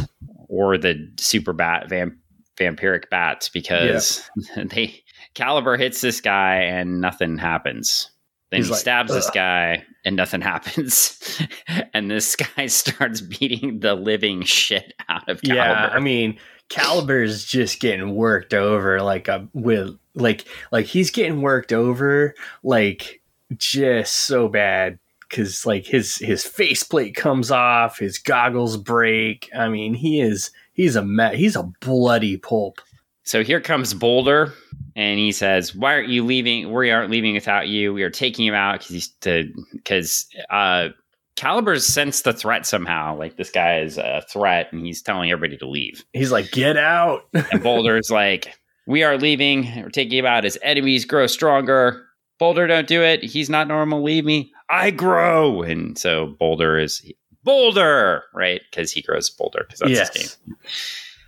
or 0.48 0.78
the 0.78 1.10
super 1.18 1.52
bat 1.52 1.88
vamp, 1.88 2.14
vampiric 2.56 3.10
bats 3.10 3.48
because 3.48 4.28
they 4.56 5.02
Caliber 5.34 5.76
hits 5.76 6.00
this 6.00 6.20
guy 6.20 6.56
and 6.56 7.00
nothing 7.00 7.38
happens. 7.38 8.10
Then 8.56 8.62
He's 8.62 8.66
he 8.68 8.72
like, 8.72 8.80
stabs 8.80 9.12
this 9.12 9.28
guy 9.30 9.84
and 10.04 10.16
nothing 10.16 10.40
happens. 10.52 11.42
and 11.94 12.10
this 12.10 12.36
guy 12.36 12.66
starts 12.66 13.20
beating 13.20 13.80
the 13.80 13.94
living 13.94 14.42
shit 14.42 14.94
out 15.08 15.28
of 15.28 15.42
Caliber. 15.42 15.62
yeah. 15.64 15.90
I 15.92 16.00
mean, 16.00 16.38
Caliber's 16.68 17.44
just 17.44 17.80
getting 17.80 18.14
worked 18.14 18.54
over 18.54 19.00
like 19.02 19.28
a 19.28 19.46
with 19.52 19.96
like 20.14 20.46
like 20.72 20.86
he's 20.86 21.10
getting 21.10 21.42
worked 21.42 21.72
over 21.72 22.34
like 22.62 23.20
just 23.56 24.12
so 24.14 24.48
bad 24.48 24.98
because 25.28 25.66
like 25.66 25.86
his 25.86 26.16
his 26.16 26.44
faceplate 26.44 27.14
comes 27.14 27.50
off, 27.50 27.98
his 27.98 28.18
goggles 28.18 28.76
break. 28.76 29.48
I 29.56 29.68
mean, 29.68 29.94
he 29.94 30.20
is 30.20 30.50
he's 30.72 30.96
a 30.96 31.04
me- 31.04 31.36
he's 31.36 31.54
a 31.56 31.70
bloody 31.80 32.36
pulp. 32.36 32.80
So 33.26 33.42
here 33.42 33.60
comes 33.60 33.92
Bolder, 33.92 34.54
and 34.94 35.18
he 35.18 35.32
says, 35.32 35.74
"Why 35.74 35.94
aren't 35.94 36.08
you 36.08 36.24
leaving? 36.24 36.72
We 36.72 36.92
aren't 36.92 37.10
leaving 37.10 37.34
without 37.34 37.66
you. 37.66 37.92
We 37.92 38.04
are 38.04 38.10
taking 38.10 38.46
him 38.46 38.54
out 38.54 38.78
because 38.78 38.94
he's 38.94 39.08
to 39.22 39.52
because 39.72 40.26
uh, 40.48 40.90
Caliber's 41.34 41.84
sensed 41.84 42.22
the 42.22 42.32
threat 42.32 42.66
somehow. 42.66 43.18
Like 43.18 43.36
this 43.36 43.50
guy 43.50 43.80
is 43.80 43.98
a 43.98 44.24
threat, 44.30 44.72
and 44.72 44.86
he's 44.86 45.02
telling 45.02 45.32
everybody 45.32 45.56
to 45.58 45.68
leave. 45.68 46.04
He's 46.12 46.30
like, 46.30 46.52
get 46.52 46.76
out. 46.76 47.22
And 47.52 47.62
Bolder's 47.64 48.10
like, 48.10 48.54
"We 48.86 49.02
are 49.02 49.18
leaving. 49.18 49.72
We're 49.82 49.90
taking 49.90 50.18
him 50.18 50.26
out. 50.26 50.44
His 50.44 50.58
enemies 50.62 51.04
grow 51.04 51.26
stronger. 51.26 52.06
Bolder, 52.38 52.68
don't 52.68 52.86
do 52.86 53.02
it. 53.02 53.24
He's 53.24 53.50
not 53.50 53.66
normal. 53.66 54.04
Leave 54.04 54.24
me. 54.24 54.52
I 54.70 54.92
grow." 54.92 55.62
And 55.62 55.98
so 55.98 56.36
Bolder 56.38 56.78
is 56.78 57.04
Bolder, 57.42 58.22
right? 58.32 58.60
Because 58.70 58.92
he 58.92 59.02
grows 59.02 59.30
Bolder 59.30 59.64
because 59.66 59.80
that's 59.80 59.90
his 59.90 59.98
yes. 59.98 60.36
game. 60.36 60.56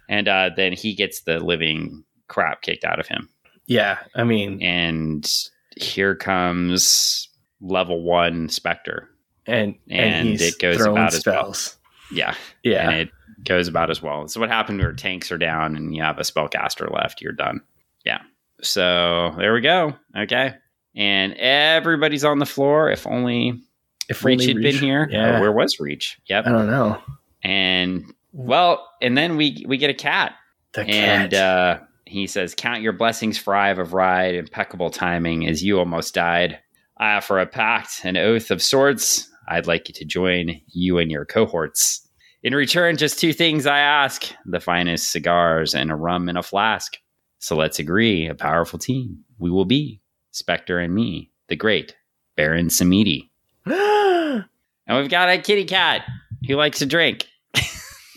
And 0.09 0.29
uh, 0.29 0.51
then 0.57 0.73
he 0.73 0.95
gets 0.95 1.23
the 1.23 1.39
living 1.39 2.05
crap 2.29 2.63
kicked 2.63 2.85
out 2.85 2.99
of 3.01 3.07
him. 3.07 3.29
Yeah. 3.67 3.99
I 4.15 4.25
mean, 4.25 4.63
And 4.63 5.31
here 5.77 6.15
comes 6.15 7.29
level 7.61 8.03
one 8.03 8.49
Specter. 8.49 9.09
and 9.47 9.75
and, 9.91 10.29
And 10.31 10.41
it 10.41 10.59
goes 10.59 10.81
about 10.81 11.15
as 11.15 11.25
well. 11.27 11.35
spells. 11.55 11.77
Yeah. 12.13 12.35
Yeah. 12.63 12.89
And 12.91 13.01
it 13.01 13.11
goes 13.45 13.69
about 13.69 13.91
as 13.91 14.01
well. 14.03 14.27
So 14.29 14.41
what 14.41 14.49
happened 14.49 14.81
where 14.81 14.93
tanks 14.93 15.31
are 15.31 15.39
down 15.39 15.77
and 15.77 15.95
you 15.95 16.03
have 16.03 16.19
a 16.19 16.23
spellcaster 16.23 16.91
left. 16.93 17.21
You're 17.21 17.33
done. 17.33 17.61
Yeah. 18.05 18.21
So 18.63 19.35
there 19.37 19.53
we 19.53 19.61
go. 19.61 19.95
Okay. 20.17 20.55
And 20.97 21.35
everybody's 21.35 22.25
on 22.25 22.39
the 22.39 22.47
floor. 22.47 22.91
If 22.91 23.07
only 23.07 23.61
If 24.09 24.25
Reach 24.25 24.41
only 24.41 24.53
had 24.55 24.63
been 24.63 24.75
here. 24.83 25.07
Yeah. 25.11 25.37
Oh, 25.37 25.41
where 25.41 25.53
was 25.53 25.79
Reach? 25.79 26.19
Yep. 26.27 26.47
I 26.47 26.51
don't 26.51 26.67
know. 26.67 27.01
And 27.43 28.13
well, 28.33 28.89
and 29.01 29.17
then 29.17 29.37
we 29.37 29.65
we 29.69 29.77
get 29.79 29.91
a 29.91 29.95
cat. 29.95 30.33
The 30.73 30.83
And 30.83 31.33
cat. 31.33 31.43
uh, 31.43 31.81
he 32.05 32.27
says, 32.27 32.55
Count 32.57 32.83
your 32.83 32.93
blessings 32.93 33.39
for 33.39 33.55
I 33.55 33.69
have 33.69 33.79
of 33.79 33.93
ride, 33.95 34.35
impeccable 34.35 34.91
timing, 34.91 35.47
as 35.47 35.63
you 35.63 35.79
almost 35.79 36.15
died. 36.15 36.59
I 36.99 37.15
offer 37.15 37.39
a 37.39 37.47
pact, 37.47 38.01
an 38.05 38.17
oath 38.17 38.51
of 38.51 38.63
sorts. 38.63 39.31
I'd 39.49 39.67
like 39.67 39.89
you 39.89 39.95
to 39.95 40.05
join 40.05 40.61
you 40.69 40.99
and 40.99 41.11
your 41.11 41.25
cohorts. 41.25 42.07
In 42.43 42.55
return, 42.55 42.97
just 42.97 43.19
two 43.19 43.33
things 43.33 43.67
I 43.67 43.79
ask 43.79 44.33
the 44.47 44.61
finest 44.61 45.11
cigars 45.11 45.75
and 45.75 45.91
a 45.91 45.95
rum 45.97 46.29
in 46.29 46.37
a 46.37 46.43
flask. 46.43 46.97
So 47.39 47.57
let's 47.57 47.79
agree, 47.79 48.27
a 48.27 48.35
powerful 48.35 48.79
team 48.79 49.25
we 49.39 49.51
will 49.51 49.65
be, 49.65 50.01
Specter 50.33 50.79
and 50.79 50.95
me, 50.95 51.31
the 51.49 51.57
great 51.57 51.97
Baron 52.37 52.69
Samedi. 52.69 53.31
And 54.87 54.97
we've 54.97 55.11
got 55.11 55.29
a 55.29 55.39
kitty 55.39 55.65
cat 55.67 56.03
who 56.47 56.57
likes 56.57 56.79
to 56.79 56.87
drink, 56.87 57.27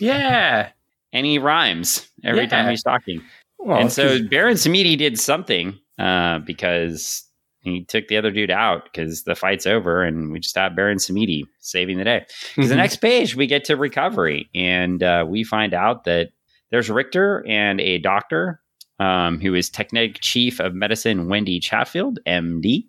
yeah. 0.06 0.70
and 1.12 1.26
he 1.26 1.38
rhymes 1.38 2.08
every 2.24 2.42
Yeah. 2.42 2.46
time 2.48 2.70
he's 2.70 2.82
talking. 2.82 3.22
Well, 3.58 3.78
and 3.80 3.92
so 3.92 4.08
'cause- 4.08 4.22
Baron 4.28 4.54
Samedi 4.56 4.96
did 4.96 5.18
something 5.20 5.78
uh, 5.98 6.38
because 6.40 7.24
he 7.60 7.84
took 7.84 8.08
the 8.08 8.16
other 8.16 8.30
dude 8.30 8.50
out 8.50 8.84
because 8.84 9.22
the 9.24 9.34
fight's 9.36 9.66
over, 9.66 10.02
and 10.02 10.32
we 10.32 10.40
just 10.40 10.56
have 10.56 10.74
Baron 10.74 10.98
Samedi 10.98 11.44
saving 11.60 11.98
the 11.98 12.04
day. 12.04 12.24
Because 12.56 12.70
the 12.70 12.74
Mhm. 12.74 12.78
next 12.78 12.96
page, 12.96 13.36
we 13.36 13.46
get 13.46 13.64
to 13.66 13.76
recovery, 13.76 14.48
and 14.54 15.02
uh, 15.02 15.24
we 15.28 15.44
find 15.44 15.72
out 15.74 16.04
that 16.04 16.30
there's 16.70 16.90
Richter 16.90 17.44
and 17.46 17.80
a 17.80 17.98
doctor 17.98 18.58
um, 18.98 19.40
who 19.40 19.54
is 19.54 19.68
Technic 19.68 20.18
Chief 20.20 20.60
of 20.60 20.74
Medicine, 20.74 21.28
Wendy 21.28 21.58
Chatfield, 21.60 22.18
MD. 22.26 22.84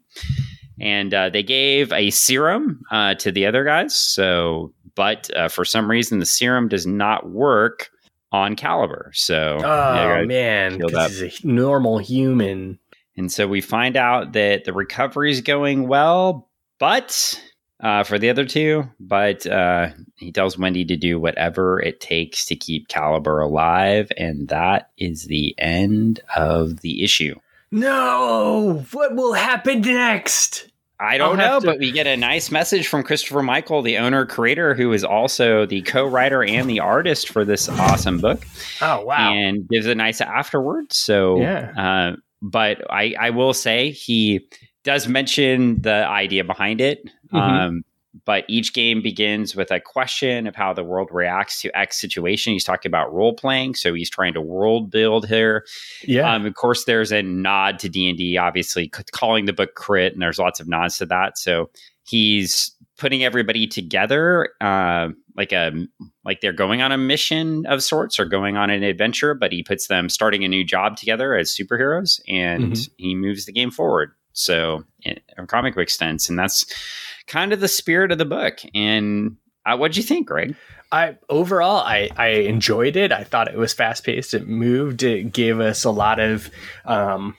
And 0.80 1.13
uh, 1.13 1.30
they 1.30 1.43
gave 1.43 1.91
a 1.93 2.09
serum 2.09 2.82
uh, 2.91 3.15
to 3.15 3.32
the 3.32 3.45
other 3.45 3.63
guys. 3.63 3.97
So, 3.97 4.74
but 4.95 5.30
uh, 5.36 5.47
for 5.47 5.65
some 5.65 5.89
reason, 5.89 6.19
the 6.19 6.26
serum 6.26 6.67
does 6.67 6.88
not 6.88 7.30
work 7.30 7.89
on 8.32 8.55
Caliber. 8.55 9.11
So, 9.13 9.59
Oh 9.63 10.26
man, 10.26 10.80
he's 10.80 11.43
a 11.43 11.47
normal 11.47 11.99
human. 11.99 12.80
And 13.15 13.32
so 13.32 13.47
we 13.47 13.61
find 13.61 13.95
out 13.95 14.34
that 14.34 14.63
the 14.65 14.74
recovery 14.74 15.32
is 15.32 15.41
going 15.41 15.88
well, 15.88 16.49
but 16.80 17.39
uh, 17.84 18.03
for 18.03 18.17
the 18.17 18.30
other 18.30 18.45
two, 18.45 18.89
but 18.99 19.45
uh, 19.45 19.89
he 20.15 20.32
tells 20.32 20.57
Wendy 20.57 20.86
to 20.86 20.95
do 20.95 21.19
whatever 21.19 21.80
it 21.80 21.99
takes 21.99 22.45
to 22.45 22.55
keep 22.55 22.88
Caliber 22.88 23.39
alive. 23.41 24.11
And 24.17 24.47
that 24.47 24.89
is 24.97 25.26
the 25.26 25.53
end 25.59 26.21
of 26.36 26.80
the 26.80 27.03
issue. 27.03 27.36
No, 27.74 28.86
what 28.91 29.15
will 29.15 29.34
happen 29.34 29.82
next? 29.82 30.69
I 30.99 31.17
don't 31.17 31.39
I'll 31.39 31.53
know, 31.55 31.59
to- 31.59 31.65
but 31.65 31.80
we 31.80 31.91
get 31.91 32.07
a 32.07 32.15
nice 32.15 32.51
message 32.51 32.88
from 32.88 33.03
Christopher 33.03 33.41
Michael, 33.43 33.82
the 33.82 33.97
owner 33.97 34.26
creator, 34.26 34.74
who 34.76 34.93
is 34.93 35.03
also 35.03 35.65
the 35.65 35.82
co 35.82 36.05
writer 36.05 36.43
and 36.43 36.69
the 36.69 36.80
artist 36.80 37.30
for 37.30 37.43
this 37.43 37.67
awesome 37.67 38.19
book. 38.19 38.45
Oh 38.82 39.03
wow, 39.03 39.34
and 39.34 39.67
gives 39.67 39.86
a 39.88 39.95
nice 39.95 40.21
afterward. 40.21 40.93
So, 40.93 41.41
Yeah. 41.41 41.71
uh, 41.76 42.15
but 42.41 42.80
I, 42.89 43.15
I 43.19 43.30
will 43.32 43.53
say 43.53 43.89
he 43.91 44.47
does 44.84 45.07
mention 45.07 45.82
the 45.82 46.05
idea 46.07 46.43
behind 46.43 46.80
it. 46.80 47.03
Mhm. 47.34 47.39
Um, 47.39 47.84
but 48.26 48.45
each 48.47 48.74
game 48.74 49.01
begins 49.01 49.55
with 49.55 49.72
a 49.72 49.80
question 49.80 50.45
of 50.47 50.55
how 50.55 50.72
the 50.74 50.84
world 50.84 51.09
reacts 51.11 51.61
to 51.61 51.76
X 51.78 51.99
situation. 51.99 52.53
He's 52.53 52.64
talking 52.64 52.89
about 52.89 53.14
role 53.14 53.34
playing, 53.34 53.76
so 53.76 53.93
he's 53.93 54.09
trying 54.09 54.34
to 54.36 54.41
world 54.41 54.91
build 54.91 55.28
here. 55.28 55.66
yeah, 56.03 56.34
Um, 56.34 56.45
of 56.45 56.53
course, 56.53 56.86
there's 56.86 57.11
a 57.11 57.24
nod 57.24 57.80
to 57.80 57.89
D 57.89 58.07
and 58.09 58.18
D, 58.18 58.38
obviously 58.38 58.91
c- 58.95 59.03
calling 59.11 59.45
the 59.45 59.53
book 59.53 59.74
crit, 59.76 60.14
and 60.14 60.22
there's 60.22 60.38
lots 60.39 60.59
of 60.59 60.68
nods 60.68 60.97
to 60.99 61.05
that. 61.07 61.38
So 61.38 61.70
he's 62.03 62.72
putting 62.99 63.24
everybody 63.24 63.66
together, 63.66 64.49
uh, 64.61 65.09
like 65.36 65.51
a 65.51 65.72
like 66.24 66.41
they're 66.41 66.53
going 66.53 66.82
on 66.84 66.91
a 66.91 66.97
mission 66.97 67.66
of 67.66 67.82
sorts 67.84 68.20
or 68.20 68.26
going 68.26 68.55
on 68.55 68.70
an 68.70 68.84
adventure, 68.84 69.34
but 69.34 69.51
he 69.51 69.64
puts 69.64 69.88
them 69.88 70.07
starting 70.07 70.43
a 70.43 70.47
new 70.47 70.64
job 70.64 70.95
together 70.97 71.36
as 71.36 71.49
superheroes, 71.49 72.22
and 72.28 72.74
Mhm. 72.74 72.89
he 72.97 73.16
moves 73.16 73.45
the 73.45 73.51
game 73.51 73.72
forward. 73.72 74.11
So, 74.34 74.84
in, 75.03 75.19
in 75.38 75.47
comic 75.47 75.75
book 75.75 75.89
sense, 75.89 76.29
and 76.29 76.38
that's 76.38 76.65
kind 77.27 77.53
of 77.53 77.59
the 77.59 77.67
spirit 77.67 78.11
of 78.11 78.17
the 78.17 78.25
book. 78.25 78.59
And 78.73 79.38
uh, 79.65 79.77
what'd 79.77 79.97
you 79.97 80.03
think, 80.03 80.27
Greg? 80.27 80.55
I 80.91 81.17
overall 81.27 81.77
I 81.77 82.09
I 82.17 82.27
enjoyed 82.27 82.95
it. 82.95 83.11
I 83.11 83.23
thought 83.23 83.47
it 83.47 83.57
was 83.57 83.73
fast 83.73 84.03
paced. 84.03 84.34
It 84.34 84.47
moved. 84.47 85.01
It 85.01 85.34
gave 85.34 85.59
us 85.59 85.84
a 85.84 85.91
lot 85.91 86.19
of 86.19 86.51
um, 86.86 87.36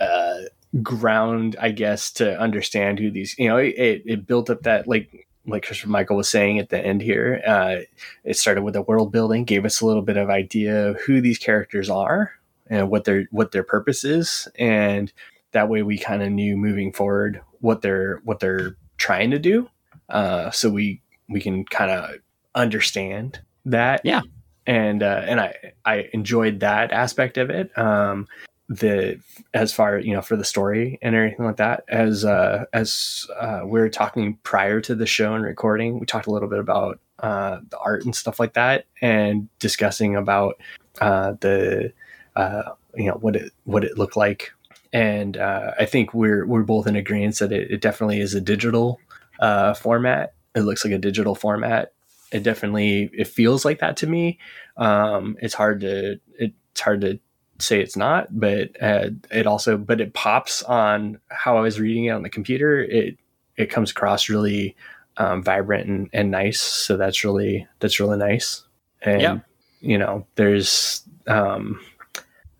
uh, 0.00 0.42
ground, 0.82 1.56
I 1.60 1.72
guess, 1.72 2.12
to 2.12 2.38
understand 2.38 3.00
who 3.00 3.10
these. 3.10 3.36
You 3.36 3.48
know, 3.48 3.56
it 3.56 4.02
it 4.06 4.26
built 4.26 4.48
up 4.48 4.62
that 4.62 4.86
like 4.86 5.26
like 5.44 5.64
Christopher 5.64 5.90
Michael 5.90 6.16
was 6.16 6.28
saying 6.28 6.60
at 6.60 6.68
the 6.68 6.78
end 6.78 7.02
here. 7.02 7.42
Uh, 7.44 7.76
it 8.22 8.36
started 8.36 8.62
with 8.62 8.74
the 8.74 8.82
world 8.82 9.10
building, 9.10 9.44
gave 9.44 9.64
us 9.64 9.80
a 9.80 9.86
little 9.86 10.02
bit 10.02 10.16
of 10.16 10.30
idea 10.30 10.90
of 10.90 11.00
who 11.00 11.20
these 11.20 11.38
characters 11.38 11.90
are 11.90 12.32
and 12.68 12.90
what 12.90 13.04
their 13.04 13.26
what 13.32 13.50
their 13.50 13.64
purpose 13.64 14.04
is, 14.04 14.46
and 14.56 15.12
that 15.52 15.68
way 15.68 15.82
we 15.82 15.98
kind 15.98 16.22
of 16.22 16.30
knew 16.30 16.56
moving 16.56 16.92
forward 16.92 17.40
what 17.60 17.82
they're 17.82 18.20
what 18.24 18.40
they're 18.40 18.76
trying 18.96 19.30
to 19.30 19.38
do. 19.38 19.68
Uh, 20.08 20.50
so 20.50 20.70
we 20.70 21.02
we 21.28 21.40
can 21.40 21.64
kind 21.64 21.90
of 21.90 22.16
understand 22.54 23.40
that. 23.64 24.00
Yeah. 24.04 24.22
And 24.66 25.02
uh, 25.02 25.22
and 25.24 25.40
I 25.40 25.54
I 25.84 26.08
enjoyed 26.12 26.60
that 26.60 26.92
aspect 26.92 27.38
of 27.38 27.50
it. 27.50 27.76
Um, 27.78 28.26
the 28.68 29.18
as 29.54 29.72
far 29.72 29.98
you 29.98 30.12
know 30.12 30.20
for 30.20 30.36
the 30.36 30.44
story 30.44 30.98
and 31.00 31.14
everything 31.14 31.46
like 31.46 31.56
that. 31.56 31.84
As 31.88 32.24
uh, 32.24 32.66
as 32.72 33.26
uh, 33.40 33.62
we 33.64 33.80
are 33.80 33.88
talking 33.88 34.38
prior 34.42 34.80
to 34.82 34.94
the 34.94 35.06
show 35.06 35.34
and 35.34 35.42
recording, 35.42 35.98
we 35.98 36.06
talked 36.06 36.26
a 36.26 36.30
little 36.30 36.48
bit 36.48 36.58
about 36.58 37.00
uh, 37.20 37.60
the 37.70 37.78
art 37.78 38.04
and 38.04 38.14
stuff 38.14 38.38
like 38.38 38.54
that, 38.54 38.84
and 39.00 39.48
discussing 39.58 40.16
about 40.16 40.60
uh, 41.00 41.32
the 41.40 41.92
uh, 42.36 42.62
you 42.94 43.06
know 43.06 43.14
what 43.14 43.36
it 43.36 43.52
what 43.64 43.84
it 43.84 43.96
looked 43.96 44.16
like. 44.16 44.52
And 44.92 45.36
uh, 45.36 45.72
I 45.78 45.84
think 45.84 46.14
we're 46.14 46.46
we're 46.46 46.62
both 46.62 46.86
in 46.86 46.96
agreement 46.96 47.38
that 47.38 47.52
it, 47.52 47.70
it 47.70 47.80
definitely 47.80 48.20
is 48.20 48.34
a 48.34 48.40
digital 48.40 49.00
uh, 49.40 49.74
format. 49.74 50.34
It 50.54 50.60
looks 50.62 50.84
like 50.84 50.94
a 50.94 50.98
digital 50.98 51.34
format. 51.34 51.92
It 52.32 52.42
definitely 52.42 53.10
it 53.12 53.28
feels 53.28 53.64
like 53.64 53.80
that 53.80 53.96
to 53.98 54.06
me. 54.06 54.38
Um, 54.76 55.36
it's 55.40 55.54
hard 55.54 55.80
to 55.80 56.20
it's 56.38 56.80
hard 56.80 57.00
to 57.02 57.18
say 57.58 57.80
it's 57.80 57.96
not, 57.96 58.28
but 58.30 58.70
uh, 58.82 59.10
it 59.30 59.46
also 59.46 59.76
but 59.76 60.00
it 60.00 60.14
pops 60.14 60.62
on 60.62 61.18
how 61.28 61.58
I 61.58 61.60
was 61.60 61.80
reading 61.80 62.06
it 62.06 62.10
on 62.10 62.22
the 62.22 62.30
computer. 62.30 62.80
It 62.82 63.18
it 63.56 63.66
comes 63.70 63.90
across 63.90 64.28
really 64.28 64.76
um, 65.16 65.42
vibrant 65.42 65.88
and, 65.88 66.08
and 66.12 66.30
nice. 66.30 66.60
So 66.60 66.96
that's 66.96 67.24
really 67.24 67.66
that's 67.80 67.98
really 68.00 68.18
nice. 68.18 68.62
And 69.02 69.20
Yeah. 69.20 69.38
you 69.80 69.98
know, 69.98 70.26
there's 70.36 71.02
um, 71.26 71.80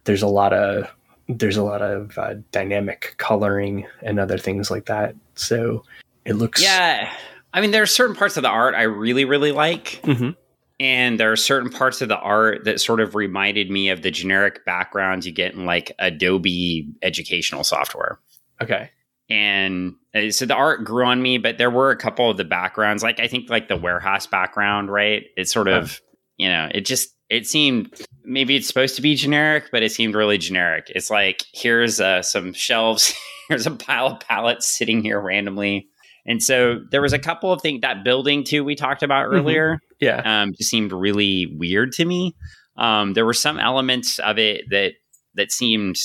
there's 0.04 0.22
a 0.22 0.26
lot 0.28 0.52
of 0.52 0.90
there's 1.28 1.56
a 1.56 1.62
lot 1.62 1.82
of 1.82 2.16
uh, 2.18 2.34
dynamic 2.52 3.14
coloring 3.18 3.86
and 4.02 4.18
other 4.18 4.38
things 4.38 4.70
like 4.70 4.86
that. 4.86 5.14
So 5.34 5.84
it 6.24 6.34
looks 6.34 6.62
Yeah, 6.62 7.12
I 7.52 7.60
mean, 7.60 7.70
there 7.70 7.82
are 7.82 7.86
certain 7.86 8.16
parts 8.16 8.36
of 8.36 8.42
the 8.42 8.48
art 8.48 8.74
I 8.74 8.82
really, 8.82 9.24
really 9.24 9.52
like. 9.52 10.00
Mhm. 10.04 10.36
And 10.80 11.18
there 11.18 11.32
are 11.32 11.36
certain 11.36 11.70
parts 11.70 12.00
of 12.02 12.08
the 12.08 12.18
art 12.18 12.64
that 12.64 12.80
sort 12.80 13.00
of 13.00 13.14
reminded 13.16 13.68
me 13.70 13.88
of 13.88 14.02
the 14.02 14.10
generic 14.12 14.64
backgrounds 14.64 15.26
you 15.26 15.32
get 15.32 15.54
in 15.54 15.66
like 15.66 15.92
Adobe 15.98 16.88
educational 17.02 17.64
software. 17.64 18.18
okay. 18.62 18.90
And 19.30 19.94
uh, 20.14 20.30
so 20.30 20.46
the 20.46 20.54
art 20.54 20.84
grew 20.84 21.04
on 21.04 21.20
me, 21.20 21.36
but 21.36 21.58
there 21.58 21.70
were 21.70 21.90
a 21.90 21.96
couple 21.96 22.30
of 22.30 22.38
the 22.38 22.44
backgrounds, 22.44 23.02
like 23.02 23.20
I 23.20 23.26
think 23.28 23.50
like 23.50 23.68
the 23.68 23.76
warehouse 23.76 24.26
background, 24.26 24.90
right? 24.90 25.24
It 25.36 25.48
sort 25.50 25.68
of, 25.68 26.00
you 26.38 26.48
know, 26.48 26.70
it 26.72 26.86
just 26.86 27.10
it 27.28 27.46
seemed 27.46 27.92
maybe 28.28 28.54
it's 28.56 28.68
supposed 28.68 28.94
to 28.96 29.02
be 29.02 29.14
generic, 29.14 29.70
but 29.72 29.82
it 29.82 29.90
seemed 29.92 30.14
really 30.14 30.38
generic. 30.38 30.86
It's 30.94 31.10
like 31.10 31.44
here's 31.52 32.00
uh, 32.00 32.22
some 32.22 32.52
shelves, 32.52 33.14
here's 33.48 33.66
a 33.66 33.70
pile 33.72 34.06
of 34.08 34.20
pallets 34.20 34.68
sitting 34.68 35.02
here 35.02 35.20
randomly. 35.20 35.88
And 36.26 36.42
so 36.42 36.80
there 36.90 37.00
was 37.00 37.14
a 37.14 37.18
couple 37.18 37.52
of 37.52 37.62
things 37.62 37.80
that 37.80 38.04
building 38.04 38.44
too 38.44 38.62
we 38.62 38.74
talked 38.74 39.02
about 39.02 39.28
Mhm. 39.30 39.34
earlier 39.34 39.78
Yeah. 40.00 40.20
um, 40.42 40.52
just 40.58 40.68
seemed 40.70 40.92
really 40.92 41.46
weird 41.58 41.92
to 41.92 42.04
me. 42.04 42.34
Um, 42.76 43.14
there 43.14 43.24
were 43.24 43.32
some 43.34 43.58
elements 43.58 44.18
of 44.18 44.38
it 44.38 44.64
that 44.70 44.92
that 45.34 45.50
seemed 45.50 45.96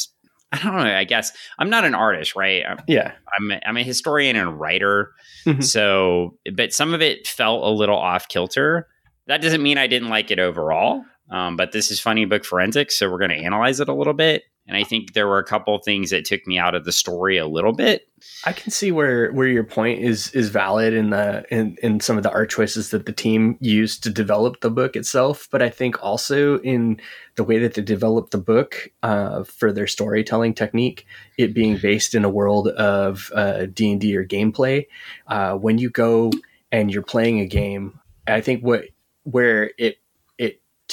I 0.53 0.57
don't 0.63 0.75
know. 0.75 0.95
I 0.95 1.03
guess 1.03 1.31
I'm 1.57 1.69
not 1.71 1.83
an 1.83 1.95
artist, 1.95 2.35
right? 2.35 2.63
I'm 2.67 2.77
Yeah. 2.87 3.11
I'm 3.39 3.51
a, 3.51 3.59
I'm 3.65 3.75
a 3.77 3.83
historian 3.83 4.35
and 4.35 4.59
writer, 4.59 5.11
Mhm. 5.47 5.63
so 5.63 6.37
but 6.55 6.71
some 6.73 6.93
of 6.93 7.01
it 7.01 7.27
felt 7.27 7.63
a 7.63 7.69
little 7.69 7.97
off 7.97 8.27
kilter. 8.27 8.87
That 9.27 9.41
doesn't 9.41 9.63
mean 9.63 9.77
I 9.77 9.87
didn't 9.87 10.09
like 10.09 10.29
it 10.31 10.37
overall. 10.39 11.03
Um, 11.33 11.57
but 11.57 11.71
this 11.71 11.89
is 11.89 11.99
funny 11.99 12.25
book 12.25 12.45
forensics, 12.45 12.95
so 12.95 13.09
we're 13.09 13.17
going 13.17 13.31
to 13.31 13.43
analyze 13.43 13.79
it 13.79 13.89
a 13.89 13.93
little 13.93 14.13
bit. 14.13 14.43
and 14.67 14.77
I 14.77 14.83
think 14.83 15.13
there 15.13 15.27
were 15.27 15.39
a 15.39 15.43
couple 15.43 15.77
things 15.79 16.11
that 16.11 16.25
took 16.25 16.45
me 16.45 16.59
out 16.59 16.75
of 16.75 16.85
the 16.85 16.91
story 16.91 17.37
a 17.37 17.47
little 17.47 17.73
bit. 17.73 18.07
I 18.45 18.53
can 18.53 18.69
see 18.69 18.91
where 18.91 19.31
where 19.31 19.47
your 19.47 19.63
point 19.63 19.99
is 19.99 20.31
is 20.33 20.49
valid 20.49 20.93
in 20.93 21.09
the 21.09 21.43
in 21.49 21.75
in 21.81 21.99
some 21.99 22.17
of 22.17 22.23
the 22.23 22.31
art 22.31 22.51
choices 22.51 22.91
that 22.91 23.07
the 23.07 23.11
team 23.11 23.57
used 23.59 24.03
to 24.03 24.11
develop 24.11 24.61
the 24.61 24.69
book 24.69 24.95
itself, 24.95 25.47
but 25.51 25.63
I 25.63 25.69
think 25.69 26.01
also 26.03 26.59
in 26.59 27.01
the 27.35 27.43
way 27.43 27.57
that 27.57 27.73
they 27.73 27.81
developed 27.81 28.29
the 28.29 28.37
book 28.37 28.91
uh, 29.01 29.43
for 29.43 29.73
their 29.73 29.87
storytelling 29.87 30.53
technique, 30.53 31.07
it 31.37 31.55
being 31.55 31.77
based 31.77 32.13
in 32.13 32.23
a 32.23 32.29
world 32.29 32.67
of 32.67 33.31
uh, 33.33 33.65
D 33.65 33.91
and 33.91 33.99
D 33.99 34.15
or 34.15 34.23
gameplay. 34.23 34.85
Uh, 35.25 35.55
when 35.55 35.79
you 35.79 35.89
go 35.89 36.31
and 36.71 36.93
you're 36.93 37.01
playing 37.01 37.39
a 37.39 37.47
game, 37.47 37.99
I 38.27 38.39
think 38.39 38.61
what 38.61 38.85
where 39.23 39.71
it 39.79 39.97
it 40.02 40.02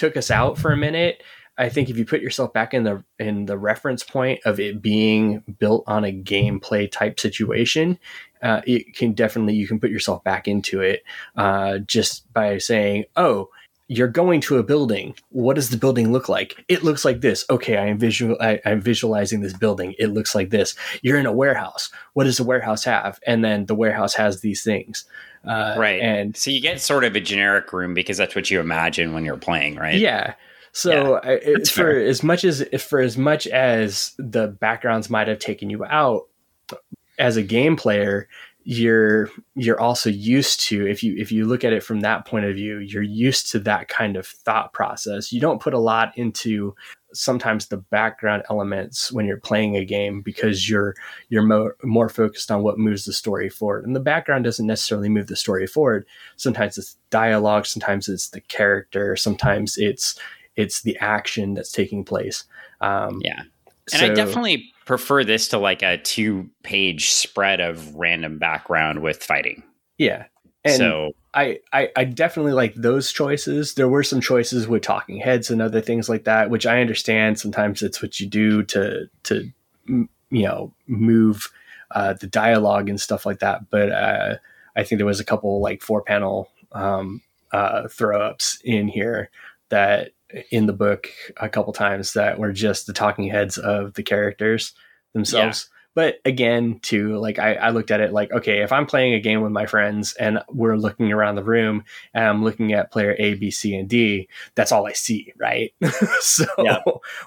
took 0.00 0.16
us 0.16 0.30
out 0.30 0.58
for 0.58 0.72
a 0.72 0.76
minute 0.76 1.22
I 1.60 1.68
think 1.68 1.90
if 1.90 1.98
you 1.98 2.06
put 2.06 2.22
yourself 2.22 2.54
back 2.54 2.72
in 2.72 2.84
the 2.84 3.04
in 3.18 3.44
the 3.44 3.58
reference 3.58 4.02
point 4.02 4.40
of 4.46 4.58
it 4.58 4.80
being 4.80 5.44
built 5.58 5.84
on 5.86 6.06
a 6.06 6.12
gameplay 6.12 6.90
type 6.90 7.20
situation, 7.20 7.98
uh, 8.42 8.62
it 8.66 8.96
can 8.96 9.12
definitely 9.12 9.54
you 9.54 9.68
can 9.68 9.78
put 9.78 9.90
yourself 9.90 10.24
back 10.24 10.48
into 10.48 10.80
it 10.80 11.02
uh, 11.36 11.78
just 11.78 12.32
by 12.32 12.56
saying, 12.56 13.04
"Oh, 13.14 13.50
you're 13.88 14.08
going 14.08 14.40
to 14.42 14.56
a 14.56 14.62
building. 14.62 15.14
What 15.30 15.56
does 15.56 15.68
the 15.68 15.76
building 15.76 16.12
look 16.12 16.28
like? 16.28 16.64
It 16.68 16.82
looks 16.82 17.04
like 17.04 17.20
this. 17.20 17.44
Okay, 17.50 17.76
I 17.76 17.86
am 17.86 17.98
visual. 17.98 18.36
I, 18.40 18.60
am 18.64 18.80
visualizing 18.80 19.40
this 19.40 19.52
building. 19.52 19.94
It 19.98 20.08
looks 20.08 20.34
like 20.34 20.48
this. 20.50 20.76
You're 21.02 21.18
in 21.18 21.26
a 21.26 21.32
warehouse. 21.32 21.90
What 22.14 22.24
does 22.24 22.38
the 22.38 22.44
warehouse 22.44 22.84
have? 22.84 23.18
And 23.26 23.44
then 23.44 23.66
the 23.66 23.74
warehouse 23.74 24.14
has 24.14 24.40
these 24.40 24.62
things. 24.62 25.04
Uh, 25.46 25.74
right. 25.78 26.00
And 26.00 26.36
so 26.36 26.50
you 26.50 26.60
get 26.60 26.80
sort 26.80 27.04
of 27.04 27.16
a 27.16 27.20
generic 27.20 27.72
room 27.72 27.94
because 27.94 28.18
that's 28.18 28.34
what 28.34 28.50
you 28.50 28.60
imagine 28.60 29.12
when 29.12 29.24
you're 29.24 29.36
playing, 29.36 29.76
right? 29.76 29.98
Yeah. 29.98 30.34
So 30.72 31.20
yeah, 31.24 31.30
I, 31.32 31.64
for 31.64 31.92
fair. 31.92 32.06
as 32.06 32.22
much 32.22 32.44
as 32.44 32.64
for 32.78 33.00
as 33.00 33.18
much 33.18 33.46
as 33.48 34.12
the 34.18 34.48
backgrounds 34.48 35.10
might 35.10 35.28
have 35.28 35.38
taken 35.38 35.68
you 35.68 35.84
out 35.84 36.28
as 37.18 37.36
a 37.36 37.42
game 37.42 37.76
player, 37.76 38.28
you're 38.62 39.28
you're 39.56 39.80
also 39.80 40.10
used 40.10 40.60
to 40.68 40.86
if 40.86 41.02
you 41.02 41.16
if 41.18 41.32
you 41.32 41.46
look 41.46 41.64
at 41.64 41.72
it 41.72 41.82
from 41.82 42.00
that 42.00 42.26
point 42.26 42.44
of 42.44 42.54
view, 42.54 42.78
you're 42.78 43.02
used 43.02 43.50
to 43.50 43.58
that 43.60 43.88
kind 43.88 44.16
of 44.16 44.26
thought 44.26 44.72
process. 44.72 45.32
You 45.32 45.40
don't 45.40 45.60
put 45.60 45.74
a 45.74 45.78
lot 45.78 46.16
into 46.16 46.74
sometimes 47.12 47.66
the 47.66 47.76
background 47.76 48.42
elements 48.50 49.10
when 49.12 49.26
you're 49.26 49.36
playing 49.36 49.76
a 49.76 49.84
game 49.84 50.22
because 50.22 50.68
you're 50.68 50.94
you're 51.28 51.42
more, 51.42 51.76
more 51.82 52.08
focused 52.08 52.50
on 52.50 52.62
what 52.62 52.78
moves 52.78 53.04
the 53.04 53.12
story 53.12 53.48
forward 53.48 53.84
and 53.84 53.96
the 53.96 54.00
background 54.00 54.44
doesn't 54.44 54.66
necessarily 54.66 55.08
move 55.08 55.26
the 55.26 55.36
story 55.36 55.66
forward 55.66 56.06
sometimes 56.36 56.78
it's 56.78 56.96
dialogue 57.10 57.66
sometimes 57.66 58.08
it's 58.08 58.28
the 58.30 58.40
character 58.40 59.16
sometimes 59.16 59.76
it's 59.76 60.18
it's 60.56 60.82
the 60.82 60.96
action 60.98 61.54
that's 61.54 61.72
taking 61.72 62.04
place. 62.04 62.44
Um, 62.80 63.20
yeah. 63.24 63.42
And 63.92 64.00
so, 64.00 64.06
I 64.06 64.08
definitely 64.10 64.72
prefer 64.84 65.24
this 65.24 65.48
to 65.48 65.58
like 65.58 65.82
a 65.82 65.98
two 65.98 66.48
page 66.62 67.10
spread 67.10 67.60
of 67.60 67.94
random 67.94 68.38
background 68.38 69.02
with 69.02 69.22
fighting. 69.22 69.62
Yeah. 69.98 70.26
And 70.64 70.76
so 70.76 71.12
I, 71.32 71.60
I, 71.72 71.90
I 71.96 72.04
definitely 72.04 72.52
like 72.52 72.74
those 72.74 73.12
choices. 73.12 73.74
There 73.74 73.88
were 73.88 74.02
some 74.02 74.20
choices 74.20 74.68
with 74.68 74.82
talking 74.82 75.18
heads 75.18 75.50
and 75.50 75.62
other 75.62 75.80
things 75.80 76.08
like 76.08 76.24
that, 76.24 76.50
which 76.50 76.66
I 76.66 76.80
understand. 76.80 77.38
Sometimes 77.38 77.82
it's 77.82 78.02
what 78.02 78.20
you 78.20 78.26
do 78.26 78.62
to 78.64 79.08
to 79.24 79.50
you 79.86 80.08
know 80.30 80.72
move 80.86 81.50
uh, 81.92 82.14
the 82.14 82.26
dialogue 82.26 82.88
and 82.88 83.00
stuff 83.00 83.24
like 83.24 83.38
that. 83.40 83.70
But 83.70 83.90
uh, 83.90 84.36
I 84.76 84.82
think 84.82 84.98
there 84.98 85.06
was 85.06 85.20
a 85.20 85.24
couple 85.24 85.60
like 85.60 85.82
four 85.82 86.02
panel 86.02 86.50
um, 86.72 87.22
uh, 87.52 87.88
throw 87.88 88.20
ups 88.20 88.60
in 88.64 88.88
here 88.88 89.30
that 89.70 90.12
in 90.50 90.66
the 90.66 90.72
book 90.72 91.08
a 91.38 91.48
couple 91.48 91.72
times 91.72 92.12
that 92.12 92.38
were 92.38 92.52
just 92.52 92.86
the 92.86 92.92
talking 92.92 93.28
heads 93.28 93.58
of 93.58 93.94
the 93.94 94.02
characters 94.02 94.72
themselves. 95.12 95.68
Yeah. 95.70 95.79
But 95.94 96.20
again, 96.24 96.78
too, 96.80 97.18
like 97.18 97.38
I, 97.38 97.54
I, 97.54 97.70
looked 97.70 97.90
at 97.90 98.00
it 98.00 98.12
like, 98.12 98.32
okay, 98.32 98.62
if 98.62 98.70
I'm 98.70 98.86
playing 98.86 99.14
a 99.14 99.20
game 99.20 99.40
with 99.40 99.50
my 99.50 99.66
friends 99.66 100.14
and 100.14 100.38
we're 100.48 100.76
looking 100.76 101.12
around 101.12 101.34
the 101.34 101.42
room 101.42 101.84
and 102.14 102.24
I'm 102.24 102.44
looking 102.44 102.72
at 102.72 102.92
player 102.92 103.16
A, 103.18 103.34
B, 103.34 103.50
C, 103.50 103.74
and 103.74 103.88
D, 103.88 104.28
that's 104.54 104.70
all 104.70 104.86
I 104.86 104.92
see, 104.92 105.32
right? 105.36 105.74
so, 106.20 106.44
yeah. 106.58 106.78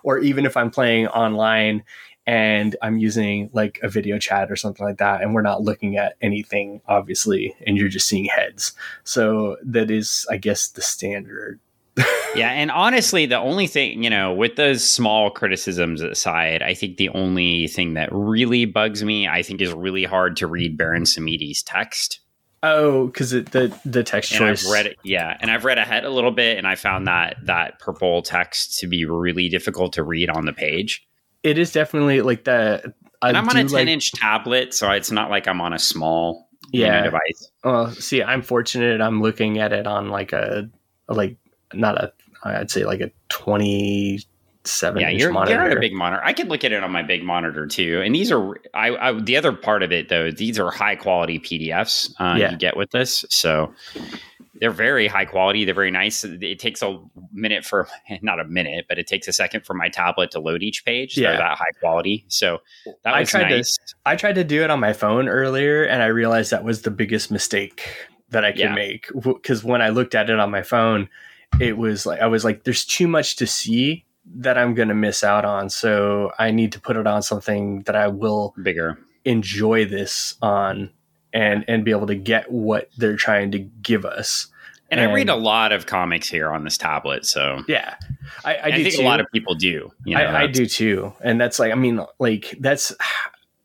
or 0.03 0.19
even 0.19 0.45
if 0.45 0.55
I'm 0.55 0.71
playing 0.71 1.07
online 1.07 1.83
and 2.25 2.75
I'm 2.81 2.97
using 2.97 3.49
like 3.53 3.79
a 3.83 3.89
video 3.89 4.17
chat 4.17 4.49
or 4.49 4.55
something 4.55 4.85
like 4.85 4.97
that, 4.97 5.21
and 5.21 5.33
we're 5.33 5.41
not 5.41 5.61
looking 5.61 5.97
at 5.97 6.15
anything, 6.21 6.81
obviously, 6.87 7.55
and 7.67 7.77
you're 7.77 7.89
just 7.89 8.07
seeing 8.07 8.25
heads. 8.25 8.73
So 9.03 9.57
that 9.63 9.91
is, 9.91 10.25
I 10.29 10.37
guess, 10.37 10.69
the 10.69 10.81
standard 10.81 11.59
yeah, 12.35 12.49
and 12.49 12.71
honestly, 12.71 13.25
the 13.25 13.37
only 13.37 13.67
thing, 13.67 14.03
you 14.03 14.09
know, 14.09 14.33
with 14.33 14.55
those 14.55 14.83
small 14.83 15.29
criticisms 15.29 16.01
aside, 16.01 16.63
I 16.63 16.73
think 16.73 16.97
the 16.97 17.09
only 17.09 17.67
thing 17.67 17.93
that 17.93 18.09
really 18.11 18.65
bugs 18.65 19.03
me, 19.03 19.27
I 19.27 19.43
think, 19.43 19.61
is 19.61 19.71
really 19.73 20.03
hard 20.03 20.37
to 20.37 20.47
read 20.47 20.77
Baron 20.77 21.03
Samedi's 21.03 21.61
text. 21.61 22.19
Oh, 22.63 23.07
because 23.07 23.31
the 23.31 23.77
the 23.83 24.03
text 24.03 24.31
and 24.31 24.39
choice. 24.39 24.65
I've 24.65 24.71
read 24.71 24.85
it, 24.85 24.97
yeah, 25.03 25.37
and 25.41 25.51
I've 25.51 25.65
read 25.65 25.77
ahead 25.77 26.05
a 26.05 26.09
little 26.09 26.31
bit, 26.31 26.57
and 26.57 26.65
I 26.65 26.75
found 26.75 27.07
that 27.07 27.35
that 27.43 27.79
purple 27.79 28.21
text 28.21 28.79
to 28.79 28.87
be 28.87 29.05
really 29.05 29.49
difficult 29.49 29.93
to 29.93 30.03
read 30.03 30.29
on 30.29 30.45
the 30.45 30.53
page. 30.53 31.05
It 31.43 31.57
is 31.57 31.73
definitely 31.73 32.21
like 32.21 32.45
the. 32.45 32.93
I 33.21 33.29
and 33.29 33.37
I'm 33.37 33.47
on 33.49 33.57
a 33.57 33.63
10 33.63 33.71
like, 33.71 33.87
inch 33.87 34.13
tablet, 34.13 34.73
so 34.73 34.89
it's 34.91 35.11
not 35.11 35.29
like 35.29 35.47
I'm 35.47 35.59
on 35.59 35.73
a 35.73 35.79
small 35.79 36.49
yeah 36.71 37.03
device. 37.03 37.51
Well, 37.65 37.91
see, 37.91 38.23
I'm 38.23 38.41
fortunate. 38.41 39.01
I'm 39.01 39.21
looking 39.21 39.59
at 39.59 39.73
it 39.73 39.85
on 39.85 40.07
like 40.09 40.31
a 40.31 40.69
like 41.09 41.37
not 41.75 42.01
a 42.01 42.13
I'd 42.43 42.71
say 42.71 42.85
like 42.85 43.01
a 43.01 43.11
27 43.29 44.99
yeah, 44.99 45.09
you're, 45.09 45.31
monitor. 45.31 45.53
You're 45.53 45.63
on 45.63 45.71
a 45.71 45.79
big 45.79 45.93
monitor. 45.93 46.23
I 46.23 46.33
could 46.33 46.49
look 46.49 46.63
at 46.63 46.71
it 46.71 46.83
on 46.83 46.91
my 46.91 47.03
big 47.03 47.23
monitor 47.23 47.67
too. 47.67 48.01
And 48.03 48.13
these 48.13 48.31
are 48.31 48.55
I, 48.73 48.95
I 48.95 49.19
the 49.19 49.37
other 49.37 49.53
part 49.53 49.83
of 49.83 49.91
it 49.91 50.09
though. 50.09 50.31
These 50.31 50.59
are 50.59 50.71
high 50.71 50.95
quality 50.95 51.39
PDFs 51.39 52.13
uh, 52.19 52.35
yeah. 52.37 52.51
you 52.51 52.57
get 52.57 52.75
with 52.75 52.91
this. 52.91 53.25
So 53.29 53.73
they're 54.55 54.71
very 54.71 55.07
high 55.07 55.25
quality. 55.25 55.65
They're 55.65 55.73
very 55.73 55.91
nice. 55.91 56.23
It 56.23 56.59
takes 56.59 56.81
a 56.81 56.99
minute 57.31 57.65
for 57.65 57.87
not 58.21 58.39
a 58.39 58.45
minute, 58.45 58.85
but 58.87 58.97
it 58.97 59.07
takes 59.07 59.27
a 59.27 59.33
second 59.33 59.65
for 59.65 59.73
my 59.73 59.89
tablet 59.89 60.31
to 60.31 60.39
load 60.39 60.63
each 60.63 60.85
page. 60.85 61.17
Yeah, 61.17 61.31
they're 61.31 61.39
that 61.39 61.57
high 61.57 61.79
quality. 61.79 62.25
So 62.27 62.59
that 63.03 63.19
was 63.19 63.33
I 63.35 63.39
tried 63.39 63.49
nice. 63.49 63.77
To, 63.77 63.95
I 64.05 64.15
tried 64.15 64.35
to 64.35 64.43
do 64.43 64.63
it 64.63 64.69
on 64.69 64.79
my 64.79 64.93
phone 64.93 65.27
earlier, 65.27 65.83
and 65.83 66.01
I 66.01 66.07
realized 66.07 66.51
that 66.51 66.63
was 66.63 66.83
the 66.83 66.91
biggest 66.91 67.31
mistake 67.31 67.83
that 68.29 68.43
I 68.43 68.51
could 68.51 68.61
yeah. 68.61 68.73
make 68.73 69.07
because 69.21 69.63
when 69.63 69.81
I 69.81 69.89
looked 69.89 70.15
at 70.15 70.29
it 70.29 70.39
on 70.39 70.49
my 70.49 70.63
phone 70.63 71.09
it 71.59 71.77
was 71.77 72.05
like 72.05 72.21
I 72.21 72.27
was 72.27 72.43
like, 72.43 72.63
there's 72.63 72.85
too 72.85 73.07
much 73.07 73.35
to 73.37 73.47
see 73.47 74.05
that 74.35 74.57
I'm 74.57 74.73
going 74.73 74.87
to 74.87 74.95
miss 74.95 75.23
out 75.23 75.45
on. 75.45 75.69
So 75.69 76.31
I 76.39 76.51
need 76.51 76.71
to 76.73 76.79
put 76.79 76.95
it 76.95 77.07
on 77.07 77.21
something 77.21 77.81
that 77.83 77.95
I 77.95 78.07
will 78.07 78.53
bigger 78.61 78.97
enjoy 79.25 79.85
this 79.85 80.35
on 80.41 80.89
and 81.33 81.65
and 81.67 81.83
be 81.83 81.91
able 81.91 82.07
to 82.07 82.15
get 82.15 82.51
what 82.51 82.89
they're 82.97 83.15
trying 83.15 83.51
to 83.51 83.59
give 83.59 84.05
us. 84.05 84.47
And, 84.91 84.99
and 84.99 85.11
I 85.11 85.13
read 85.13 85.29
a 85.29 85.35
lot 85.35 85.71
of 85.71 85.87
comics 85.87 86.29
here 86.29 86.51
on 86.51 86.63
this 86.63 86.77
tablet, 86.77 87.25
so 87.25 87.63
yeah, 87.67 87.95
I, 88.45 88.55
I, 88.55 88.61
I 88.65 88.83
think 88.83 88.95
too. 88.95 89.01
a 89.01 89.05
lot 89.05 89.19
of 89.19 89.25
people 89.33 89.55
do. 89.55 89.91
You 90.05 90.15
know, 90.15 90.21
I, 90.21 90.41
I 90.41 90.47
do 90.47 90.67
too, 90.67 91.13
and 91.21 91.41
that's 91.41 91.57
like 91.57 91.71
I 91.71 91.75
mean, 91.75 92.05
like 92.19 92.55
that's 92.59 92.93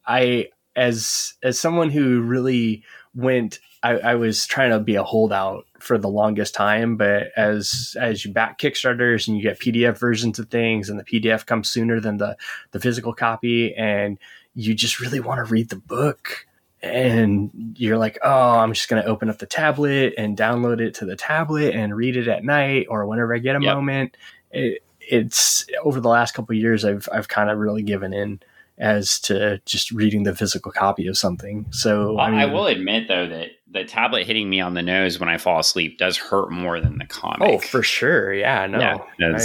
I 0.06 0.48
as 0.74 1.34
as 1.42 1.58
someone 1.58 1.90
who 1.90 2.22
really 2.22 2.82
went 3.14 3.58
I, 3.82 3.98
I, 3.98 4.14
was 4.16 4.46
trying 4.46 4.70
to 4.70 4.80
be 4.80 4.96
a 4.96 5.04
holdout 5.04 5.66
for 5.78 5.98
the 5.98 6.08
longest 6.08 6.54
time, 6.54 6.96
but 6.96 7.28
as 7.36 7.96
as 8.00 8.24
you 8.24 8.32
back 8.32 8.58
Kickstarters 8.58 9.28
and 9.28 9.36
you 9.36 9.42
get 9.42 9.60
PDF 9.60 9.98
versions 9.98 10.38
of 10.38 10.48
things, 10.48 10.88
and 10.88 10.98
the 10.98 11.04
PDF 11.04 11.46
comes 11.46 11.70
sooner 11.70 12.00
than 12.00 12.16
the 12.16 12.36
the 12.72 12.80
physical 12.80 13.12
copy, 13.12 13.74
and 13.74 14.18
you 14.54 14.74
just 14.74 15.00
really 15.00 15.20
want 15.20 15.38
to 15.38 15.52
read 15.52 15.68
the 15.68 15.76
book, 15.76 16.46
and 16.82 17.74
you're 17.76 17.98
like, 17.98 18.18
oh, 18.22 18.58
I'm 18.58 18.72
just 18.72 18.88
going 18.88 19.02
to 19.02 19.08
open 19.08 19.30
up 19.30 19.38
the 19.38 19.46
tablet 19.46 20.14
and 20.18 20.36
download 20.36 20.80
it 20.80 20.94
to 20.94 21.04
the 21.04 21.16
tablet 21.16 21.74
and 21.74 21.96
read 21.96 22.16
it 22.16 22.28
at 22.28 22.44
night 22.44 22.86
or 22.88 23.06
whenever 23.06 23.34
I 23.34 23.38
get 23.38 23.56
a 23.56 23.62
yep. 23.62 23.74
moment. 23.74 24.16
It, 24.50 24.82
it's 25.00 25.66
over 25.82 26.00
the 26.00 26.08
last 26.08 26.34
couple 26.34 26.54
years, 26.54 26.84
I've 26.84 27.08
I've 27.12 27.28
kind 27.28 27.50
of 27.50 27.58
really 27.58 27.82
given 27.82 28.12
in 28.12 28.40
as 28.78 29.18
to 29.18 29.60
just 29.64 29.90
reading 29.90 30.22
the 30.22 30.34
physical 30.34 30.70
copy 30.70 31.06
of 31.08 31.18
something. 31.18 31.66
So 31.70 32.14
well, 32.14 32.26
I, 32.26 32.30
mean, 32.30 32.40
I, 32.40 32.46
will 32.46 32.66
admit 32.66 33.08
though 33.08 33.26
that 33.26 33.50
the 33.70 33.84
tablet 33.84 34.26
hitting 34.26 34.48
me 34.48 34.60
on 34.60 34.74
the 34.74 34.82
nose 34.82 35.20
when 35.20 35.28
I 35.28 35.38
fall 35.38 35.60
asleep 35.60 35.98
does 35.98 36.16
hurt 36.16 36.50
more 36.50 36.80
than 36.80 36.98
the 36.98 37.06
comic. 37.06 37.42
Oh, 37.42 37.58
for 37.58 37.82
sure. 37.82 38.32
Yeah, 38.32 38.66
no. 38.66 39.06
Yeah, 39.18 39.38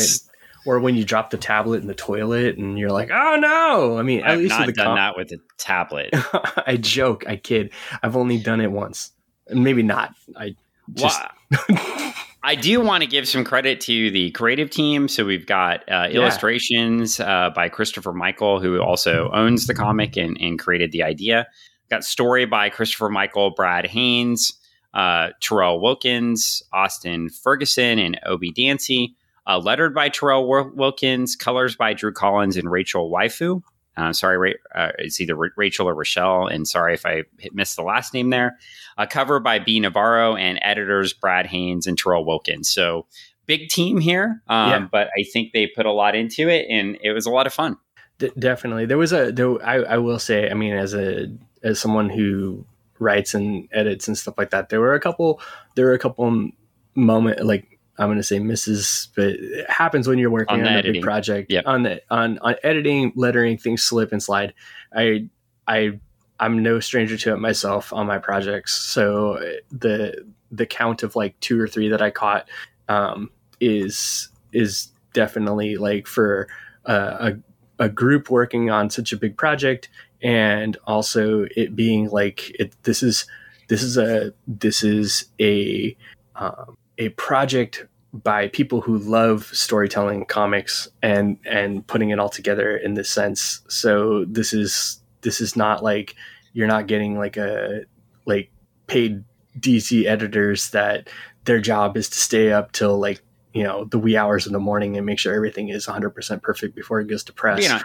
or 0.65 0.79
when 0.79 0.95
you 0.95 1.03
drop 1.03 1.29
the 1.29 1.37
tablet 1.37 1.81
in 1.81 1.87
the 1.87 1.93
toilet 1.93 2.57
and 2.57 2.79
you're 2.79 2.91
like, 2.91 3.09
"Oh 3.11 3.35
no!" 3.35 3.97
I 3.97 4.03
mean, 4.03 4.21
at 4.21 4.31
I've 4.31 4.39
least 4.39 4.57
not 4.57 4.67
with 4.67 4.75
done 4.75 4.85
com- 4.85 4.95
that 4.95 5.17
with 5.17 5.29
the 5.29 5.39
tablet. 5.57 6.09
I 6.67 6.77
joke, 6.77 7.25
I 7.27 7.35
kid. 7.35 7.71
I've 8.01 8.15
only 8.15 8.37
done 8.37 8.61
it 8.61 8.71
once, 8.71 9.11
maybe 9.49 9.83
not. 9.83 10.13
I 10.37 10.55
just. 10.93 11.21
Well, 11.51 12.13
I 12.45 12.55
do 12.55 12.81
want 12.81 13.03
to 13.03 13.09
give 13.09 13.25
some 13.25 13.45
credit 13.45 13.79
to 13.81 14.11
the 14.11 14.31
creative 14.31 14.69
team. 14.69 15.07
So 15.07 15.23
we've 15.23 15.45
got 15.45 15.79
uh, 15.89 16.07
yeah. 16.09 16.19
illustrations 16.19 17.21
uh, 17.21 17.51
by 17.55 17.69
Christopher 17.69 18.11
Michael, 18.11 18.59
who 18.59 18.81
also 18.81 19.29
owns 19.31 19.65
the 19.65 19.73
comic 19.73 20.17
and, 20.17 20.37
and 20.41 20.59
created 20.59 20.91
the 20.91 21.03
idea. 21.03 21.47
Got 21.93 22.03
story 22.03 22.45
by 22.45 22.71
Christopher 22.71 23.07
Michael, 23.07 23.51
Brad 23.51 23.85
Haynes, 23.85 24.53
uh, 24.95 25.29
Terreyl 25.39 25.79
Wilkins, 25.79 26.63
Austin 26.73 27.29
Ferguson, 27.29 27.99
and 27.99 28.19
Obie 28.25 28.51
Dancey. 28.51 29.15
Uh, 29.45 29.59
lettered 29.59 29.93
by 29.93 30.09
Terreyl 30.09 30.73
Wilkins, 30.73 31.35
colors 31.35 31.75
by 31.75 31.93
Drew 31.93 32.11
Collins 32.11 32.57
and 32.57 32.71
Rachel 32.71 33.11
Waifu. 33.11 33.61
Uh, 33.95 34.11
sorry, 34.11 34.55
uh, 34.73 34.89
it's 34.97 35.21
either 35.21 35.35
Rachel 35.55 35.87
or 35.87 35.93
Rochelle, 35.93 36.47
and 36.47 36.67
sorry 36.67 36.95
if 36.95 37.05
I 37.05 37.25
missed 37.51 37.75
the 37.75 37.83
last 37.83 38.11
name 38.11 38.31
there. 38.31 38.57
A 38.97 39.05
cover 39.05 39.39
by 39.39 39.59
Bea 39.59 39.79
Navarro 39.79 40.35
and 40.35 40.57
editors 40.63 41.13
Brad 41.13 41.45
Haynes 41.45 41.85
and 41.85 41.95
Terreyl 41.95 42.25
Wilkins. 42.25 42.71
So 42.71 43.05
big 43.45 43.69
team 43.69 43.99
here, 43.99 44.41
um, 44.47 44.69
yeah. 44.69 44.87
but 44.91 45.09
I 45.15 45.25
think 45.31 45.53
they 45.53 45.67
put 45.67 45.85
a 45.85 45.91
lot 45.91 46.15
into 46.15 46.49
it, 46.49 46.65
and 46.71 46.97
it 47.03 47.11
was 47.11 47.27
a 47.27 47.29
lot 47.29 47.45
of 47.45 47.53
fun. 47.53 47.77
D- 48.17 48.31
definitely, 48.39 48.87
there 48.87 48.97
was 48.97 49.13
a. 49.13 49.31
There, 49.31 49.63
I, 49.63 49.75
I 49.75 49.97
will 49.99 50.17
say, 50.17 50.49
I 50.49 50.55
mean, 50.55 50.73
as 50.73 50.95
a 50.95 51.27
as 51.63 51.79
someone 51.79 52.09
who 52.09 52.65
writes 52.99 53.33
and 53.33 53.67
edits 53.71 54.07
and 54.07 54.17
stuff 54.17 54.35
like 54.37 54.51
that, 54.51 54.69
there 54.69 54.79
were 54.79 54.93
a 54.93 54.99
couple. 54.99 55.41
There 55.75 55.85
were 55.85 55.93
a 55.93 55.99
couple 55.99 56.51
moment 56.95 57.45
like 57.45 57.79
I'm 57.97 58.07
going 58.07 58.17
to 58.17 58.23
say 58.23 58.39
misses, 58.39 59.09
but 59.15 59.27
it 59.27 59.69
happens 59.69 60.07
when 60.07 60.17
you're 60.17 60.31
working 60.31 60.61
on, 60.61 60.67
on 60.67 60.77
a 60.77 60.81
big 60.81 61.03
project. 61.03 61.51
Yep. 61.51 61.63
On 61.67 61.83
the 61.83 62.01
on 62.09 62.39
on 62.39 62.55
editing, 62.63 63.13
lettering, 63.15 63.57
things 63.57 63.83
slip 63.83 64.11
and 64.11 64.21
slide. 64.21 64.53
I 64.95 65.27
I 65.67 65.99
I'm 66.39 66.63
no 66.63 66.79
stranger 66.79 67.17
to 67.17 67.33
it 67.33 67.37
myself 67.37 67.93
on 67.93 68.07
my 68.07 68.17
projects. 68.17 68.73
So 68.73 69.39
the 69.71 70.25
the 70.51 70.65
count 70.65 71.03
of 71.03 71.15
like 71.15 71.39
two 71.39 71.59
or 71.59 71.67
three 71.67 71.89
that 71.89 72.01
I 72.01 72.09
caught 72.09 72.49
um, 72.89 73.29
is 73.59 74.29
is 74.51 74.89
definitely 75.13 75.77
like 75.77 76.07
for 76.07 76.47
uh, 76.85 77.31
a 77.79 77.83
a 77.83 77.89
group 77.89 78.29
working 78.29 78.69
on 78.69 78.89
such 78.89 79.13
a 79.13 79.17
big 79.17 79.37
project, 79.37 79.89
and 80.23 80.77
also 80.87 81.45
it 81.55 81.75
being 81.75 82.09
like 82.09 82.49
it. 82.59 82.73
This 82.83 83.03
is 83.03 83.25
this 83.67 83.83
is 83.83 83.97
a 83.97 84.33
this 84.47 84.83
is 84.83 85.25
a 85.39 85.95
um, 86.35 86.77
a 86.97 87.09
project 87.09 87.85
by 88.13 88.47
people 88.49 88.81
who 88.81 88.97
love 88.97 89.45
storytelling 89.45 90.25
comics 90.25 90.87
and 91.01 91.37
and 91.45 91.85
putting 91.87 92.11
it 92.11 92.19
all 92.19 92.29
together 92.29 92.77
in 92.77 92.93
this 92.93 93.09
sense 93.09 93.61
so 93.67 94.23
this 94.25 94.53
is 94.53 95.01
this 95.21 95.41
is 95.41 95.55
not 95.55 95.83
like 95.83 96.15
you're 96.53 96.67
not 96.67 96.85
getting 96.85 97.17
like 97.17 97.37
a 97.37 97.81
like 98.25 98.51
paid 98.85 99.23
dc 99.59 100.05
editors 100.05 100.69
that 100.69 101.09
their 101.45 101.59
job 101.59 101.97
is 101.97 102.07
to 102.07 102.19
stay 102.19 102.51
up 102.51 102.71
till 102.71 102.99
like 102.99 103.19
you 103.53 103.63
know 103.63 103.85
the 103.85 103.97
wee 103.97 104.15
hours 104.15 104.45
in 104.45 104.53
the 104.53 104.59
morning 104.59 104.95
and 104.95 105.07
make 105.07 105.17
sure 105.17 105.33
everything 105.33 105.69
is 105.69 105.87
100% 105.87 106.41
perfect 106.43 106.75
before 106.75 106.99
it 106.99 107.07
goes 107.07 107.23
to 107.23 107.33
press 107.33 107.63
you 107.63 107.69
know, 107.69 107.81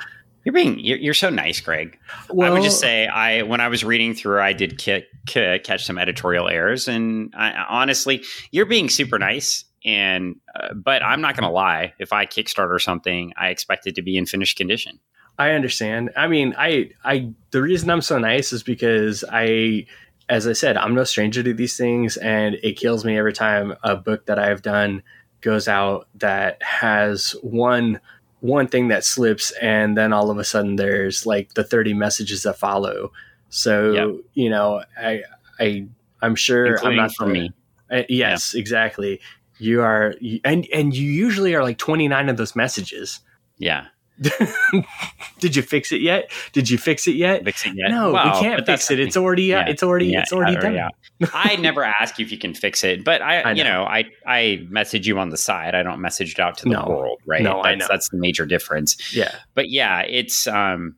you're 0.48 0.54
being 0.54 0.78
you're, 0.78 0.96
you're, 0.96 1.12
so 1.12 1.28
nice, 1.28 1.60
Greg. 1.60 1.98
Well, 2.30 2.50
I 2.50 2.54
would 2.54 2.62
just 2.62 2.80
say 2.80 3.06
I 3.06 3.42
when 3.42 3.60
I 3.60 3.68
was 3.68 3.84
reading 3.84 4.14
through, 4.14 4.40
I 4.40 4.54
did 4.54 4.78
k- 4.78 5.04
k- 5.26 5.58
catch 5.58 5.84
some 5.84 5.98
editorial 5.98 6.48
errors, 6.48 6.88
and 6.88 7.34
I, 7.36 7.66
honestly, 7.68 8.24
you're 8.50 8.64
being 8.64 8.88
super 8.88 9.18
nice. 9.18 9.66
And 9.84 10.36
uh, 10.58 10.72
but 10.72 11.02
I'm 11.02 11.20
not 11.20 11.36
going 11.36 11.46
to 11.46 11.52
lie. 11.52 11.92
If 11.98 12.14
I 12.14 12.24
Kickstarter 12.24 12.80
something, 12.80 13.34
I 13.36 13.48
expect 13.48 13.86
it 13.86 13.94
to 13.96 14.02
be 14.02 14.16
in 14.16 14.24
finished 14.24 14.56
condition. 14.56 14.98
I 15.38 15.50
understand. 15.50 16.12
I 16.16 16.28
mean, 16.28 16.54
I 16.56 16.92
I 17.04 17.34
the 17.50 17.60
reason 17.60 17.90
I'm 17.90 18.00
so 18.00 18.18
nice 18.18 18.50
is 18.50 18.62
because 18.62 19.24
I 19.30 19.84
as 20.30 20.46
I 20.46 20.54
said, 20.54 20.78
I'm 20.78 20.94
no 20.94 21.04
stranger 21.04 21.42
to 21.42 21.52
these 21.52 21.76
things, 21.76 22.16
and 22.16 22.54
it 22.62 22.78
kills 22.78 23.04
me 23.04 23.18
every 23.18 23.34
time 23.34 23.74
a 23.82 23.96
book 23.96 24.24
that 24.24 24.38
I've 24.38 24.62
done 24.62 25.02
goes 25.42 25.68
out 25.68 26.08
that 26.14 26.62
has 26.62 27.32
one 27.42 28.00
one 28.40 28.68
thing 28.68 28.88
that 28.88 29.04
slips 29.04 29.50
and 29.52 29.96
then 29.96 30.12
all 30.12 30.30
of 30.30 30.38
a 30.38 30.44
sudden 30.44 30.76
there's 30.76 31.26
like 31.26 31.54
the 31.54 31.64
30 31.64 31.94
messages 31.94 32.42
that 32.44 32.58
follow. 32.58 33.12
So 33.50 33.92
yep. 33.92 34.24
you 34.34 34.50
know 34.50 34.82
i 34.96 35.22
i 35.58 35.86
i'm 36.20 36.34
sure 36.34 36.66
Including 36.66 36.98
i'm 36.98 37.04
not 37.06 37.14
for 37.14 37.26
me. 37.26 37.50
Uh, 37.90 38.02
yes 38.08 38.54
yeah. 38.54 38.60
exactly. 38.60 39.20
You 39.58 39.82
are 39.82 40.14
and 40.44 40.66
and 40.72 40.94
you 40.94 41.10
usually 41.10 41.54
are 41.54 41.62
like 41.62 41.78
29 41.78 42.28
of 42.28 42.36
those 42.36 42.54
messages. 42.54 43.20
Yeah 43.56 43.86
Did 45.38 45.54
you 45.54 45.62
fix 45.62 45.92
it 45.92 46.00
yet? 46.00 46.30
Did 46.52 46.68
you 46.68 46.78
fix 46.78 47.06
it 47.06 47.14
yet? 47.14 47.44
Fix 47.44 47.64
it 47.66 47.74
yet? 47.76 47.90
No, 47.90 48.12
we 48.12 48.40
can't 48.40 48.66
fix 48.66 48.90
it. 48.90 48.98
It's 48.98 49.16
already 49.16 49.44
yeah. 49.44 49.68
it's 49.68 49.82
already 49.82 50.06
yeah, 50.06 50.22
it's 50.22 50.32
already 50.32 50.56
done. 50.56 50.74
Yeah. 50.74 50.88
I 51.32 51.56
never 51.56 51.84
ask 51.84 52.18
you 52.18 52.24
if 52.24 52.32
you 52.32 52.38
can 52.38 52.54
fix 52.54 52.82
it, 52.82 53.04
but 53.04 53.22
I, 53.22 53.42
I 53.42 53.52
know. 53.52 53.58
you 53.58 53.64
know, 53.64 53.84
I 53.84 54.04
I 54.26 54.66
message 54.68 55.06
you 55.06 55.18
on 55.18 55.30
the 55.30 55.36
side. 55.36 55.74
I 55.74 55.82
don't 55.82 56.00
message 56.00 56.32
it 56.32 56.40
out 56.40 56.58
to 56.58 56.64
the 56.64 56.70
no. 56.70 56.86
world, 56.88 57.20
right? 57.26 57.42
No, 57.42 57.62
that's, 57.62 57.66
I 57.66 57.74
know. 57.76 57.86
that's 57.88 58.08
the 58.08 58.18
major 58.18 58.46
difference. 58.46 59.14
Yeah. 59.14 59.34
But 59.54 59.70
yeah, 59.70 60.00
it's 60.00 60.46
um 60.46 60.96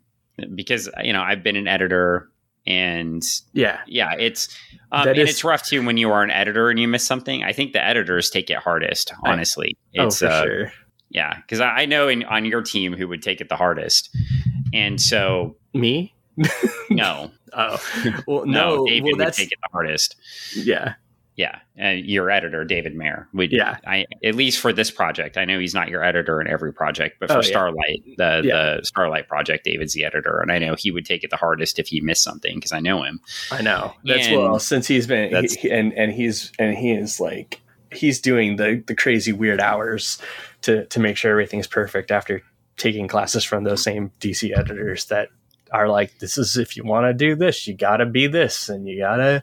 because 0.55 0.89
you 1.03 1.13
know, 1.13 1.23
I've 1.23 1.43
been 1.43 1.57
an 1.57 1.69
editor 1.69 2.31
and 2.67 3.23
yeah 3.55 3.81
yeah 3.87 4.13
it's 4.19 4.49
um, 4.93 5.09
and 5.09 5.19
is, 5.19 5.31
it's 5.31 5.45
rough 5.45 5.65
too 5.65 5.85
when 5.85 5.97
you 5.97 6.11
are 6.11 6.23
an 6.23 6.31
editor 6.31 6.69
and 6.69 6.79
you 6.79 6.87
miss 6.87 7.05
something 7.05 7.43
i 7.43 7.55
think 7.55 7.73
the 7.73 7.83
editors 7.83 8.29
take 8.29 8.51
it 8.51 8.59
hardest 8.59 9.15
honestly 9.25 9.77
I, 9.99 10.05
it's 10.05 10.23
oh, 10.23 10.29
for 10.29 10.33
uh, 10.33 10.43
sure 10.43 10.73
yeah, 11.11 11.37
because 11.37 11.61
I, 11.61 11.69
I, 11.69 11.87
know 11.87 12.09
in, 12.09 12.25
on 12.25 12.45
your 12.45 12.63
team 12.63 12.95
who 12.95 13.09
would 13.09 13.23
take 13.23 13.41
it 13.41 13.49
the 13.49 13.57
hardest, 13.57 14.17
and 14.73 15.01
so 15.01 15.57
me. 15.75 16.15
no. 16.91 17.31
Oh 17.53 17.83
well, 18.27 18.47
no. 18.47 18.77
no 18.77 18.87
David 18.87 19.17
well, 19.17 19.27
would 19.27 19.35
take 19.35 19.53
it 19.53 19.59
the 19.61 19.69
hardest. 19.73 20.17
Yeah. 20.55 20.95
Yeah, 21.37 21.61
and 21.75 22.05
your 22.05 22.29
editor 22.31 22.67
David 22.67 22.95
Mayer 22.95 23.27
would. 23.33 23.51
Yeah, 23.51 23.79
I 23.87 24.05
at 24.23 24.35
least 24.35 24.61
for 24.61 24.75
this 24.75 24.91
project. 24.91 25.39
I 25.39 25.47
know 25.47 25.59
he's 25.59 25.73
not 25.73 25.89
your 25.89 26.05
editor 26.05 26.39
in 26.39 26.47
every 26.47 26.71
project, 26.71 27.17
but 27.19 27.31
oh, 27.31 27.35
for 27.35 27.39
oh, 27.39 27.43
Starlight, 27.43 28.03
yeah. 28.05 28.15
the 28.19 28.47
yeah. 28.47 28.77
the 28.77 28.85
Starlight 28.85 29.27
project, 29.27 29.65
David's 29.65 29.95
the 29.95 30.05
editor, 30.05 30.41
and 30.41 30.53
I 30.53 30.59
know 30.59 30.75
he 30.75 30.91
would 30.91 31.07
take 31.07 31.25
it 31.25 31.31
the 31.31 31.39
hardest 31.39 31.79
if 31.79 31.89
he 31.89 32.03
missed 32.03 32.23
something 32.23 32.57
because 32.57 32.73
I 32.73 32.81
know 32.81 33.05
him. 33.05 33.21
I 33.51 33.63
know 33.63 33.95
that's 34.05 34.27
and 34.27 34.37
well 34.37 34.59
since 34.59 34.87
he's 34.87 35.07
been 35.07 35.47
he, 35.47 35.71
and 35.71 35.95
and 35.95 36.13
he's 36.13 36.53
and 36.59 36.77
he 36.77 36.93
is 36.93 37.21
like 37.21 37.63
he's 37.91 38.21
doing 38.21 38.57
the 38.57 38.83
the 38.87 38.95
crazy 38.95 39.33
weird 39.33 39.61
hours 39.61 40.21
to 40.63 40.87
to 40.87 41.01
make 41.01 41.17
sure 41.17 41.31
everything's 41.31 41.67
perfect 41.67 42.11
after 42.11 42.43
taking 42.77 43.09
classes 43.09 43.45
from 43.45 43.65
those 43.65 43.83
same 43.83 44.11
DC 44.21 44.57
editors 44.57 45.07
that 45.07 45.29
are 45.73 45.89
like, 45.89 46.19
this 46.19 46.37
is 46.39 46.57
if 46.57 46.77
you 46.77 46.85
want 46.85 47.07
to 47.07 47.15
do 47.15 47.37
this, 47.37 47.67
you 47.67 47.75
got 47.75 47.99
to 47.99 48.07
be 48.07 48.27
this, 48.27 48.69
and 48.69 48.89
you 48.89 48.99
got 48.99 49.17
to 49.17 49.43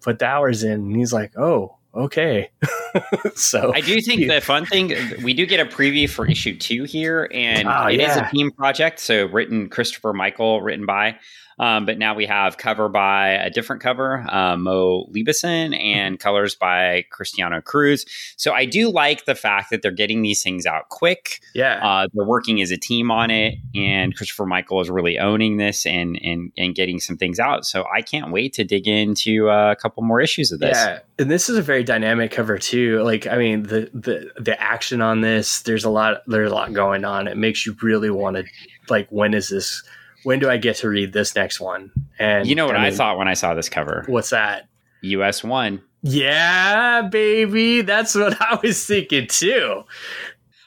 put 0.00 0.18
the 0.18 0.26
hours 0.26 0.62
in. 0.62 0.72
And 0.72 0.96
he's 0.96 1.12
like, 1.12 1.36
oh, 1.36 1.76
okay. 1.94 2.50
so 3.34 3.72
I 3.74 3.80
do 3.80 4.00
think 4.00 4.28
the 4.28 4.40
fun 4.40 4.66
thing 4.66 4.94
we 5.22 5.34
do 5.34 5.46
get 5.46 5.60
a 5.60 5.66
preview 5.66 6.08
for 6.08 6.26
issue 6.26 6.56
two 6.56 6.84
here, 6.84 7.28
and 7.32 7.68
oh, 7.68 7.86
it 7.86 8.00
yeah. 8.00 8.10
is 8.10 8.16
a 8.16 8.30
team 8.30 8.50
project. 8.50 9.00
So 9.00 9.26
written 9.26 9.68
Christopher 9.68 10.12
Michael, 10.12 10.62
written 10.62 10.86
by 10.86 11.18
um, 11.58 11.86
but 11.86 11.98
now 11.98 12.14
we 12.14 12.26
have 12.26 12.58
cover 12.58 12.88
by 12.88 13.28
a 13.30 13.50
different 13.50 13.82
cover, 13.82 14.24
uh, 14.28 14.56
Mo 14.56 15.06
Liebison, 15.14 15.78
and 15.78 16.18
colors 16.20 16.54
by 16.54 17.04
Cristiano 17.10 17.60
Cruz. 17.60 18.04
So 18.36 18.52
I 18.52 18.66
do 18.66 18.90
like 18.90 19.24
the 19.24 19.34
fact 19.34 19.70
that 19.70 19.82
they're 19.82 19.90
getting 19.90 20.22
these 20.22 20.42
things 20.42 20.66
out 20.66 20.88
quick. 20.90 21.40
Yeah, 21.54 21.80
uh, 21.82 22.08
they're 22.12 22.26
working 22.26 22.60
as 22.60 22.70
a 22.70 22.76
team 22.76 23.10
on 23.10 23.30
it, 23.30 23.54
and 23.74 24.14
Christopher 24.14 24.46
Michael 24.46 24.80
is 24.80 24.90
really 24.90 25.18
owning 25.18 25.56
this 25.56 25.86
and 25.86 26.18
and 26.22 26.52
and 26.58 26.74
getting 26.74 27.00
some 27.00 27.16
things 27.16 27.38
out. 27.38 27.64
So 27.64 27.84
I 27.94 28.02
can't 28.02 28.32
wait 28.32 28.52
to 28.54 28.64
dig 28.64 28.86
into 28.86 29.48
uh, 29.48 29.72
a 29.72 29.76
couple 29.76 30.02
more 30.02 30.20
issues 30.20 30.52
of 30.52 30.60
this. 30.60 30.76
Yeah, 30.76 31.00
and 31.18 31.30
this 31.30 31.48
is 31.48 31.56
a 31.56 31.62
very 31.62 31.84
dynamic 31.84 32.32
cover 32.32 32.58
too. 32.58 33.02
Like 33.02 33.26
I 33.26 33.38
mean, 33.38 33.62
the 33.62 33.90
the 33.94 34.30
the 34.38 34.60
action 34.60 35.00
on 35.00 35.22
this, 35.22 35.62
there's 35.62 35.84
a 35.84 35.90
lot 35.90 36.22
there's 36.26 36.50
a 36.50 36.54
lot 36.54 36.72
going 36.74 37.04
on. 37.04 37.28
It 37.28 37.38
makes 37.38 37.64
you 37.64 37.74
really 37.80 38.10
want 38.10 38.36
to 38.36 38.44
like 38.90 39.08
when 39.10 39.32
is 39.32 39.48
this 39.48 39.82
when 40.24 40.38
do 40.38 40.50
I 40.50 40.56
get 40.56 40.76
to 40.76 40.88
read 40.88 41.12
this 41.12 41.34
next 41.34 41.60
one? 41.60 41.90
And 42.18 42.46
you 42.46 42.54
know 42.54 42.66
what 42.66 42.76
I, 42.76 42.84
mean, 42.84 42.92
I 42.92 42.96
thought 42.96 43.18
when 43.18 43.28
I 43.28 43.34
saw 43.34 43.54
this 43.54 43.68
cover? 43.68 44.04
What's 44.06 44.30
that? 44.30 44.68
US 45.02 45.44
one. 45.44 45.82
Yeah, 46.02 47.02
baby. 47.02 47.82
That's 47.82 48.14
what 48.14 48.40
I 48.40 48.58
was 48.62 48.84
thinking 48.86 49.26
too. 49.26 49.82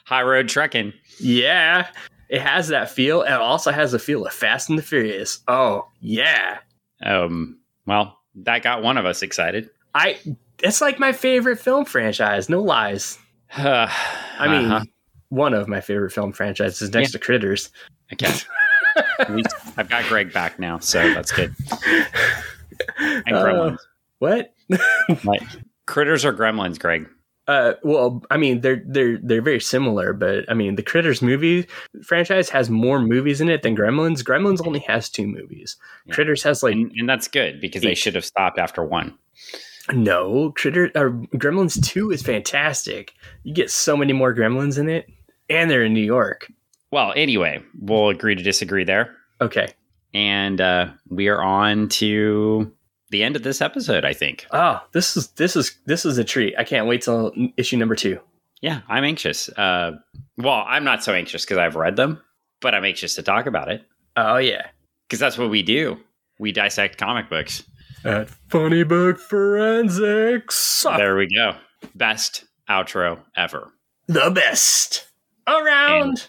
High 0.04 0.22
road 0.22 0.48
trekking. 0.48 0.92
Yeah. 1.18 1.88
It 2.28 2.40
has 2.42 2.68
that 2.68 2.90
feel. 2.90 3.22
It 3.22 3.32
also 3.32 3.72
has 3.72 3.92
the 3.92 3.98
feel 3.98 4.24
of 4.24 4.32
Fast 4.32 4.70
and 4.70 4.78
the 4.78 4.82
Furious. 4.82 5.40
Oh, 5.48 5.88
yeah. 6.00 6.58
Um, 7.02 7.58
well, 7.86 8.18
that 8.36 8.62
got 8.62 8.82
one 8.82 8.96
of 8.98 9.06
us 9.06 9.22
excited. 9.22 9.70
I 9.94 10.18
it's 10.62 10.80
like 10.80 10.98
my 10.98 11.12
favorite 11.12 11.58
film 11.58 11.84
franchise, 11.84 12.48
no 12.48 12.62
lies. 12.62 13.18
I 13.56 13.88
mean, 14.46 14.70
uh-huh. 14.70 14.84
one 15.30 15.54
of 15.54 15.66
my 15.66 15.80
favorite 15.80 16.12
film 16.12 16.32
franchises 16.32 16.92
next 16.92 17.10
yeah. 17.10 17.12
to 17.12 17.18
Critters. 17.18 17.70
Okay. 18.12 18.32
I've 19.76 19.88
got 19.88 20.04
Greg 20.06 20.32
back 20.32 20.58
now, 20.58 20.78
so 20.78 21.12
that's 21.14 21.32
good. 21.32 21.54
And 22.98 23.24
gremlins. 23.26 23.74
Uh, 23.74 23.76
what? 24.18 24.54
like, 25.24 25.42
critters 25.86 26.24
or 26.24 26.32
gremlins, 26.32 26.78
Greg? 26.78 27.08
Uh, 27.50 27.74
well, 27.82 28.22
I 28.30 28.36
mean, 28.36 28.60
they're 28.60 28.82
they're 28.86 29.18
they're 29.20 29.42
very 29.42 29.60
similar, 29.60 30.12
but 30.12 30.44
I 30.48 30.54
mean, 30.54 30.76
the 30.76 30.84
Critters 30.84 31.20
movie 31.20 31.66
franchise 32.04 32.48
has 32.50 32.70
more 32.70 33.00
movies 33.00 33.40
in 33.40 33.48
it 33.48 33.62
than 33.62 33.76
Gremlins. 33.76 34.22
Gremlins 34.22 34.64
only 34.64 34.78
has 34.80 35.08
two 35.08 35.26
movies. 35.26 35.76
Yeah. 36.06 36.14
Critters 36.14 36.44
has 36.44 36.62
like, 36.62 36.74
and, 36.74 36.92
and 36.92 37.08
that's 37.08 37.26
good 37.26 37.60
because 37.60 37.82
eight. 37.82 37.88
they 37.88 37.94
should 37.96 38.14
have 38.14 38.24
stopped 38.24 38.60
after 38.60 38.84
one. 38.84 39.18
No, 39.92 40.52
Critter 40.52 40.92
or 40.94 41.10
Gremlins 41.34 41.84
two 41.84 42.12
is 42.12 42.22
fantastic. 42.22 43.14
You 43.42 43.52
get 43.52 43.70
so 43.70 43.96
many 43.96 44.12
more 44.12 44.32
Gremlins 44.32 44.78
in 44.78 44.88
it, 44.88 45.08
and 45.48 45.68
they're 45.68 45.82
in 45.82 45.94
New 45.94 46.04
York. 46.04 46.52
Well, 46.90 47.12
anyway, 47.16 47.62
we'll 47.80 48.08
agree 48.08 48.34
to 48.34 48.42
disagree 48.42 48.84
there. 48.84 49.16
Okay. 49.40 49.68
And 50.12 50.60
uh, 50.60 50.88
we 51.08 51.28
are 51.28 51.40
on 51.42 51.88
to 51.90 52.72
the 53.10 53.22
end 53.22 53.36
of 53.36 53.42
this 53.42 53.60
episode, 53.60 54.04
I 54.04 54.12
think. 54.12 54.46
Oh, 54.50 54.80
this 54.92 55.16
is 55.16 55.28
this 55.32 55.54
is 55.56 55.76
this 55.86 56.04
is 56.04 56.18
a 56.18 56.24
treat. 56.24 56.54
I 56.58 56.64
can't 56.64 56.86
wait 56.88 57.02
till 57.02 57.32
issue 57.56 57.76
number 57.76 57.94
two. 57.94 58.18
Yeah, 58.60 58.80
I'm 58.88 59.04
anxious. 59.04 59.48
Uh, 59.50 59.92
well, 60.36 60.64
I'm 60.66 60.84
not 60.84 61.02
so 61.04 61.14
anxious 61.14 61.44
because 61.44 61.58
I've 61.58 61.76
read 61.76 61.96
them, 61.96 62.20
but 62.60 62.74
I'm 62.74 62.84
anxious 62.84 63.14
to 63.14 63.22
talk 63.22 63.46
about 63.46 63.70
it 63.70 63.84
Oh 64.16 64.36
yeah. 64.36 64.66
because 65.08 65.18
that's 65.20 65.38
what 65.38 65.48
we 65.50 65.62
do. 65.62 65.96
We 66.38 66.52
dissect 66.52 66.98
comic 66.98 67.30
books. 67.30 67.62
At 68.04 68.28
Funny 68.48 68.82
Book 68.82 69.18
Forensics. 69.18 70.82
There 70.84 71.16
we 71.16 71.28
go. 71.34 71.52
Best 71.94 72.44
outro 72.68 73.20
ever. 73.36 73.72
The 74.06 74.30
best 74.30 75.06
around. 75.46 76.28